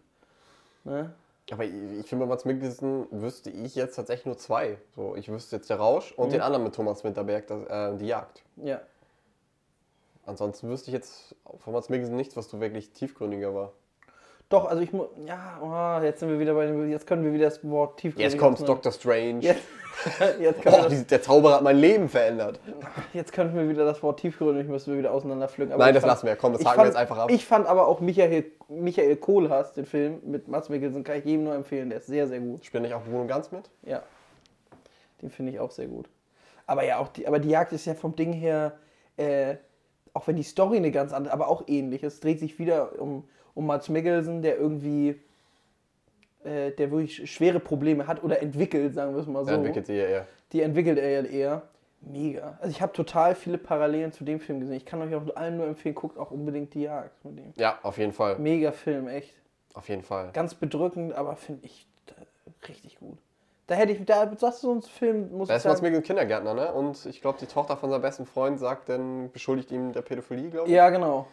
Ne? 0.83 1.13
Aber 1.51 1.65
ich, 1.65 1.73
ich 1.99 2.07
finde, 2.07 2.25
bei 2.25 2.29
Mats 2.29 2.45
Mikkelsen 2.45 3.07
wüsste 3.11 3.49
ich 3.49 3.75
jetzt 3.75 3.95
tatsächlich 3.95 4.25
nur 4.25 4.37
zwei. 4.37 4.77
So, 4.95 5.15
ich 5.15 5.29
wüsste 5.29 5.57
jetzt 5.57 5.69
der 5.69 5.77
Rausch 5.77 6.13
und 6.13 6.31
den 6.31 6.41
anderen 6.41 6.63
mit 6.63 6.75
Thomas 6.75 7.03
Winterberg, 7.03 7.47
das, 7.47 7.65
äh, 7.67 7.97
die 7.97 8.07
Jagd. 8.07 8.43
Ja. 8.57 8.81
Ansonsten 10.25 10.69
wüsste 10.69 10.89
ich 10.89 10.93
jetzt 10.93 11.35
von 11.59 11.73
Mats 11.73 11.89
Mikkelsen 11.89 12.15
nichts, 12.15 12.37
was 12.37 12.49
so 12.49 12.61
wirklich 12.61 12.91
tiefgründiger 12.91 13.53
war. 13.53 13.73
Doch, 14.51 14.65
also 14.65 14.81
ich 14.83 14.93
muss. 14.93 15.07
Ja, 15.25 15.59
oh, 15.99 16.03
jetzt 16.03 16.19
sind 16.19 16.29
wir 16.29 16.37
wieder 16.39 16.53
bei 16.53 16.67
dem. 16.67 16.89
Jetzt 16.91 17.07
können 17.07 17.23
wir 17.23 17.33
wieder 17.33 17.45
das 17.45 17.63
Wort 17.67 17.99
tiefgründig. 17.99 18.31
Jetzt 18.31 18.39
kommt 18.39 18.57
auseinander- 18.57 18.73
Doctor 18.75 18.91
Strange. 18.91 19.39
Jetzt, 19.39 19.61
jetzt, 20.39 20.59
Oh, 20.65 20.71
wir 20.71 20.89
die, 20.89 21.03
der 21.07 21.21
Zauberer 21.21 21.55
hat 21.55 21.63
mein 21.63 21.77
Leben 21.77 22.07
verändert. 22.09 22.59
das, 22.65 22.89
jetzt 23.13 23.33
könnten 23.33 23.55
wir 23.57 23.67
wieder 23.69 23.85
das 23.85 24.03
Wort 24.03 24.19
tiefgründig, 24.19 24.67
müssen 24.67 24.91
wir 24.93 24.99
wieder 24.99 25.11
auseinanderpflücken. 25.13 25.73
Aber 25.73 25.83
Nein, 25.83 25.91
ich 25.91 25.95
das 25.95 26.01
fand- 26.03 26.11
lassen 26.11 26.27
wir. 26.27 26.35
Komm, 26.35 26.51
das 26.53 26.61
ich 26.61 26.67
haken 26.67 26.77
wir 26.77 26.83
fand- 26.83 26.93
jetzt 26.93 26.97
einfach 27.01 27.17
ab. 27.17 27.31
Ich 27.31 27.45
fand 27.45 27.67
aber 27.67 27.87
auch 27.87 27.99
Michael, 28.01 28.45
Michael 28.69 29.15
Kohlhaas, 29.17 29.73
den 29.73 29.85
Film 29.85 30.19
mit 30.25 30.47
Mats 30.47 30.69
Mikkelsen, 30.69 31.03
kann 31.03 31.17
ich 31.19 31.25
jedem 31.25 31.45
nur 31.45 31.55
empfehlen. 31.55 31.89
Der 31.89 31.99
ist 31.99 32.07
sehr, 32.07 32.27
sehr 32.27 32.39
gut. 32.39 32.63
Spielt 32.65 32.83
nicht 32.83 32.93
auch 32.93 33.03
Bruno 33.03 33.25
Ganz 33.27 33.51
mit? 33.51 33.69
Ja. 33.83 34.03
Den 35.21 35.29
finde 35.29 35.51
ich 35.53 35.59
auch 35.59 35.71
sehr 35.71 35.87
gut. 35.87 36.09
Aber 36.65 36.83
ja, 36.83 36.97
auch 36.99 37.07
die, 37.09 37.27
aber 37.27 37.39
die 37.39 37.49
Jagd 37.49 37.73
ist 37.73 37.85
ja 37.85 37.93
vom 37.93 38.15
Ding 38.15 38.33
her, 38.33 38.73
äh, 39.17 39.55
auch 40.13 40.27
wenn 40.27 40.35
die 40.35 40.43
Story 40.43 40.77
eine 40.77 40.91
ganz 40.91 41.13
andere, 41.13 41.33
aber 41.33 41.47
auch 41.47 41.63
ähnlich. 41.67 42.03
Es 42.03 42.19
dreht 42.19 42.39
sich 42.39 42.57
wieder 42.59 42.99
um, 42.99 43.23
um 43.53 43.65
Mats 43.67 43.89
Mikkelsen, 43.89 44.41
der 44.41 44.57
irgendwie, 44.57 45.19
äh, 46.43 46.71
der 46.71 46.91
wirklich 46.91 47.29
schwere 47.31 47.59
Probleme 47.59 48.07
hat 48.07 48.23
oder 48.23 48.41
entwickelt, 48.41 48.93
sagen 48.93 49.13
wir 49.13 49.21
es 49.21 49.27
mal 49.27 49.43
so. 49.43 49.51
Er 49.51 49.57
entwickelt 49.57 49.85
sie 49.87 49.95
ja 49.95 50.05
eher. 50.05 50.27
Die 50.51 50.61
entwickelt 50.61 50.97
er 50.97 51.09
ja 51.09 51.23
eher. 51.23 51.61
Mega. 52.01 52.57
Also 52.59 52.71
ich 52.71 52.81
habe 52.81 52.93
total 52.93 53.35
viele 53.35 53.59
Parallelen 53.59 54.11
zu 54.11 54.23
dem 54.23 54.39
Film 54.39 54.59
gesehen. 54.59 54.75
Ich 54.75 54.85
kann 54.85 55.01
euch 55.01 55.13
auch 55.13 55.35
allen 55.35 55.57
nur 55.57 55.67
empfehlen, 55.67 55.93
guckt 55.93 56.17
auch 56.17 56.31
unbedingt 56.31 56.73
die 56.73 56.81
Jagd 56.81 57.23
mit 57.23 57.37
dem. 57.37 57.53
Ja, 57.57 57.77
auf 57.83 57.97
jeden 57.99 58.11
Fall. 58.11 58.39
Mega 58.39 58.71
Film, 58.71 59.07
echt. 59.07 59.35
Auf 59.75 59.87
jeden 59.87 60.01
Fall. 60.01 60.31
Ganz 60.33 60.55
bedrückend, 60.55 61.13
aber 61.13 61.35
finde 61.35 61.65
ich 61.65 61.87
äh, 62.07 62.67
richtig 62.67 62.97
gut. 62.97 63.19
Da 63.67 63.75
hätte 63.75 63.93
ich, 63.93 64.03
da, 64.03 64.25
das 64.25 64.55
ist 64.55 64.61
so 64.61 64.73
ein 64.73 64.81
Film, 64.81 65.31
muss 65.31 65.47
Da 65.47 65.53
ich 65.53 65.57
ist 65.59 65.65
Mats 65.65 65.77
sagen. 65.77 65.83
Mikkelsen 65.83 66.03
Kindergärtner, 66.03 66.53
ne? 66.53 66.73
Und 66.73 67.05
ich 67.05 67.21
glaube, 67.21 67.37
die 67.39 67.45
Tochter 67.45 67.77
von 67.77 67.89
seinem 67.89 68.01
besten 68.01 68.25
Freund 68.25 68.59
sagt 68.59 68.89
dann, 68.89 69.31
beschuldigt 69.31 69.71
ihn 69.71 69.93
der 69.93 70.01
Pädophilie, 70.01 70.49
glaube 70.49 70.67
ich. 70.67 70.73
Ja, 70.73 70.89
genau. 70.89 71.27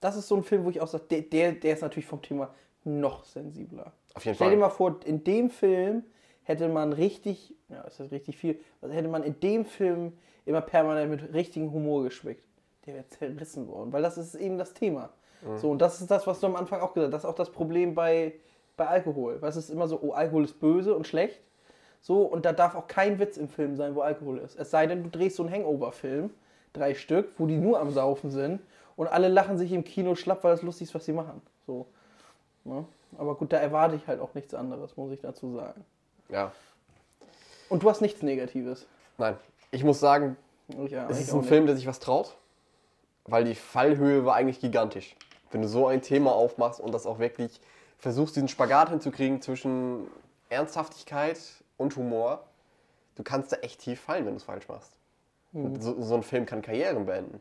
Das 0.00 0.16
ist 0.16 0.28
so 0.28 0.36
ein 0.36 0.42
Film, 0.42 0.64
wo 0.64 0.70
ich 0.70 0.80
auch 0.80 0.86
sage, 0.86 1.04
der, 1.10 1.22
der, 1.22 1.52
der 1.52 1.74
ist 1.74 1.82
natürlich 1.82 2.06
vom 2.06 2.22
Thema 2.22 2.54
noch 2.84 3.24
sensibler. 3.24 3.92
Auf 4.14 4.24
jeden 4.24 4.34
Stell 4.34 4.48
Fall. 4.48 4.56
dir 4.56 4.60
mal 4.60 4.70
vor, 4.70 5.00
in 5.04 5.22
dem 5.24 5.50
Film 5.50 6.04
hätte 6.42 6.68
man 6.68 6.92
richtig, 6.92 7.54
ja, 7.68 7.82
ist 7.82 8.00
das 8.00 8.10
richtig 8.10 8.36
viel, 8.38 8.58
also 8.80 8.94
hätte 8.94 9.08
man 9.08 9.22
in 9.22 9.38
dem 9.40 9.64
Film 9.64 10.14
immer 10.46 10.62
permanent 10.62 11.10
mit 11.10 11.34
richtigem 11.34 11.72
Humor 11.72 12.04
gespickt. 12.04 12.44
Der 12.86 12.94
wäre 12.94 13.06
zerrissen 13.08 13.68
worden, 13.68 13.92
weil 13.92 14.02
das 14.02 14.16
ist 14.16 14.34
eben 14.34 14.56
das 14.58 14.72
Thema. 14.72 15.10
Mhm. 15.42 15.58
So, 15.58 15.70
und 15.70 15.80
das 15.80 16.00
ist 16.00 16.10
das, 16.10 16.26
was 16.26 16.40
du 16.40 16.46
am 16.46 16.56
Anfang 16.56 16.80
auch 16.80 16.94
gesagt 16.94 17.12
hast. 17.12 17.12
Das 17.12 17.24
ist 17.24 17.30
auch 17.30 17.34
das 17.34 17.50
Problem 17.50 17.94
bei, 17.94 18.34
bei 18.76 18.86
Alkohol. 18.86 19.40
Weil 19.40 19.50
es 19.50 19.56
ist 19.56 19.70
immer 19.70 19.86
so, 19.86 20.00
oh, 20.02 20.12
Alkohol 20.12 20.44
ist 20.44 20.58
böse 20.58 20.94
und 20.94 21.06
schlecht. 21.06 21.40
So, 22.00 22.22
und 22.22 22.46
da 22.46 22.54
darf 22.54 22.74
auch 22.74 22.86
kein 22.86 23.18
Witz 23.18 23.36
im 23.36 23.48
Film 23.48 23.76
sein, 23.76 23.94
wo 23.94 24.00
Alkohol 24.00 24.38
ist. 24.38 24.58
Es 24.58 24.70
sei 24.70 24.86
denn, 24.86 25.02
du 25.02 25.10
drehst 25.10 25.36
so 25.36 25.42
einen 25.42 25.52
Hangover-Film, 25.52 26.30
drei 26.72 26.94
Stück, 26.94 27.28
wo 27.36 27.46
die 27.46 27.58
nur 27.58 27.78
am 27.78 27.90
Saufen 27.90 28.30
sind 28.30 28.60
und 29.00 29.08
alle 29.08 29.28
lachen 29.28 29.56
sich 29.56 29.72
im 29.72 29.82
Kino 29.82 30.14
schlapp, 30.14 30.44
weil 30.44 30.50
das 30.50 30.60
lustig 30.60 30.88
ist, 30.88 30.94
was 30.94 31.06
sie 31.06 31.14
machen. 31.14 31.40
So. 31.66 31.86
Ne? 32.64 32.84
Aber 33.16 33.34
gut, 33.34 33.50
da 33.50 33.56
erwarte 33.56 33.96
ich 33.96 34.06
halt 34.06 34.20
auch 34.20 34.34
nichts 34.34 34.52
anderes, 34.52 34.94
muss 34.98 35.10
ich 35.10 35.22
dazu 35.22 35.54
sagen. 35.54 35.86
Ja. 36.28 36.52
Und 37.70 37.82
du 37.82 37.88
hast 37.88 38.02
nichts 38.02 38.20
Negatives. 38.20 38.86
Nein. 39.16 39.38
Ich 39.70 39.84
muss 39.84 40.00
sagen, 40.00 40.36
Ja, 40.88 41.08
es 41.08 41.18
ist 41.18 41.32
ein 41.32 41.44
Film, 41.44 41.64
der 41.64 41.76
sich 41.76 41.86
was 41.86 41.98
traut, 41.98 42.36
weil 43.24 43.44
die 43.44 43.54
Fallhöhe 43.54 44.26
war 44.26 44.34
eigentlich 44.34 44.60
gigantisch. 44.60 45.16
Wenn 45.50 45.62
du 45.62 45.68
so 45.68 45.86
ein 45.86 46.02
Thema 46.02 46.34
aufmachst 46.34 46.78
und 46.78 46.92
das 46.92 47.06
auch 47.06 47.18
wirklich 47.18 47.58
versuchst, 47.96 48.36
diesen 48.36 48.48
Spagat 48.48 48.90
hinzukriegen 48.90 49.40
zwischen 49.40 50.08
Ernsthaftigkeit 50.50 51.40
und 51.78 51.96
Humor, 51.96 52.44
du 53.14 53.22
kannst 53.22 53.50
da 53.50 53.56
echt 53.62 53.80
tief 53.80 53.98
fallen, 53.98 54.26
wenn 54.26 54.34
du 54.34 54.36
es 54.40 54.44
falsch 54.44 54.68
machst. 54.68 54.92
Und 55.54 55.80
So, 55.82 56.02
so 56.02 56.16
ein 56.16 56.22
Film 56.22 56.44
kann 56.44 56.60
Karrieren 56.60 57.06
beenden. 57.06 57.40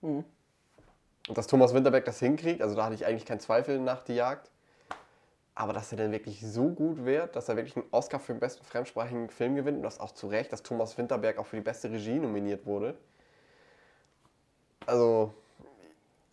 Mhm. 0.00 0.24
Und 1.28 1.38
dass 1.38 1.46
Thomas 1.46 1.72
Winterberg 1.72 2.04
das 2.04 2.18
hinkriegt, 2.18 2.62
also 2.62 2.74
da 2.74 2.84
hatte 2.84 2.94
ich 2.94 3.06
eigentlich 3.06 3.26
keinen 3.26 3.40
Zweifel 3.40 3.78
nach 3.78 4.02
die 4.02 4.14
Jagd. 4.14 4.50
Aber 5.54 5.72
dass 5.72 5.92
er 5.92 5.98
dann 5.98 6.12
wirklich 6.12 6.40
so 6.40 6.70
gut 6.70 7.04
wird, 7.04 7.36
dass 7.36 7.48
er 7.48 7.56
wirklich 7.56 7.76
einen 7.76 7.84
Oscar 7.90 8.18
für 8.18 8.32
den 8.32 8.40
besten 8.40 8.64
fremdsprachigen 8.64 9.28
Film 9.28 9.54
gewinnt 9.54 9.76
und 9.76 9.82
das 9.82 10.00
auch 10.00 10.12
zu 10.12 10.26
Recht, 10.28 10.52
dass 10.52 10.62
Thomas 10.62 10.96
Winterberg 10.96 11.38
auch 11.38 11.46
für 11.46 11.56
die 11.56 11.62
beste 11.62 11.90
Regie 11.90 12.18
nominiert 12.18 12.64
wurde. 12.64 12.94
Also, 14.86 15.34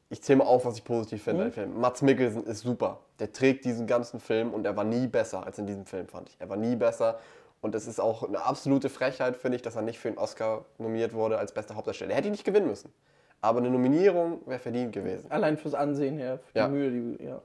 ich 0.09 0.23
zähle 0.23 0.37
mal 0.37 0.45
auf, 0.45 0.65
was 0.65 0.77
ich 0.77 0.83
positiv 0.85 1.21
finde. 1.21 1.45
Mhm. 1.45 1.51
Film. 1.51 1.79
Mats 1.79 2.01
Mikkelsen 2.01 2.45
ist 2.45 2.61
super. 2.61 3.01
Der 3.19 3.31
trägt 3.33 3.65
diesen 3.65 3.87
ganzen 3.87 4.19
Film 4.21 4.53
und 4.53 4.65
er 4.65 4.75
war 4.77 4.85
nie 4.85 5.07
besser 5.07 5.45
als 5.45 5.59
in 5.59 5.67
diesem 5.67 5.85
Film, 5.85 6.07
fand 6.07 6.29
ich. 6.29 6.37
Er 6.39 6.49
war 6.49 6.57
nie 6.57 6.75
besser 6.77 7.19
Und 7.61 7.75
es 7.75 7.87
ist 7.87 7.99
auch 7.99 8.23
eine 8.23 8.43
absolute 8.43 8.89
Frechheit, 8.89 9.35
finde 9.35 9.57
ich, 9.57 9.61
dass 9.61 9.75
er 9.75 9.81
nicht 9.81 9.99
für 9.99 10.09
den 10.09 10.17
Oscar 10.17 10.65
nominiert 10.77 11.13
wurde 11.13 11.37
als 11.37 11.51
bester 11.53 11.75
Hauptdarsteller. 11.75 12.11
Er 12.11 12.17
hätte 12.17 12.29
ihn 12.29 12.31
nicht 12.31 12.45
gewinnen 12.45 12.67
müssen. 12.67 12.93
Aber 13.41 13.59
eine 13.59 13.69
Nominierung 13.69 14.41
wäre 14.45 14.59
verdient 14.59 14.91
gewesen. 14.93 15.31
Allein 15.31 15.57
fürs 15.57 15.73
Ansehen 15.73 16.17
her, 16.17 16.39
für 16.39 16.57
Ja. 16.59 16.67
die 16.67 16.73
Mühe, 16.73 16.91
die, 16.91 17.23
ja. 17.23 17.41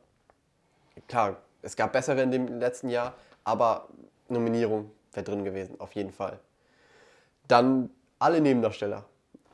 Klar, 1.08 1.36
es 1.62 1.76
gab 1.76 1.92
bessere 1.92 2.22
in 2.22 2.30
dem 2.30 2.58
letzten 2.58 2.88
Jahr, 2.88 3.14
aber 3.44 3.88
Nominierung 4.28 4.90
wäre 5.12 5.24
drin 5.24 5.44
gewesen, 5.44 5.78
auf 5.80 5.92
jeden 5.92 6.12
Fall. 6.12 6.38
Dann 7.48 7.90
alle 8.18 8.40
Nebendarsteller. 8.40 9.04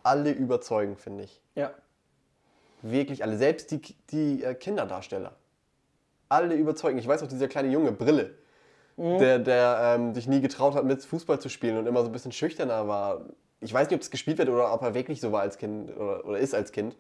Alle 0.03 0.31
überzeugen, 0.31 0.97
finde 0.97 1.25
ich. 1.25 1.43
Ja. 1.55 1.73
Wirklich 2.83 3.23
alle. 3.23 3.37
Selbst 3.37 3.71
die, 3.71 3.81
die 4.11 4.43
äh, 4.43 4.55
Kinderdarsteller. 4.55 5.33
Alle 6.31 6.55
überzeugen. 6.55 6.99
Ich 6.99 7.07
weiß 7.07 7.23
auch, 7.23 7.27
dieser 7.27 7.49
kleine 7.49 7.69
Junge, 7.69 7.93
Brille, 7.93 8.35
der, 8.97 9.39
der 9.39 9.97
ähm, 9.97 10.15
sich 10.15 10.27
nie 10.29 10.41
getraut 10.41 10.75
hat, 10.75 10.85
mit 10.85 11.05
Fußball 11.05 11.41
zu 11.41 11.49
spielen 11.49 11.77
und 11.79 11.87
immer 11.87 12.01
so 12.03 12.07
ein 12.07 12.13
bisschen 12.13 12.33
schüchterner 12.33 12.87
war. 12.89 13.23
Ich 13.61 13.73
weiß 13.73 13.89
nicht, 13.89 13.97
ob 13.97 14.03
es 14.03 14.11
gespielt 14.11 14.39
wird 14.39 14.49
oder 14.49 14.73
ob 14.73 14.83
er 14.83 14.95
wirklich 14.95 15.21
so 15.21 15.33
war 15.33 15.43
als 15.43 15.59
Kind 15.59 15.95
oder, 15.97 16.25
oder 16.25 16.39
ist 16.39 16.55
als 16.55 16.73
Kind. 16.73 16.97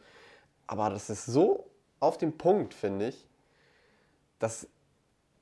Aber 0.66 0.90
das 0.90 1.10
ist 1.10 1.26
so 1.26 1.70
auf 2.00 2.18
den 2.18 2.36
Punkt, 2.36 2.74
finde 2.74 3.08
ich, 3.08 3.26
dass 4.38 4.68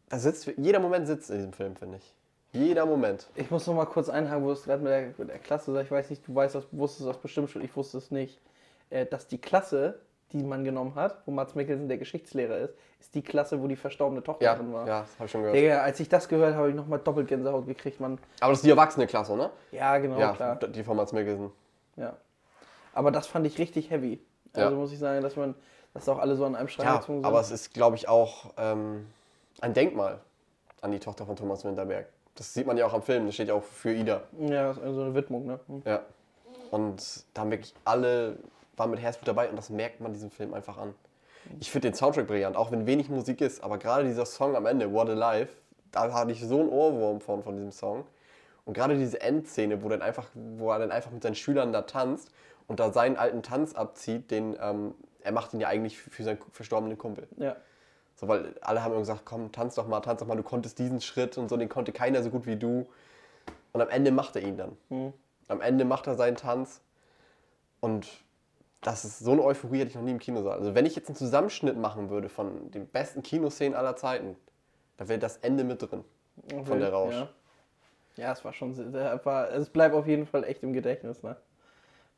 da 0.09 0.18
sitzt, 0.18 0.46
jeder 0.57 0.81
Moment 0.81 1.07
sitzt 1.07 1.31
in 1.31 1.37
diesem 1.37 1.52
Film, 1.52 1.76
finde 1.76 1.98
ich. 1.98 2.14
Jeder 2.52 2.87
Moment. 2.87 3.28
Ich 3.35 3.50
muss 3.50 3.66
noch 3.66 3.74
mal 3.74 3.85
kurz 3.85 4.09
einhaken, 4.09 4.44
wo 4.44 4.52
es 4.52 4.64
gerade 4.64 4.83
mit 4.83 4.90
der, 4.90 5.14
mit 5.18 5.28
der 5.28 5.38
Klasse. 5.38 5.81
Ich 5.83 5.90
weiß 5.90 6.09
nicht, 6.11 6.26
du 6.26 6.35
weißt 6.35 6.54
das, 6.54 6.64
wusstest 6.72 7.09
das 7.09 7.18
bestimmt 7.18 7.50
schon, 7.50 7.62
ich 7.62 7.76
wusste 7.76 7.98
es 7.98 8.11
nicht. 8.11 8.40
Äh, 8.90 9.04
dass 9.04 9.26
die 9.26 9.38
Klasse, 9.38 10.00
die 10.33 10.43
man 10.43 10.64
genommen 10.64 10.95
hat, 10.95 11.23
wo 11.27 11.31
Mats 11.31 11.55
Mikkelsen 11.55 11.88
der 11.88 11.99
Geschichtslehrer 11.99 12.59
ist, 12.59 12.75
ist 13.01 13.14
die 13.14 13.23
Klasse, 13.23 13.62
wo 13.62 13.67
die 13.67 13.77
verstorbene 13.77 14.23
Tochter 14.23 14.45
Ja, 14.45 14.55
drin 14.55 14.73
war. 14.73 14.87
ja, 14.87 15.01
das 15.01 15.14
habe 15.14 15.25
ich 15.27 15.31
schon 15.31 15.41
gehört. 15.43 15.57
Digga, 15.57 15.81
als 15.83 16.01
ich 16.01 16.09
das 16.09 16.29
gehört 16.29 16.49
habe, 16.51 16.57
habe 16.59 16.69
ich 16.71 16.75
noch 16.75 16.87
mal 16.87 16.99
doppelt 16.99 17.29
Gänsehaut 17.29 17.67
gekriegt, 17.67 18.01
man. 18.01 18.19
Aber 18.41 18.51
das 18.53 18.59
ist 18.59 18.64
die 18.67 18.71
erwachsene 18.71 19.07
Klasse, 19.07 19.37
ne? 19.37 19.51
Ja, 19.73 19.97
genau, 19.99 20.19
ja, 20.19 20.33
klar. 20.35 20.57
die 20.57 20.85
von 20.85 20.97
Mats 20.97 21.12
Mikkelsen. 21.12 21.51
Ja. 21.97 22.17
Aber 22.93 23.11
das 23.11 23.27
fand 23.27 23.47
ich 23.47 23.59
richtig 23.59 23.91
heavy. 23.91 24.21
Also 24.55 24.71
Ja. 24.71 24.77
muss 24.77 24.93
ich 24.93 24.99
sagen, 24.99 25.23
dass 25.23 25.37
man, 25.37 25.55
dass 25.95 26.09
auch 26.09 26.19
alle 26.19 26.37
so 26.37 26.45
an 26.45 26.57
einem 26.57 26.69
Strang 26.69 26.87
Ja, 26.87 26.97
gezogen 26.99 27.19
sind. 27.19 27.27
aber 27.27 27.41
es 27.41 27.51
ist, 27.51 27.73
glaube 27.73 27.97
ich, 27.97 28.09
auch 28.09 28.53
ähm, 28.57 29.07
ein 29.61 29.73
Denkmal 29.75 30.21
an 30.81 30.91
die 30.93 30.99
Tochter 30.99 31.25
von 31.27 31.37
Thomas 31.37 31.64
Winterberg. 31.64 32.07
Das 32.35 32.55
sieht 32.55 32.67
man 32.67 32.77
ja 32.77 32.87
auch 32.87 32.93
am 32.95 33.03
Film, 33.03 33.27
das 33.27 33.35
steht 33.35 33.49
ja 33.49 33.55
auch 33.55 33.62
für 33.64 33.93
Ida. 33.93 34.23
ja, 34.38 34.73
so 34.75 34.81
eine 35.03 35.14
Widmung, 35.14 35.47
ne? 35.47 35.59
Hm. 35.67 35.83
Ja. 35.85 36.03
Und 36.71 37.25
da 37.35 37.41
haben 37.43 37.51
wirklich 37.51 37.75
alle, 37.85 38.37
waren 38.79 38.91
mit 38.91 39.01
Herzblut 39.01 39.29
dabei 39.29 39.49
und 39.49 39.57
das 39.57 39.71
merkt 39.71 40.01
man 40.01 40.12
diesem 40.12 40.31
Film 40.31 40.55
einfach 40.55 40.79
an. 40.79 40.95
Ich 41.61 41.71
finde 41.71 41.88
den 41.88 41.95
Soundtrack 41.95 42.27
brillant, 42.27 42.57
auch 42.57 42.71
wenn 42.71 42.87
wenig 42.87 43.09
Musik 43.09 43.41
ist, 43.41 43.62
aber 43.62 43.79
gerade 43.79 44.05
dieser 44.05 44.27
Song 44.27 44.57
am 44.57 44.67
Ende, 44.67 44.93
What 44.93 45.09
a 45.09 45.14
Life, 45.14 45.53
da 45.93 46.12
hatte 46.12 46.33
ich 46.33 46.45
so 46.45 46.61
einen 46.61 46.69
Ohrwurm 46.69 47.21
von, 47.21 47.43
von 47.43 47.57
diesem 47.57 47.73
Song. 47.73 48.05
Und 48.64 48.75
gerade 48.75 48.99
diese 48.99 49.21
Endszene, 49.21 49.83
wo, 49.83 49.88
dann 49.88 50.03
einfach, 50.03 50.27
wo 50.35 50.71
er 50.71 50.79
dann 50.79 50.91
einfach 50.91 51.11
mit 51.11 51.23
seinen 51.23 51.35
Schülern 51.35 51.73
da 51.73 51.83
tanzt 51.83 52.31
und 52.67 52.81
da 52.81 52.93
seinen 52.93 53.17
alten 53.17 53.43
Tanz 53.43 53.75
abzieht, 53.75 54.31
den, 54.31 54.59
ähm, 54.61 54.95
er 55.23 55.33
macht 55.33 55.55
ihn 55.55 55.61
ja 55.61 55.69
eigentlich 55.69 55.99
für 55.99 56.23
seinen 56.23 56.38
verstorbenen 56.53 56.99
Kumpel. 56.99 57.27
Ja. 57.38 57.57
So, 58.17 58.29
weil 58.29 58.55
alle 58.61 58.83
haben 58.83 58.91
immer 58.93 59.01
gesagt, 59.01 59.23
komm, 59.25 59.53
tanz 59.53 59.77
doch 59.77 59.87
mal, 59.87 60.01
tanz 60.01 60.21
doch 60.21 60.27
mal, 60.27 60.37
du 60.37 60.43
konntest 60.43 60.79
diesen 60.79 61.01
Schritt 61.01 61.38
und 61.38 61.49
so, 61.49 61.57
den 61.57 61.69
konnte 61.69 61.93
keiner 61.93 62.23
so 62.23 62.31
gut 62.31 62.47
wie 62.47 62.57
du. 62.57 62.87
Und 63.73 63.81
am 63.81 63.88
Ende 63.88 64.11
macht 64.11 64.37
er 64.37 64.43
ihn 64.43 64.57
dann. 64.57 64.77
Hm. 64.88 65.12
Am 65.47 65.61
Ende 65.61 65.85
macht 65.85 66.07
er 66.07 66.17
seinen 66.17 66.37
Tanz 66.37 66.83
und 67.81 68.07
das 68.81 69.05
ist 69.05 69.19
so 69.19 69.33
eine 69.33 69.43
Euphorie, 69.43 69.81
hatte 69.81 69.91
ich 69.91 69.97
noch 69.97 70.03
nie 70.03 70.12
im 70.12 70.19
Kinosaal. 70.19 70.59
Also 70.59 70.75
wenn 70.75 70.87
ich 70.87 70.95
jetzt 70.95 71.09
einen 71.09 71.17
Zusammenschnitt 71.17 71.77
machen 71.77 72.11
würde 72.11 72.29
von 72.29 72.71
den 72.71 72.87
besten 72.87 73.23
Kinoszenen 73.23 73.77
aller 73.77 73.97
Zeiten, 73.97 74.37
da 74.97 75.09
wäre 75.09 75.19
das 75.19 75.38
Ende 75.38 75.64
mit 75.64 75.83
drin. 75.83 76.05
Von 76.64 76.79
der 76.79 76.93
Rausch. 76.93 77.14
Ja. 77.14 77.29
ja, 78.17 78.33
es 78.33 78.45
war 78.45 78.53
schon 78.53 78.75
sehr, 78.75 79.21
war, 79.25 79.51
es 79.51 79.69
bleibt 79.69 79.95
auf 79.95 80.07
jeden 80.07 80.27
Fall 80.27 80.45
echt 80.45 80.62
im 80.62 80.73
Gedächtnis, 80.73 81.23
ne? 81.23 81.37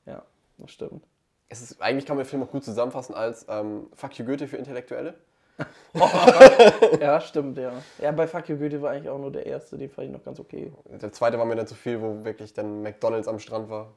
Ja, 0.05 0.23
das 0.59 0.71
stimmt. 0.73 1.05
Es 1.49 1.63
ist, 1.63 1.81
eigentlich 1.81 2.07
kann 2.07 2.17
man 2.17 2.25
den 2.25 2.31
Film 2.31 2.43
auch 2.43 2.51
gut 2.51 2.65
zusammenfassen 2.65 3.15
als 3.15 3.47
ähm, 3.49 3.89
Fuck 3.95 4.19
you 4.19 4.25
Goethe 4.25 4.47
für 4.47 4.57
Intellektuelle. 4.57 5.15
Ja, 7.01 7.21
stimmt, 7.21 7.59
ja. 7.59 7.73
Ja, 7.99 8.13
bei 8.13 8.27
Fuck 8.27 8.49
You 8.49 8.57
Goethe 8.57 8.81
war 8.81 8.93
eigentlich 8.93 9.11
auch 9.11 9.19
nur 9.19 9.33
der 9.33 9.47
erste, 9.47 9.77
den 9.77 9.91
fand 9.91 10.07
ich 10.07 10.13
noch 10.13 10.25
ganz 10.25 10.41
okay. 10.41 10.73
Der 10.87 11.13
zweite 11.13 11.39
war 11.39 11.45
mir 11.45 11.57
dann 11.57 11.67
zu 11.67 11.75
viel, 11.75 12.01
wo 12.01 12.25
wirklich 12.25 12.53
dann 12.55 12.83
McDonalds 12.83 13.29
am 13.29 13.39
Strand 13.39 13.69
war. 13.69 13.93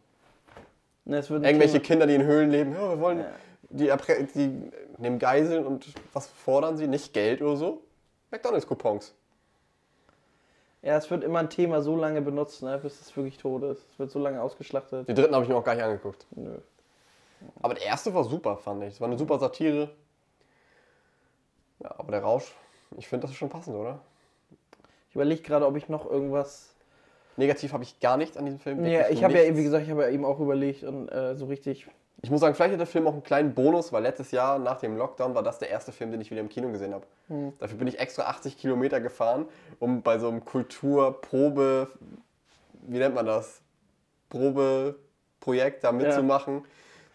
Ne, 0.58 0.62
es 0.62 0.65
wird 0.65 0.92
ein 0.92 0.92
Irgendwelche 1.05 1.73
Thema- 1.73 1.83
Kinder, 1.83 2.07
die 2.07 2.15
in 2.15 2.23
Höhlen 2.23 2.49
leben, 2.49 2.73
ja, 2.73 2.89
wir 2.89 2.99
wollen, 2.99 3.19
Ja. 3.19 3.97
die, 3.97 4.27
die 4.35 4.71
nehmen 4.97 5.19
Geiseln 5.19 5.65
und 5.65 5.85
was 6.13 6.27
fordern 6.27 6.77
sie? 6.77 6.87
Nicht 6.87 7.13
Geld 7.13 7.41
oder 7.41 7.57
so? 7.57 7.81
McDonalds-Coupons. 8.31 9.13
Ja, 10.81 10.97
es 10.97 11.09
wird 11.09 11.23
immer 11.23 11.39
ein 11.39 11.49
Thema 11.49 11.81
so 11.81 11.95
lange 11.95 12.21
benutzt, 12.21 12.61
ne, 12.61 12.77
bis 12.77 12.99
es 13.01 13.15
wirklich 13.15 13.37
tot 13.37 13.63
ist. 13.63 13.85
Es 13.91 13.99
wird 13.99 14.11
so 14.11 14.19
lange 14.19 14.41
ausgeschlachtet. 14.41 15.07
Den 15.07 15.15
dritten 15.15 15.33
habe 15.33 15.43
ich 15.43 15.49
mir 15.49 15.55
auch 15.55 15.63
gar 15.63 15.75
nicht 15.75 15.83
angeguckt. 15.83 16.25
Nö. 16.31 16.57
Aber 17.61 17.73
der 17.73 17.83
erste 17.85 18.13
war 18.13 18.23
super, 18.23 18.57
fand 18.57 18.83
ich. 18.83 18.93
Es 18.95 19.01
war 19.01 19.07
eine 19.07 19.17
super 19.17 19.39
Satire. 19.39 19.89
Ja, 21.79 21.93
aber 21.97 22.11
der 22.11 22.21
Rausch, 22.21 22.53
ich 22.97 23.07
finde, 23.07 23.23
das 23.23 23.31
ist 23.31 23.37
schon 23.37 23.49
passend, 23.49 23.75
oder? 23.75 23.99
Ich 25.09 25.15
überlege 25.15 25.41
gerade, 25.41 25.65
ob 25.67 25.75
ich 25.75 25.89
noch 25.89 26.09
irgendwas. 26.09 26.72
Negativ 27.37 27.73
habe 27.73 27.83
ich 27.83 27.99
gar 27.99 28.17
nichts 28.17 28.37
an 28.37 28.45
diesem 28.45 28.59
Film. 28.59 28.85
Ja, 28.85 29.09
ich 29.09 29.23
habe 29.23 29.33
ja, 29.33 29.41
nichts. 29.43 29.57
wie 29.57 29.63
gesagt, 29.63 29.83
ich 29.85 29.89
habe 29.91 30.03
ja 30.03 30.09
eben 30.09 30.23
auch 30.25 30.39
überlegt 30.39 30.83
und 30.83 31.09
äh, 31.09 31.35
so 31.35 31.45
richtig. 31.45 31.87
Ich 32.21 32.31
muss 32.31 32.39
sagen, 32.39 32.55
vielleicht 32.55 32.71
hat 32.73 32.79
der 32.79 32.87
Film 32.87 33.05
auch 33.07 33.11
einen 33.13 33.23
kleinen 33.23 33.53
Bonus, 33.53 33.91
weil 33.91 34.03
letztes 34.03 34.31
Jahr 34.31 34.57
nach 34.57 34.79
dem 34.79 34.95
Lockdown 34.95 35.35
war 35.35 35.43
das 35.43 35.59
der 35.59 35.69
erste 35.69 35.91
Film, 35.91 36.11
den 36.11 36.21
ich 36.21 36.31
wieder 36.31 36.39
im 36.39 36.47
Kino 36.47 36.69
gesehen 36.71 36.93
habe. 36.93 37.05
Hm. 37.27 37.51
Dafür 37.59 37.77
bin 37.77 37.87
ich 37.87 37.99
extra 37.99 38.23
80 38.23 38.57
Kilometer 38.57 39.01
gefahren, 39.01 39.45
um 39.79 40.01
bei 40.03 40.17
so 40.19 40.29
einem 40.29 40.45
Kulturprobe, 40.45 41.89
wie 42.87 42.97
nennt 42.99 43.15
man 43.15 43.25
das? 43.25 43.61
Probeprojekt 44.29 45.83
da 45.83 45.91
mitzumachen, 45.91 46.63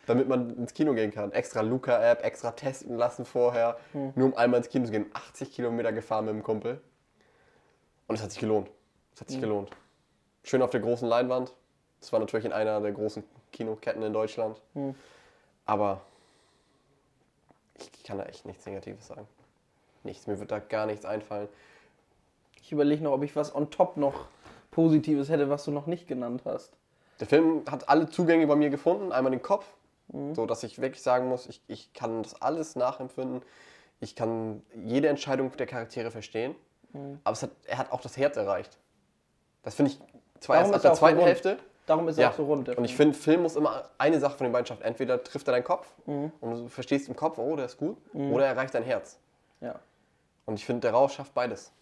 damit 0.07 0.29
man 0.29 0.57
ins 0.57 0.75
Kino 0.75 0.93
gehen 0.95 1.11
kann. 1.11 1.33
Extra 1.33 1.61
Luca-App, 1.63 2.25
extra 2.25 2.51
testen 2.53 2.97
lassen 2.97 3.25
vorher, 3.25 3.77
Hm. 3.93 4.13
nur 4.15 4.27
um 4.29 4.37
einmal 4.37 4.59
ins 4.59 4.69
Kino 4.69 4.85
zu 4.85 4.93
gehen. 4.93 5.07
80 5.15 5.53
Kilometer 5.53 5.93
gefahren 5.93 6.27
mit 6.27 6.35
dem 6.35 6.43
Kumpel. 6.43 6.81
Und 8.07 8.15
es 8.17 8.23
hat 8.23 8.31
sich 8.31 8.41
gelohnt. 8.41 8.69
Es 9.15 9.21
Hm. 9.21 9.25
hat 9.25 9.31
sich 9.31 9.41
gelohnt. 9.41 9.71
Schön 10.49 10.63
auf 10.63 10.71
der 10.71 10.81
großen 10.81 11.07
Leinwand. 11.07 11.53
Das 12.01 12.11
war 12.11 12.21
natürlich 12.21 12.47
in 12.47 12.55
einer 12.55 12.81
der 12.81 12.93
großen 12.93 13.23
Kinoketten 13.53 14.03
in 14.03 14.15
Deutschland. 14.15 14.59
Hm. 14.73 14.95
Aber 15.67 16.01
ich 17.75 18.03
kann 18.03 18.17
da 18.17 18.25
echt 18.25 18.47
nichts 18.47 18.65
Negatives 18.65 19.09
sagen. 19.09 19.29
Nichts. 20.05 20.27
Mir 20.27 20.41
wird 20.41 20.51
da 20.51 20.59
gar 20.59 20.87
nichts 20.87 21.05
einfallen. 21.05 21.51
Ich 22.63 22.73
überlege 22.73 23.05
noch, 23.05 23.13
ob 23.13 23.25
ich 23.25 23.37
was 23.37 23.55
on 23.55 23.69
top 23.69 23.99
noch 23.99 24.25
Positives 24.71 25.29
hätte, 25.29 25.51
was 25.51 25.67
du 25.67 25.71
noch 25.71 25.87
nicht 25.87 26.09
genannt 26.09 26.41
hast. 26.47 26.73
Der 27.21 27.27
Film 27.27 27.65
hat 27.71 27.91
alle 27.91 28.09
Zugänge 28.09 28.47
bei 28.47 28.57
mir 28.57 28.71
gefunden. 28.71 29.13
Einmal 29.13 29.33
den 29.33 29.43
Kopf, 29.43 29.67
so 30.33 30.47
dass 30.47 30.63
ich 30.63 30.81
wirklich 30.81 31.03
sagen 31.03 31.29
muss, 31.29 31.47
ich, 31.47 31.61
ich 31.69 31.93
kann 31.93 32.23
das 32.23 32.41
alles 32.41 32.75
nachempfinden. 32.75 33.43
Ich 34.01 34.17
kann 34.17 34.63
jede 34.75 35.09
Entscheidung 35.09 35.55
der 35.59 35.67
Charaktere 35.67 36.11
verstehen. 36.11 36.55
Aber 37.23 37.35
es 37.35 37.43
hat, 37.43 37.51
er 37.67 37.77
hat 37.77 37.93
auch 37.93 38.01
das 38.01 38.17
Herz 38.17 38.39
erreicht. 38.39 38.79
Das 39.63 39.75
finde 39.75 39.93
ich 39.93 40.01
Darum 40.47 40.63
erst 40.73 40.75
ab 40.75 40.79
er 40.79 40.83
der 40.83 40.95
so 40.95 40.99
zweiten 40.99 41.17
rund. 41.19 41.29
Hälfte. 41.29 41.59
Darum 41.87 42.09
ist 42.09 42.19
er 42.19 42.23
Ja. 42.25 42.31
auch 42.31 42.35
so 42.37 42.45
rund. 42.45 42.69
Und 42.69 42.85
ich 42.85 42.95
finde, 42.95 43.17
Film 43.17 43.43
muss 43.43 43.57
immer 43.57 43.85
eine 43.97 44.21
Sache 44.21 44.37
von 44.37 44.45
den 44.47 44.53
beiden 44.53 44.67
schaffen. 44.67 44.83
Entweder 44.83 45.23
trifft 45.23 45.49
er 45.49 45.53
deinen 45.53 45.65
Kopf 45.65 45.87
Mhm. 46.07 46.33
und 46.41 46.51
du 46.51 46.69
verstehst 46.69 47.09
im 47.09 47.17
Kopf, 47.17 47.39
oh, 47.39 47.57
der 47.57 47.65
ist 47.67 47.79
gut, 47.79 47.97
oder 48.13 48.45
er 48.45 48.51
erreicht 48.53 48.75
dein 48.75 48.83
Herz. 48.83 49.19
Ja. 49.61 49.77
Und 50.47 50.55
ich 50.57 50.65
finde, 50.67 50.81
der 50.83 50.93
Rausch 50.93 51.15
schafft 51.15 51.35
beides. 51.35 51.73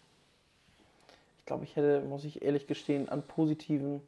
Ich 1.39 1.45
glaube, 1.45 1.63
ich 1.63 1.75
hätte, 1.75 2.01
muss 2.01 2.23
ich 2.25 2.41
ehrlich 2.41 2.67
gestehen, 2.67 3.07
an 3.09 3.21
positiven. 3.21 4.01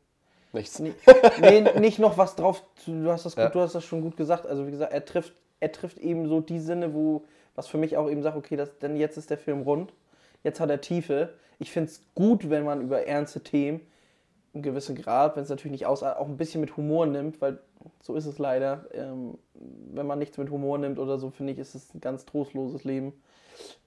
Nichts. 0.52 0.80
Nee, 0.80 0.94
nee, 1.42 1.62
nicht 1.80 2.00
noch 2.00 2.18
was 2.18 2.36
drauf. 2.36 2.64
Du 2.86 3.10
hast, 3.12 3.26
das 3.26 3.36
gut, 3.36 3.44
Ja. 3.46 3.50
du 3.50 3.60
hast 3.62 3.76
das 3.76 3.84
schon 3.86 4.02
gut 4.02 4.18
gesagt. 4.18 4.46
Also, 4.48 4.66
wie 4.68 4.72
gesagt, 4.72 4.92
er 4.92 5.06
trifft, 5.06 5.34
er 5.60 5.72
trifft 5.72 6.00
eben 6.00 6.28
so 6.28 6.42
die 6.42 6.60
Sinne, 6.60 6.94
wo, 6.94 7.24
was 7.56 7.68
für 7.68 7.78
mich 7.78 7.98
auch 7.98 8.10
eben 8.10 8.24
sagt, 8.24 8.36
okay, 8.36 8.56
das, 8.56 8.78
denn 8.80 8.96
jetzt 8.98 9.18
ist 9.18 9.30
der 9.30 9.38
Film 9.38 9.62
rund. 9.62 9.94
Jetzt 10.44 10.60
hat 10.60 10.70
er 10.70 10.82
Tiefe. 10.82 11.34
Ich 11.60 11.72
finde 11.72 11.92
es 11.92 12.02
gut, 12.16 12.50
wenn 12.50 12.64
man 12.64 12.82
über 12.82 13.06
ernste 13.06 13.42
Themen, 13.42 13.82
im 14.54 14.62
gewissen 14.62 14.96
Grad, 14.96 15.36
wenn 15.36 15.44
es 15.44 15.50
natürlich 15.50 15.72
nicht 15.74 15.86
aus, 15.86 16.02
auch 16.04 16.28
ein 16.28 16.38
bisschen 16.38 16.62
mit 16.62 16.76
Humor 16.78 17.06
nimmt, 17.06 17.40
weil 17.42 17.60
so 18.02 18.16
ist 18.16 18.26
es 18.26 18.40
leider. 18.40 18.86
Ähm, 18.94 19.38
wenn 19.94 20.08
man 20.08 20.20
nichts 20.20 20.38
mit 20.38 20.50
Humor 20.50 20.78
nimmt 20.78 21.00
oder 21.00 21.18
so, 21.20 21.30
finde 21.30 21.54
ich, 21.54 21.60
ist 21.60 21.76
es 21.76 21.94
ein 21.94 22.02
ganz 22.02 22.26
trostloses 22.26 22.84
Leben. 22.84 23.14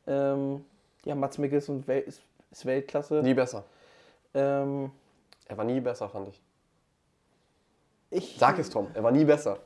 Ähm, 0.07 0.65
ja, 1.05 1.15
Mats 1.15 1.39
Mikkelsen 1.39 1.85
Wel- 1.87 2.03
ist, 2.05 2.23
ist 2.51 2.65
Weltklasse. 2.67 3.23
Nie 3.23 3.35
besser. 3.35 3.65
Ähm, 4.35 4.91
Er 5.49 5.57
war 5.57 5.65
nie 5.65 5.81
besser, 5.81 6.09
fand 6.09 6.29
ich. 6.29 6.41
ich, 8.11 8.37
Sag 8.39 8.59
es, 8.59 8.71
Tom. 8.71 8.87
Er 8.95 9.03
war 9.03 9.11
nie 9.11 9.25
besser. 9.25 9.59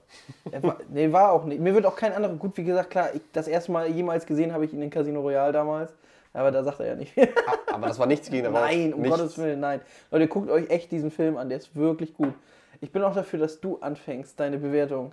Er 0.51 0.63
war, 0.63 0.79
nee, 0.89 1.13
war 1.13 1.33
auch 1.33 1.45
nicht. 1.45 1.61
Mir 1.61 1.75
wird 1.75 1.85
auch 1.87 1.97
kein 1.97 2.13
anderer, 2.13 2.35
gut, 2.35 2.57
wie 2.57 2.65
gesagt, 2.65 2.91
klar, 2.91 3.15
ich, 3.15 3.21
das 3.33 3.49
erste 3.49 3.73
Mal 3.73 3.89
jemals 3.89 4.25
gesehen 4.27 4.53
habe 4.53 4.65
ich 4.65 4.73
ihn 4.73 4.83
in 4.83 4.91
Casino 4.91 5.21
Royale 5.21 5.53
damals. 5.53 5.93
Aber 6.37 6.51
da 6.51 6.63
sagt 6.63 6.81
er 6.81 6.87
ja 6.87 6.95
nicht 6.95 7.13
viel. 7.15 7.29
Aber 7.73 7.87
das 7.87 7.99
war 7.99 8.07
nichts 8.07 8.31
gegen 8.31 8.45
den 8.45 8.55
Rausch. 8.55 8.71
nein, 8.71 8.93
um 8.93 9.01
nichts. 9.01 9.17
Gottes 9.17 9.39
Willen, 9.39 9.61
nein. 9.61 9.81
Leute, 10.11 10.29
guckt 10.29 10.51
euch 10.51 10.69
echt 10.69 10.93
diesen 10.93 11.11
Film 11.11 11.39
an, 11.39 11.49
der 11.49 11.59
ist 11.59 11.75
wirklich 11.75 12.13
gut. 12.15 12.35
Ich 12.83 12.93
bin 12.93 13.03
auch 13.03 13.15
dafür, 13.15 13.39
dass 13.39 13.61
du 13.61 13.79
anfängst, 13.81 14.39
deine 14.39 14.59
Bewertung 14.59 15.13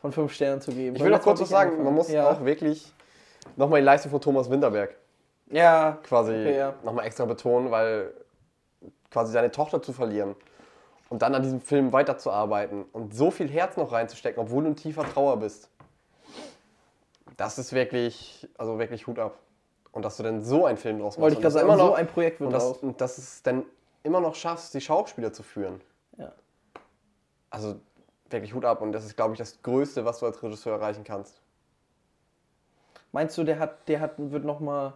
von 0.00 0.10
fünf 0.12 0.32
Sternen 0.32 0.62
zu 0.62 0.72
geben. 0.72 0.96
Ich 0.96 1.04
will 1.04 1.10
noch 1.10 1.20
kurz 1.20 1.40
was 1.42 1.50
sagen. 1.50 1.72
angefangen. 1.72 1.84
Man 1.84 1.94
muss 1.94 2.10
ja. 2.10 2.30
auch 2.30 2.44
wirklich 2.44 2.90
nochmal 3.56 3.80
die 3.80 3.84
Leistung 3.84 4.10
von 4.10 4.22
Thomas 4.22 4.50
Winterberg 4.50 4.94
Ja, 5.50 5.98
quasi 6.02 6.32
Okay, 6.32 6.56
ja. 6.56 6.74
nochmal 6.82 7.04
extra 7.06 7.26
betonen, 7.26 7.70
weil 7.70 8.12
quasi 9.10 9.32
seine 9.32 9.50
Tochter 9.50 9.82
zu 9.82 9.92
verlieren 9.92 10.34
und 11.10 11.20
dann 11.20 11.34
an 11.34 11.42
diesem 11.42 11.60
Film 11.60 11.92
weiterzuarbeiten 11.92 12.86
und 12.92 13.14
so 13.14 13.30
viel 13.30 13.50
Herz 13.50 13.76
noch 13.76 13.92
reinzustecken, 13.92 14.42
obwohl 14.42 14.62
du 14.62 14.70
in 14.70 14.76
tiefer 14.76 15.04
Trauer 15.04 15.38
bist. 15.38 15.68
Das 17.36 17.58
ist 17.58 17.74
wirklich, 17.74 18.48
also 18.56 18.78
wirklich 18.78 19.06
Hut 19.06 19.18
ab. 19.18 19.38
Und 19.94 20.04
dass 20.04 20.16
du 20.16 20.24
dann 20.24 20.42
so 20.42 20.66
einen 20.66 20.76
Film 20.76 20.98
draus 20.98 21.16
machst. 21.16 21.20
Wollte 21.20 21.34
ich 21.34 21.38
und 21.38 21.42
gerade 21.42 21.54
das 21.54 21.62
sagen, 21.62 21.68
immer 21.68 21.76
noch, 21.76 21.90
so 21.90 21.94
ein 21.94 22.06
Projekt 22.08 22.40
wird 22.40 22.48
und 22.48 22.52
das, 22.52 22.72
und 22.78 23.00
dass 23.00 23.16
es 23.16 23.42
dann 23.42 23.64
immer 24.02 24.20
noch 24.20 24.34
schaffst, 24.34 24.74
die 24.74 24.80
Schauspieler 24.80 25.32
zu 25.32 25.44
führen. 25.44 25.80
Ja. 26.18 26.32
Also 27.48 27.76
wirklich 28.28 28.52
Hut 28.54 28.64
ab. 28.64 28.82
Und 28.82 28.90
das 28.90 29.04
ist, 29.04 29.16
glaube 29.16 29.34
ich, 29.34 29.38
das 29.38 29.62
Größte, 29.62 30.04
was 30.04 30.18
du 30.18 30.26
als 30.26 30.42
Regisseur 30.42 30.74
erreichen 30.74 31.04
kannst. 31.04 31.40
Meinst 33.12 33.38
du, 33.38 33.44
der 33.44 33.60
hat, 33.60 33.88
der 33.88 34.00
hat, 34.00 34.14
wird 34.16 34.44
noch 34.44 34.58
mal, 34.58 34.94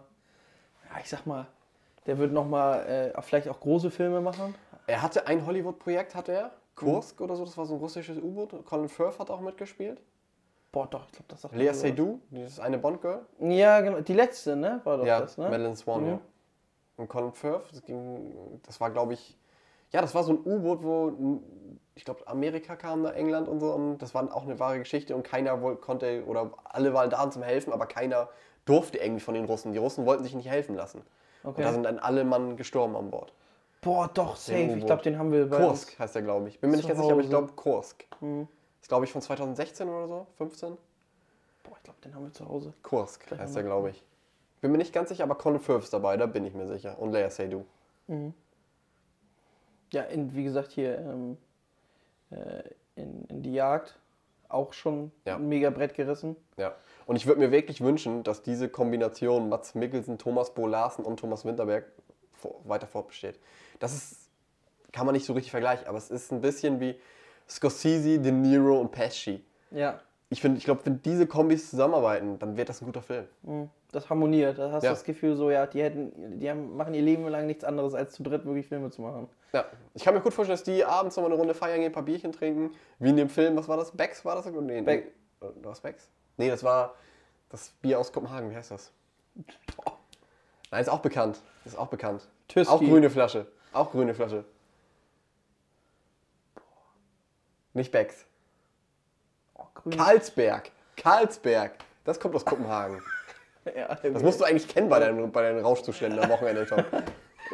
ja, 0.91 0.99
ich 1.01 1.09
sag 1.09 1.25
mal, 1.25 1.47
der 2.05 2.17
wird 2.17 2.33
noch 2.33 2.45
mal 2.45 3.13
äh, 3.15 3.21
vielleicht 3.21 3.47
auch 3.47 3.61
große 3.61 3.91
Filme 3.91 4.19
machen? 4.19 4.53
Er 4.87 5.01
hatte 5.01 5.27
ein 5.27 5.45
Hollywood-Projekt, 5.45 6.13
hatte 6.13 6.33
er. 6.33 6.51
Kursk 6.75 7.21
oder 7.21 7.35
so, 7.35 7.45
das 7.45 7.57
war 7.57 7.65
so 7.65 7.75
ein 7.75 7.79
russisches 7.79 8.17
U-Boot. 8.17 8.65
Colin 8.65 8.89
Firth 8.89 9.19
hat 9.19 9.29
auch 9.29 9.39
mitgespielt. 9.39 10.01
Boah, 10.71 10.87
doch, 10.87 11.05
ich 11.07 11.11
glaube, 11.13 11.25
das 11.29 11.41
sagt 11.41 11.55
Lea. 11.55 11.73
Seydoux, 11.73 12.19
dieses 12.29 12.59
eine 12.59 12.77
Bond-Girl. 12.77 13.21
Ja, 13.39 13.81
genau. 13.81 14.01
Die 14.01 14.13
letzte, 14.13 14.55
ne? 14.55 14.81
War 14.83 14.97
doch 14.97 15.05
Ja, 15.05 15.21
das, 15.21 15.37
ne? 15.37 15.45
Madeline 15.49 15.75
Swan, 15.75 16.03
Mhm. 16.03 16.09
ja. 16.09 16.19
Und 16.97 17.07
Colin 17.07 17.31
Firth, 17.31 17.71
das, 17.71 17.81
ging, 17.83 18.59
das 18.65 18.79
war, 18.81 18.91
glaube 18.91 19.13
ich, 19.13 19.37
ja, 19.91 20.01
das 20.01 20.13
war 20.13 20.23
so 20.23 20.33
ein 20.33 20.39
U-Boot, 20.45 20.83
wo, 20.83 21.41
ich 21.95 22.05
glaube, 22.05 22.27
Amerika 22.27 22.75
kam 22.75 23.03
da, 23.03 23.11
England 23.11 23.47
und 23.47 23.59
so. 23.59 23.71
Und 23.73 23.97
das 23.99 24.13
war 24.13 24.35
auch 24.35 24.43
eine 24.43 24.59
wahre 24.59 24.77
Geschichte 24.79 25.15
und 25.15 25.23
keiner 25.23 25.57
konnte, 25.77 26.23
oder 26.27 26.51
alle 26.65 26.93
waren 26.93 27.09
da 27.09 27.31
zum 27.31 27.41
Helfen, 27.41 27.73
aber 27.73 27.87
keiner 27.87 28.29
durfte 28.65 28.99
irgendwie 28.99 29.21
von 29.21 29.33
den 29.33 29.45
Russen. 29.45 29.71
Die 29.71 29.79
Russen 29.79 30.05
wollten 30.05 30.23
sich 30.23 30.35
nicht 30.35 30.49
helfen 30.49 30.75
lassen. 30.75 30.99
Und 31.43 31.57
da 31.57 31.63
Okay. 31.63 31.71
sind 31.73 31.83
dann 31.83 31.97
alle 31.97 32.23
Mann 32.25 32.57
gestorben 32.57 32.95
an 32.95 33.09
Bord. 33.09 33.33
Boah, 33.81 34.09
doch, 34.13 34.35
safe. 34.35 34.73
Ich 34.77 34.85
glaube, 34.85 35.01
den 35.01 35.17
haben 35.17 35.31
wir 35.31 35.49
bei 35.49 35.57
Kursk 35.57 35.97
heißt 35.97 36.13
der, 36.13 36.21
glaube 36.21 36.49
ich. 36.49 36.59
Bin 36.59 36.69
mir 36.69 36.77
nicht 36.77 36.87
ganz 36.87 36.99
sicher, 36.99 37.13
aber 37.13 37.21
ich 37.21 37.29
glaube 37.29 37.53
Kursk. 37.53 38.05
Mhm. 38.19 38.47
Glaube 38.89 39.05
ich, 39.05 39.11
von 39.13 39.21
2016 39.21 39.87
oder 39.87 40.07
so, 40.07 40.27
15. 40.37 40.77
Boah, 41.63 41.77
ich 41.77 41.83
glaube, 41.83 41.99
den 42.03 42.13
haben 42.15 42.25
wir 42.25 42.33
zu 42.33 42.47
Hause. 42.49 42.73
Kursk 42.83 43.25
Gleich 43.27 43.39
heißt 43.39 43.55
der, 43.55 43.63
glaube 43.63 43.91
ich. 43.91 44.03
Bin 44.61 44.71
mir 44.71 44.77
nicht 44.77 44.91
ganz 44.91 45.07
sicher, 45.09 45.23
aber 45.23 45.35
Colin 45.35 45.59
Firth 45.61 45.83
ist 45.85 45.93
dabei, 45.93 46.17
da 46.17 46.25
bin 46.25 46.43
ich 46.43 46.53
mir 46.53 46.67
sicher. 46.67 46.99
Und 46.99 47.13
Lea 47.13 47.29
Seydoux. 47.29 47.63
Ja, 49.93 50.03
in, 50.03 50.35
wie 50.35 50.43
gesagt, 50.43 50.71
hier 50.71 50.97
ähm, 50.99 51.37
äh, 52.31 52.63
in, 52.95 53.25
in 53.25 53.41
die 53.43 53.53
Jagd 53.53 53.97
auch 54.49 54.73
schon 54.73 55.11
Ja. 55.25 55.35
ein 55.35 55.47
mega 55.47 55.69
Brett 55.69 55.93
gerissen. 55.93 56.35
Ja. 56.57 56.75
Und 57.05 57.15
ich 57.15 57.25
würde 57.27 57.39
mir 57.39 57.51
wirklich 57.51 57.81
wünschen, 57.81 58.23
dass 58.23 58.41
diese 58.41 58.69
Kombination 58.69 59.49
Mats 59.49 59.75
Mikkelsen, 59.75 60.17
Thomas 60.17 60.53
Bo 60.53 60.67
Larsen 60.67 61.05
und 61.05 61.19
Thomas 61.19 61.45
Winterberg 61.45 61.85
weiter 62.63 62.87
fortbesteht. 62.87 63.39
Das 63.79 63.93
ist, 63.93 64.29
kann 64.91 65.05
man 65.05 65.13
nicht 65.13 65.25
so 65.25 65.33
richtig 65.33 65.51
vergleichen, 65.51 65.87
aber 65.87 65.97
es 65.97 66.09
ist 66.09 66.31
ein 66.31 66.41
bisschen 66.41 66.79
wie 66.79 66.99
Scorsese, 67.49 68.19
De 68.19 68.31
Niro 68.31 68.79
und 68.79 68.91
Pesci. 68.91 69.43
Ja, 69.71 69.99
Ich, 70.29 70.41
find- 70.41 70.57
ich 70.57 70.65
glaube, 70.65 70.81
wenn 70.85 71.01
diese 71.01 71.25
Kombis 71.27 71.69
zusammenarbeiten, 71.71 72.37
dann 72.39 72.55
wird 72.57 72.69
das 72.69 72.81
ein 72.81 72.85
guter 72.85 73.01
Film. 73.01 73.25
mhm. 73.43 73.69
das 73.91 74.07
harmoniert. 74.07 74.59
Da 74.59 74.71
hast 74.71 74.83
du 74.83 74.87
Ja. 74.87 74.93
das 74.93 75.03
Gefühl 75.03 75.35
so, 75.35 75.49
ja, 75.49 75.65
die 75.65 75.81
hätten, 75.81 76.39
die 76.39 76.47
haben, 76.47 76.77
machen 76.77 76.93
ihr 76.93 77.01
Leben 77.01 77.27
lang 77.27 77.47
nichts 77.47 77.63
anderes, 77.63 77.95
als 77.95 78.13
zu 78.13 78.21
dritt 78.21 78.45
wirklich 78.45 78.67
Filme 78.67 78.91
zu 78.91 79.01
machen. 79.01 79.27
Ja, 79.51 79.65
ich 79.95 80.03
kann 80.03 80.13
mir 80.13 80.21
gut 80.21 80.31
vorstellen, 80.31 80.57
dass 80.57 80.63
die 80.63 80.85
abends 80.85 81.15
nochmal 81.15 81.31
eine 81.31 81.39
Runde 81.39 81.55
feiern 81.55 81.77
gehen, 81.79 81.87
ein 81.87 81.91
paar 81.91 82.03
Bierchen 82.03 82.31
trinken, 82.31 82.71
wie 82.99 83.09
in 83.09 83.15
dem 83.17 83.29
Film, 83.29 83.55
was 83.57 83.67
war 83.67 83.77
das? 83.77 83.89
Becks 83.91 84.23
war 84.23 84.35
das? 84.35 84.45
Nee, 84.45 84.81
Beck. 84.81 85.11
nee. 85.41 85.47
War 85.63 85.71
das 85.71 85.81
Becks? 85.81 86.07
Nee, 86.37 86.49
das 86.49 86.63
war 86.63 86.93
das 87.49 87.71
Bier 87.81 87.99
aus 87.99 88.11
Kopenhagen, 88.13 88.51
wie 88.51 88.55
heißt 88.55 88.69
das? 88.69 88.91
Nein, 90.71 90.81
ist 90.81 90.89
auch 90.89 90.99
bekannt. 90.99 91.41
Ist 91.65 91.77
auch 91.77 91.87
bekannt. 91.87 92.27
Tüski. 92.47 92.71
Auch 92.71 92.79
grüne 92.79 93.09
Flasche. 93.09 93.47
Auch 93.73 93.89
grüne 93.91 94.13
Flasche. 94.13 94.45
Nicht 97.73 97.91
Becks. 97.91 98.25
Oh. 99.55 99.63
Karlsberg. 99.91 100.71
Karlsberg. 100.97 101.71
Das 102.03 102.19
kommt 102.19 102.35
aus 102.35 102.45
Kopenhagen. 102.45 103.01
Ja, 103.75 103.93
Das 104.01 104.23
musst 104.23 104.39
du 104.39 104.45
eigentlich 104.45 104.67
kennen 104.67 104.89
bei 104.89 104.99
deinen, 104.99 105.31
bei 105.31 105.43
deinen 105.43 105.63
Rauschzuständen 105.63 106.17
am 106.19 106.29
Wochenende, 106.29 106.65
Tom. 106.65 106.83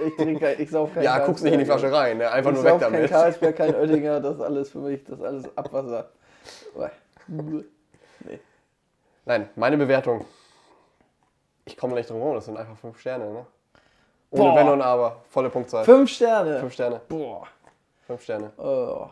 ich 0.05 0.15
trinke 0.15 0.39
kein, 0.39 0.61
ich 0.61 0.69
sauf 0.69 0.93
kein 0.93 1.03
Ja, 1.03 1.17
guckst 1.25 1.43
nicht 1.43 1.51
in 1.53 1.59
die 1.59 1.65
Flasche 1.65 1.91
rein, 1.91 2.19
ne? 2.19 2.31
einfach 2.31 2.51
ich 2.51 2.55
nur 2.55 2.63
weg 2.63 2.71
sauf 2.73 2.81
kein 2.83 2.93
damit. 2.93 3.09
Karlsberg, 3.11 3.55
kein 3.57 3.75
Oettinger, 3.75 4.21
das 4.21 4.35
ist 4.35 4.41
alles 4.41 4.69
für 4.69 4.77
mich, 4.77 5.03
das 5.03 5.17
ist 5.19 5.25
alles 5.25 5.57
Abwasser. 5.57 6.09
Nee. 7.27 8.39
Nein, 9.25 9.49
meine 9.55 9.77
Bewertung. 9.77 10.25
Ich 11.65 11.75
komme 11.75 11.95
nicht 11.95 12.09
drum 12.09 12.19
herum, 12.19 12.35
das 12.35 12.45
sind 12.45 12.55
einfach 12.55 12.77
fünf 12.77 12.99
Sterne, 12.99 13.25
ne? 13.25 13.45
Ohne 14.29 14.43
Boah. 14.43 14.55
Wenn 14.55 14.69
und 14.69 14.81
Aber, 14.81 15.23
volle 15.29 15.49
Punktzahl. 15.49 15.83
Fünf 15.83 16.11
Sterne. 16.11 16.59
Fünf 16.59 16.73
Sterne, 16.73 17.01
Boah. 17.09 17.47
fünf 18.05 18.21
Sterne. 18.23 18.51
Oh. 18.57 19.07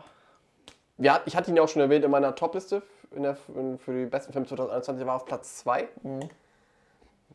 Ja, 0.98 1.20
ich 1.26 1.36
hatte 1.36 1.50
ihn 1.50 1.56
ja 1.56 1.62
auch 1.62 1.68
schon 1.68 1.82
erwähnt 1.82 2.04
in 2.04 2.10
meiner 2.10 2.34
Topliste 2.34 2.82
für 3.78 3.92
die 3.92 4.06
besten 4.06 4.32
Filme 4.32 4.46
2021, 4.46 5.02
er 5.02 5.06
war 5.06 5.16
auf 5.16 5.24
Platz 5.24 5.58
2. 5.58 5.88
Mhm. 6.02 6.28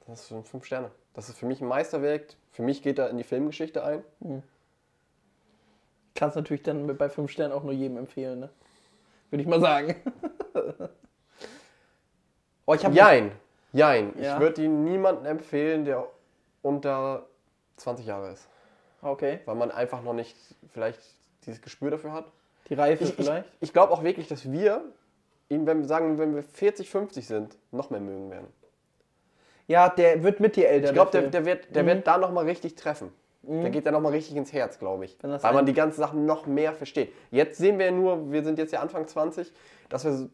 Das 0.08 0.28
sind 0.28 0.48
fünf 0.48 0.66
Sterne. 0.66 0.92
Das 1.14 1.30
ist 1.30 1.38
für 1.38 1.46
mich 1.46 1.62
ein 1.62 1.68
Meisterwerk. 1.68 2.36
Für 2.52 2.64
mich 2.64 2.82
geht 2.82 3.00
er 3.00 3.10
in 3.10 3.18
die 3.18 3.24
Filmgeschichte 3.24 3.84
ein. 3.84 4.04
Kannst 6.16 6.36
natürlich 6.36 6.64
dann 6.64 6.98
bei 6.98 7.10
fünf 7.10 7.32
Sternen 7.32 7.54
auch 7.54 7.64
nur 7.64 7.74
jedem 7.74 7.98
empfehlen, 7.98 8.40
ne? 8.40 8.50
Würde 9.30 9.42
ich 9.44 9.48
mal 9.48 9.62
sagen. 9.62 9.96
oh, 12.66 12.74
ich 12.74 12.82
Jein, 12.82 13.32
jein. 13.72 14.14
Ja. 14.20 14.34
Ich 14.34 14.40
würde 14.40 14.64
ihn 14.64 14.84
niemandem 14.84 15.26
empfehlen, 15.26 15.86
der 15.86 16.08
unter 16.64 17.28
20 17.78 18.06
Jahre 18.08 18.32
ist. 18.32 18.48
Okay. 19.02 19.40
Weil 19.46 19.56
man 19.56 19.72
einfach 19.72 20.02
noch 20.02 20.14
nicht 20.14 20.36
vielleicht 20.74 21.00
dieses 21.46 21.62
Gespür 21.62 21.92
dafür 21.92 22.12
hat. 22.12 22.26
Die 22.70 22.74
Reife 22.76 23.04
Ich, 23.04 23.10
ich, 23.12 23.16
vielleicht. 23.16 23.46
ich 23.60 23.74
glaube 23.74 23.94
auch 23.94 24.04
wirklich, 24.04 24.28
dass 24.28 24.52
wir 24.52 24.82
ihn, 25.50 25.66
wenn 25.66 25.80
wir 25.80 25.88
sagen, 25.88 26.18
wenn 26.20 26.36
wir 26.36 26.44
40, 26.44 26.90
50 26.90 27.26
sind, 27.28 27.58
noch 27.72 27.90
mehr 27.90 28.00
mögen 28.00 28.30
werden. 28.30 28.48
Ja, 29.68 29.90
der 29.90 30.24
wird 30.24 30.40
mit 30.40 30.56
dir 30.56 30.68
älter. 30.70 30.88
Ich 30.88 30.94
glaube, 30.94 31.12
der, 31.12 31.24
der, 31.30 31.46
wird, 31.46 31.76
der 31.76 31.86
wird 31.86 32.08
da 32.08 32.18
nochmal 32.18 32.46
richtig 32.46 32.76
treffen. 32.76 33.12
Der 33.44 33.70
geht 33.70 33.86
da 33.86 33.92
nochmal 33.92 34.12
richtig 34.12 34.36
ins 34.36 34.52
Herz, 34.52 34.80
glaube 34.80 35.06
ich. 35.06 35.18
Weil 35.22 35.54
man 35.54 35.66
die 35.66 35.74
ganzen 35.74 36.00
Sachen 36.02 36.26
noch 36.26 36.46
mehr 36.46 36.74
versteht. 36.74 37.14
Jetzt 37.32 37.58
sehen 37.58 37.80
wir 37.80 37.86
ja 37.88 37.92
nur, 37.92 38.32
wir 38.32 38.44
sind 38.44 38.60
jetzt 38.60 38.74
ja 38.74 38.82
Anfang 38.82 39.08
20, 39.08 39.52
dass 39.88 40.04
wir, 40.04 40.12
so- 40.14 40.30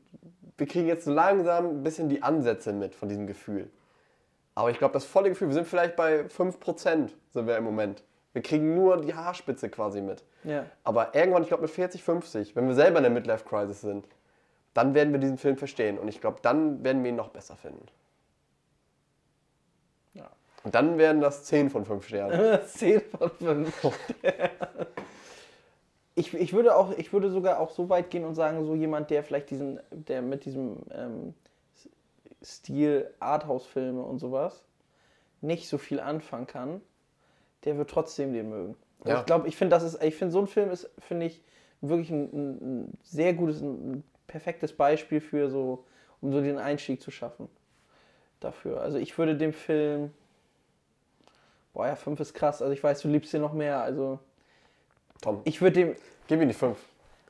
wir 0.58 0.68
kriegen 0.68 0.88
jetzt 0.88 1.06
so 1.06 1.12
langsam 1.14 1.68
ein 1.68 1.84
bisschen 1.84 2.10
die 2.10 2.24
Ansätze 2.24 2.74
mit 2.74 2.96
von 2.96 3.08
diesem 3.08 3.28
Gefühl. 3.28 3.70
Aber 4.56 4.72
ich 4.72 4.80
glaube, 4.80 4.94
das 4.94 5.06
volle 5.06 5.30
Gefühl, 5.30 5.50
wir 5.50 5.54
sind 5.54 5.68
vielleicht 5.68 5.96
bei 5.96 6.22
5% 6.28 7.10
sind 7.34 7.48
wir 7.48 7.58
im 7.58 7.64
Moment. 7.64 8.04
Wir 8.36 8.42
kriegen 8.42 8.76
nur 8.76 8.98
die 8.98 9.14
Haarspitze 9.14 9.70
quasi 9.70 10.02
mit. 10.02 10.22
Ja. 10.44 10.66
Aber 10.84 11.16
irgendwann, 11.16 11.44
ich 11.44 11.48
glaube 11.48 11.62
mit 11.62 11.72
40, 11.72 12.04
50, 12.04 12.54
wenn 12.58 12.68
wir 12.68 12.76
selber 12.76 12.98
in 12.98 13.04
der 13.04 13.12
Midlife-Crisis 13.12 13.80
sind, 13.80 14.06
dann 14.74 14.94
werden 14.94 15.14
wir 15.14 15.22
diesen 15.22 15.38
Film 15.38 15.56
verstehen. 15.56 15.98
Und 15.98 16.10
ich 16.10 16.20
glaube, 16.20 16.40
dann 16.42 16.84
werden 16.84 17.02
wir 17.02 17.12
ihn 17.12 17.16
noch 17.16 17.30
besser 17.30 17.56
finden. 17.56 17.86
Ja. 20.16 20.30
Und 20.66 20.76
dann 20.76 20.98
werden 20.98 21.22
das 21.22 21.46
10 21.46 21.70
von 21.70 21.86
5 21.86 22.06
Sternen. 22.06 22.60
10 22.68 23.02
von 23.18 23.32
5. 23.32 24.00
ich, 26.16 26.34
ich, 26.34 26.52
würde 26.52 26.76
auch, 26.76 26.92
ich 26.92 27.14
würde 27.14 27.30
sogar 27.32 27.62
auch 27.62 27.70
so 27.70 27.88
weit 27.88 28.10
gehen 28.10 28.26
und 28.26 28.36
sagen, 28.36 28.66
so 28.66 28.76
jemand, 28.76 29.12
der 29.12 29.24
vielleicht 29.24 29.50
diesen, 29.50 29.80
der 29.92 30.22
mit 30.22 30.44
diesem 30.44 30.80
ähm, 30.92 31.34
Stil 32.44 33.10
Arthouse-Filme 33.22 34.04
und 34.04 34.20
sowas 34.20 34.66
nicht 35.40 35.70
so 35.70 35.78
viel 35.78 36.02
anfangen 36.02 36.48
kann, 36.48 36.82
der 37.66 37.78
wird 37.78 37.90
trotzdem 37.90 38.34
den 38.34 38.50
mögen. 38.50 38.76
Also 39.00 39.12
Ja. 39.12 39.20
Ich 39.20 39.26
glaube, 39.26 39.48
ich 39.48 39.58
finde, 39.58 39.76
das 39.76 39.84
ist, 39.84 40.02
ich 40.04 40.16
finde, 40.16 40.32
so 40.32 40.40
ein 40.40 40.48
Film 40.48 40.72
ist, 40.72 40.90
finde 41.00 41.26
ich, 41.26 41.42
wirklich 41.82 42.10
ein, 42.10 42.24
ein, 42.34 42.98
sehr 43.04 43.34
gutes, 43.34 43.62
ein, 43.62 43.92
ein 43.92 44.04
perfektes 44.28 44.74
Beispiel 44.74 45.22
für 45.22 45.50
so, 45.50 45.86
um 46.22 46.32
so 46.32 46.42
den 46.42 46.58
Einstieg 46.58 47.02
zu 47.02 47.12
schaffen. 47.12 47.50
Dafür. 48.40 48.82
Also 48.82 48.98
ich 48.98 49.18
würde 49.18 49.36
dem 49.36 49.54
Film. 49.54 50.12
Boah, 51.74 51.88
ja, 51.88 51.96
5 51.96 52.20
ist 52.20 52.34
krass. 52.34 52.62
Also 52.62 52.74
ich 52.74 52.84
weiß, 52.84 53.02
du 53.02 53.08
liebst 53.08 53.34
den 53.34 53.42
noch 53.42 53.54
mehr. 53.54 53.82
Also 53.82 54.20
Tom, 55.22 55.42
ich 55.44 55.62
würde 55.62 55.74
dem. 55.74 55.96
gib 56.28 56.42
ihm 56.42 56.48
die 56.48 56.54
5. 56.54 56.78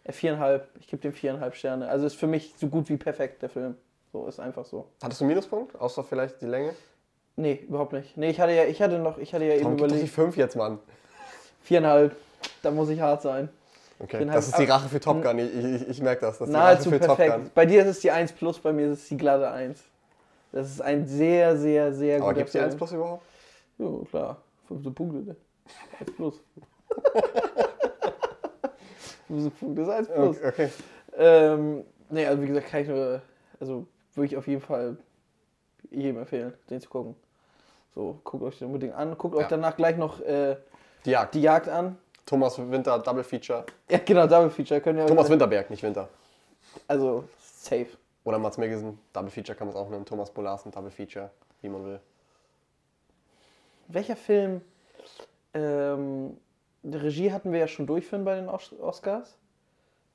Äh, 0.03 0.11
viereinhalb. 0.11 0.69
Ich 0.79 0.87
gebe 0.87 1.01
dem 1.01 1.13
viereinhalb 1.13 1.55
Sterne. 1.55 1.87
Also 1.89 2.05
ist 2.05 2.15
für 2.15 2.27
mich 2.27 2.53
so 2.57 2.67
gut 2.67 2.89
wie 2.89 2.97
perfekt, 2.97 3.41
der 3.41 3.49
Film. 3.49 3.75
So, 4.11 4.27
ist 4.27 4.39
einfach 4.39 4.65
so. 4.65 4.87
Hattest 5.01 5.21
du 5.21 5.25
einen 5.25 5.29
Minuspunkt? 5.29 5.79
Außer 5.79 6.03
vielleicht 6.03 6.41
die 6.41 6.45
Länge? 6.45 6.73
Nee, 7.37 7.65
überhaupt 7.67 7.93
nicht. 7.93 8.15
Nee, 8.17 8.29
ich 8.29 8.39
hatte 8.39 8.53
ja, 8.53 8.63
ich 8.63 8.81
hatte 8.81 8.97
noch, 8.97 9.17
ich 9.17 9.33
hatte 9.33 9.45
ja 9.45 9.55
eben 9.55 9.63
doch 9.63 9.87
die 9.87 9.93
überlegt. 9.93 10.09
5 10.09 10.37
jetzt, 10.37 10.55
Mann. 10.55 10.79
Viereinhalb. 11.61 12.15
Da 12.61 12.71
muss 12.71 12.89
ich 12.89 13.01
hart 13.01 13.21
sein. 13.21 13.49
Okay, 13.99 14.25
das 14.25 14.35
hab- 14.35 14.43
ist 14.43 14.57
die 14.59 14.71
Rache 14.71 14.89
für 14.89 14.99
Top 14.99 15.21
Gun. 15.21 15.39
Ich, 15.39 15.55
ich, 15.55 15.89
ich 15.89 16.01
merke 16.01 16.21
das. 16.21 16.37
Das 16.37 16.49
Nahezu 16.49 16.91
perfekt. 16.91 17.53
Bei 17.53 17.65
dir 17.65 17.81
ist 17.81 17.87
es 17.87 17.99
die 18.01 18.11
1 18.11 18.33
plus, 18.33 18.59
bei 18.59 18.73
mir 18.73 18.91
ist 18.91 19.03
es 19.03 19.07
die 19.07 19.17
glatte 19.17 19.49
1. 19.49 19.81
Das 20.51 20.69
ist 20.69 20.81
ein 20.81 21.05
sehr, 21.07 21.57
sehr, 21.57 21.93
sehr 21.93 22.17
Aber 22.17 22.25
guter 22.27 22.35
gibt 22.37 22.47
es 22.47 22.51
die 22.53 22.57
Film. 22.59 22.69
1 22.71 22.77
Plus 22.77 22.91
überhaupt? 22.93 23.23
Ja, 23.77 23.87
klar. 24.09 24.37
15 24.67 24.93
Punkte, 24.93 25.17
ne? 25.17 25.35
1 25.99 26.11
plus. 26.15 26.41
15 29.27 29.51
Punkte 29.51 29.81
ist 29.81 29.89
1 29.89 30.07
plus. 30.07 30.37
Okay. 30.37 30.47
okay. 30.47 30.69
Ähm, 31.17 31.83
nee, 32.09 32.25
also 32.25 32.41
wie 32.41 32.47
gesagt, 32.47 32.67
kann 32.67 32.81
ich 32.81 32.87
nur, 32.87 33.21
also 33.59 33.85
würde 34.13 34.25
ich 34.27 34.37
auf 34.37 34.47
jeden 34.47 34.61
Fall 34.61 34.97
jedem 35.91 36.19
empfehlen, 36.19 36.53
den 36.69 36.81
zu 36.81 36.89
gucken. 36.89 37.15
So, 37.95 38.19
guckt 38.23 38.43
euch 38.43 38.59
den 38.59 38.67
unbedingt 38.67 38.93
an. 38.93 39.17
Guckt 39.17 39.35
euch 39.35 39.47
danach 39.47 39.75
gleich 39.75 39.95
noch 39.97 40.19
äh, 40.21 40.57
Die 41.05 41.11
Jagd. 41.11 41.33
die 41.33 41.41
Jagd 41.41 41.69
an. 41.69 41.97
Thomas 42.25 42.57
Winter 42.59 42.99
Double 42.99 43.23
Feature. 43.23 43.65
Ja, 43.89 43.99
genau, 43.99 44.27
Double 44.27 44.49
Feature 44.49 44.81
können 44.81 44.99
ja. 44.99 45.05
Thomas 45.05 45.29
Winterberg, 45.29 45.69
nicht 45.69 45.81
Winter. 45.83 46.09
Also, 46.87 47.23
safe. 47.39 47.87
Oder 48.25 48.39
Mats 48.39 48.57
Mikkelsen, 48.57 48.99
Double 49.13 49.29
Feature 49.29 49.55
kann 49.57 49.67
man 49.67 49.75
es 49.75 49.81
auch 49.81 49.89
nennen. 49.89 50.05
Thomas 50.05 50.31
Bolarsen, 50.31 50.71
Double 50.71 50.89
Feature, 50.91 51.29
wie 51.61 51.69
man 51.69 51.85
will. 51.85 51.99
Welcher 53.87 54.15
Film? 54.15 54.61
Ähm, 55.53 56.37
die 56.81 56.97
Regie 56.97 57.31
hatten 57.31 57.51
wir 57.51 57.59
ja 57.59 57.67
schon 57.67 57.85
durchführen 57.87 58.25
bei 58.25 58.35
den 58.35 58.49
Os 58.49 58.73
Oscars. 58.79 59.37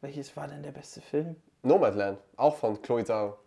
Welches 0.01 0.37
war 0.37 0.49
denn 0.49 0.63
der 0.63 0.73
beste 0.73 1.01
Film? 1.01 1.37
Nomadland, 1.63 2.19
auch 2.37 2.57
von 2.57 2.81
Chloe 2.83 3.05
Zhao, 3.05 3.39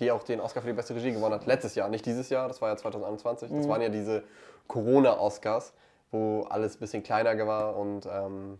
die 0.00 0.10
auch 0.10 0.22
den 0.22 0.40
Oscar 0.40 0.62
für 0.62 0.68
die 0.68 0.72
beste 0.74 0.94
Regie 0.94 1.12
gewonnen 1.12 1.34
hat. 1.34 1.46
Letztes 1.46 1.74
Jahr, 1.74 1.88
nicht 1.88 2.04
dieses 2.06 2.28
Jahr, 2.30 2.48
das 2.48 2.60
war 2.60 2.70
ja 2.70 2.76
2021. 2.76 3.50
Das 3.52 3.68
waren 3.68 3.82
ja 3.82 3.88
diese 3.90 4.24
Corona-Oscars, 4.66 5.72
wo 6.10 6.42
alles 6.50 6.76
ein 6.76 6.80
bisschen 6.80 7.02
kleiner 7.02 7.46
war 7.46 7.76
und 7.76 8.06
ähm, 8.06 8.58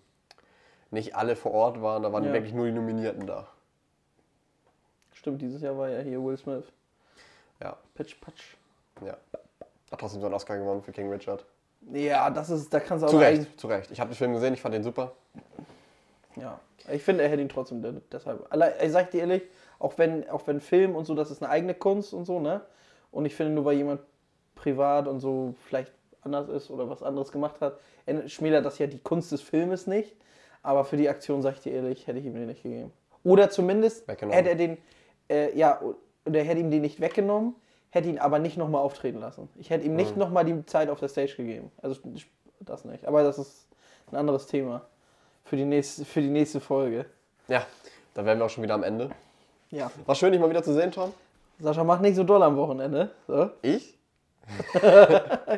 nicht 0.90 1.16
alle 1.16 1.34
vor 1.36 1.52
Ort 1.52 1.82
waren. 1.82 2.02
Da 2.02 2.12
waren 2.12 2.24
Ja. 2.24 2.32
wirklich 2.32 2.52
nur 2.52 2.66
die 2.66 2.72
Nominierten 2.72 3.26
da. 3.26 3.48
Stimmt, 5.14 5.42
dieses 5.42 5.60
Jahr 5.62 5.76
war 5.76 5.88
ja 5.88 6.00
hier 6.00 6.22
Will 6.22 6.36
Smith. 6.36 6.64
Ja, 7.60 7.76
Pitch 7.94 8.20
Patch. 8.20 8.56
ja. 9.04 9.16
Hat 9.90 9.98
trotzdem 9.98 10.20
so 10.20 10.26
einen 10.26 10.34
Oscar 10.34 10.56
gewonnen 10.56 10.82
für 10.82 10.92
King 10.92 11.10
Richard. 11.12 11.44
Ja, 11.92 12.30
das 12.30 12.48
ist, 12.50 12.72
da 12.72 12.78
kannst 12.80 13.02
du 13.04 13.08
Zu 13.08 13.16
aber 13.16 13.24
Recht, 13.26 13.58
zu 13.60 13.66
Recht. 13.66 13.90
Ich 13.90 13.98
habe 14.00 14.10
den 14.10 14.16
Film 14.16 14.32
gesehen, 14.34 14.54
ich 14.54 14.60
fand 14.60 14.74
den 14.74 14.84
super. 14.84 15.12
Ja, 16.36 16.60
ich 16.90 17.02
finde, 17.02 17.24
er 17.24 17.28
hätte 17.30 17.42
ihn 17.42 17.48
trotzdem 17.48 17.82
de- 17.82 18.00
deshalb. 18.12 18.46
Allein, 18.50 18.72
ich 18.80 18.92
sag 18.92 19.10
dir 19.10 19.22
ehrlich, 19.22 19.42
auch 19.80 19.98
wenn, 19.98 20.28
auch 20.30 20.46
wenn 20.46 20.60
Film 20.60 20.94
und 20.94 21.04
so, 21.06 21.14
das 21.16 21.30
ist 21.32 21.42
eine 21.42 21.50
eigene 21.50 21.74
Kunst 21.74 22.14
und 22.14 22.24
so, 22.26 22.38
ne? 22.38 22.60
Und 23.10 23.24
ich 23.24 23.34
finde, 23.34 23.52
nur 23.52 23.64
weil 23.64 23.76
jemand 23.76 24.00
privat 24.54 25.08
und 25.08 25.18
so 25.18 25.54
vielleicht 25.66 25.90
anders 26.22 26.48
ist 26.48 26.70
oder 26.70 26.88
was 26.88 27.02
anderes 27.02 27.32
gemacht 27.32 27.60
hat, 27.60 27.78
er- 28.06 28.28
schmälert 28.28 28.64
das 28.64 28.78
ja 28.78 28.86
die 28.86 28.98
Kunst 29.00 29.32
des 29.32 29.40
Filmes 29.42 29.86
nicht. 29.88 30.14
Aber 30.62 30.84
für 30.84 30.96
die 30.98 31.08
Aktion, 31.08 31.40
sag 31.42 31.54
ich 31.54 31.60
dir 31.62 31.72
ehrlich, 31.72 32.06
hätte 32.06 32.18
ich 32.18 32.26
ihm 32.26 32.34
den 32.34 32.46
nicht 32.46 32.62
gegeben. 32.62 32.92
Oder 33.24 33.48
zumindest 33.50 34.06
Weggenommen. 34.06 34.36
hätte 34.36 34.50
er 34.50 34.54
den, 34.56 34.78
äh, 35.30 35.56
ja, 35.58 35.80
oder 36.26 36.40
hätte 36.42 36.60
ihm 36.60 36.70
den 36.70 36.82
nicht 36.82 37.00
weggenommen, 37.00 37.54
hätte 37.88 38.08
ihn 38.10 38.18
aber 38.18 38.38
nicht 38.38 38.58
nochmal 38.58 38.82
auftreten 38.82 39.18
lassen. 39.20 39.48
Ich 39.58 39.70
hätte 39.70 39.86
ihm 39.86 39.96
nicht 39.96 40.12
Mhm. 40.14 40.18
nochmal 40.20 40.44
die 40.44 40.66
Zeit 40.66 40.90
auf 40.90 41.00
der 41.00 41.08
Stage 41.08 41.34
gegeben. 41.36 41.72
Also 41.80 41.98
das 42.60 42.84
nicht. 42.84 43.06
Aber 43.06 43.22
das 43.22 43.38
ist 43.38 43.66
ein 44.12 44.16
anderes 44.16 44.46
Thema. 44.46 44.82
Für 45.44 45.56
die 45.56 45.64
nächste, 45.64 46.04
für 46.04 46.20
die 46.20 46.28
nächste 46.28 46.60
Folge. 46.60 47.06
Ja, 47.48 47.64
da 48.12 48.24
wären 48.26 48.38
wir 48.38 48.44
auch 48.44 48.50
schon 48.50 48.62
wieder 48.62 48.74
am 48.74 48.82
Ende. 48.82 49.10
Ja. 49.70 49.90
War 50.06 50.14
schön, 50.14 50.32
dich 50.32 50.40
mal 50.40 50.50
wieder 50.50 50.62
zu 50.62 50.74
sehen, 50.74 50.90
Tom. 50.90 51.12
Sascha, 51.60 51.84
mach 51.84 52.00
nicht 52.00 52.16
so 52.16 52.24
doll 52.24 52.42
am 52.42 52.56
Wochenende. 52.56 53.10
So. 53.26 53.50
Ich? 53.62 53.96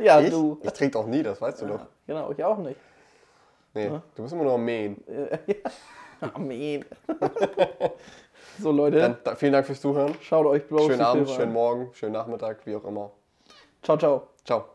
Ja, 0.02 0.20
Ich? 0.20 0.30
du. 0.30 0.58
Ich 0.62 0.72
trinke 0.72 0.98
auch 0.98 1.06
nie, 1.06 1.22
das 1.22 1.40
weißt 1.40 1.62
du 1.62 1.66
doch. 1.66 1.80
Genau, 2.06 2.30
ich 2.30 2.44
auch 2.44 2.58
nicht. 2.58 2.78
Nee, 3.74 3.88
du 4.14 4.22
bist 4.22 4.34
immer 4.34 4.44
nur 4.44 4.54
am 4.54 4.64
Mähen. 4.64 5.02
Amen. 6.34 6.84
so, 8.60 8.70
Leute, 8.70 8.98
Dann 8.98 9.16
da, 9.24 9.34
vielen 9.34 9.52
Dank 9.52 9.66
fürs 9.66 9.80
Zuhören. 9.80 10.14
schaut 10.20 10.46
euch 10.46 10.66
bloß 10.66 10.86
Schönen 10.86 11.00
Abend, 11.00 11.30
schönen. 11.30 11.52
Morgen, 11.52 11.88
schönen 11.94 12.12
Nachmittag, 12.12 12.66
wie 12.66 12.76
auch 12.76 12.84
immer. 12.84 13.10
Ciao, 13.82 13.96
ciao. 13.96 14.28
Ciao. 14.44 14.66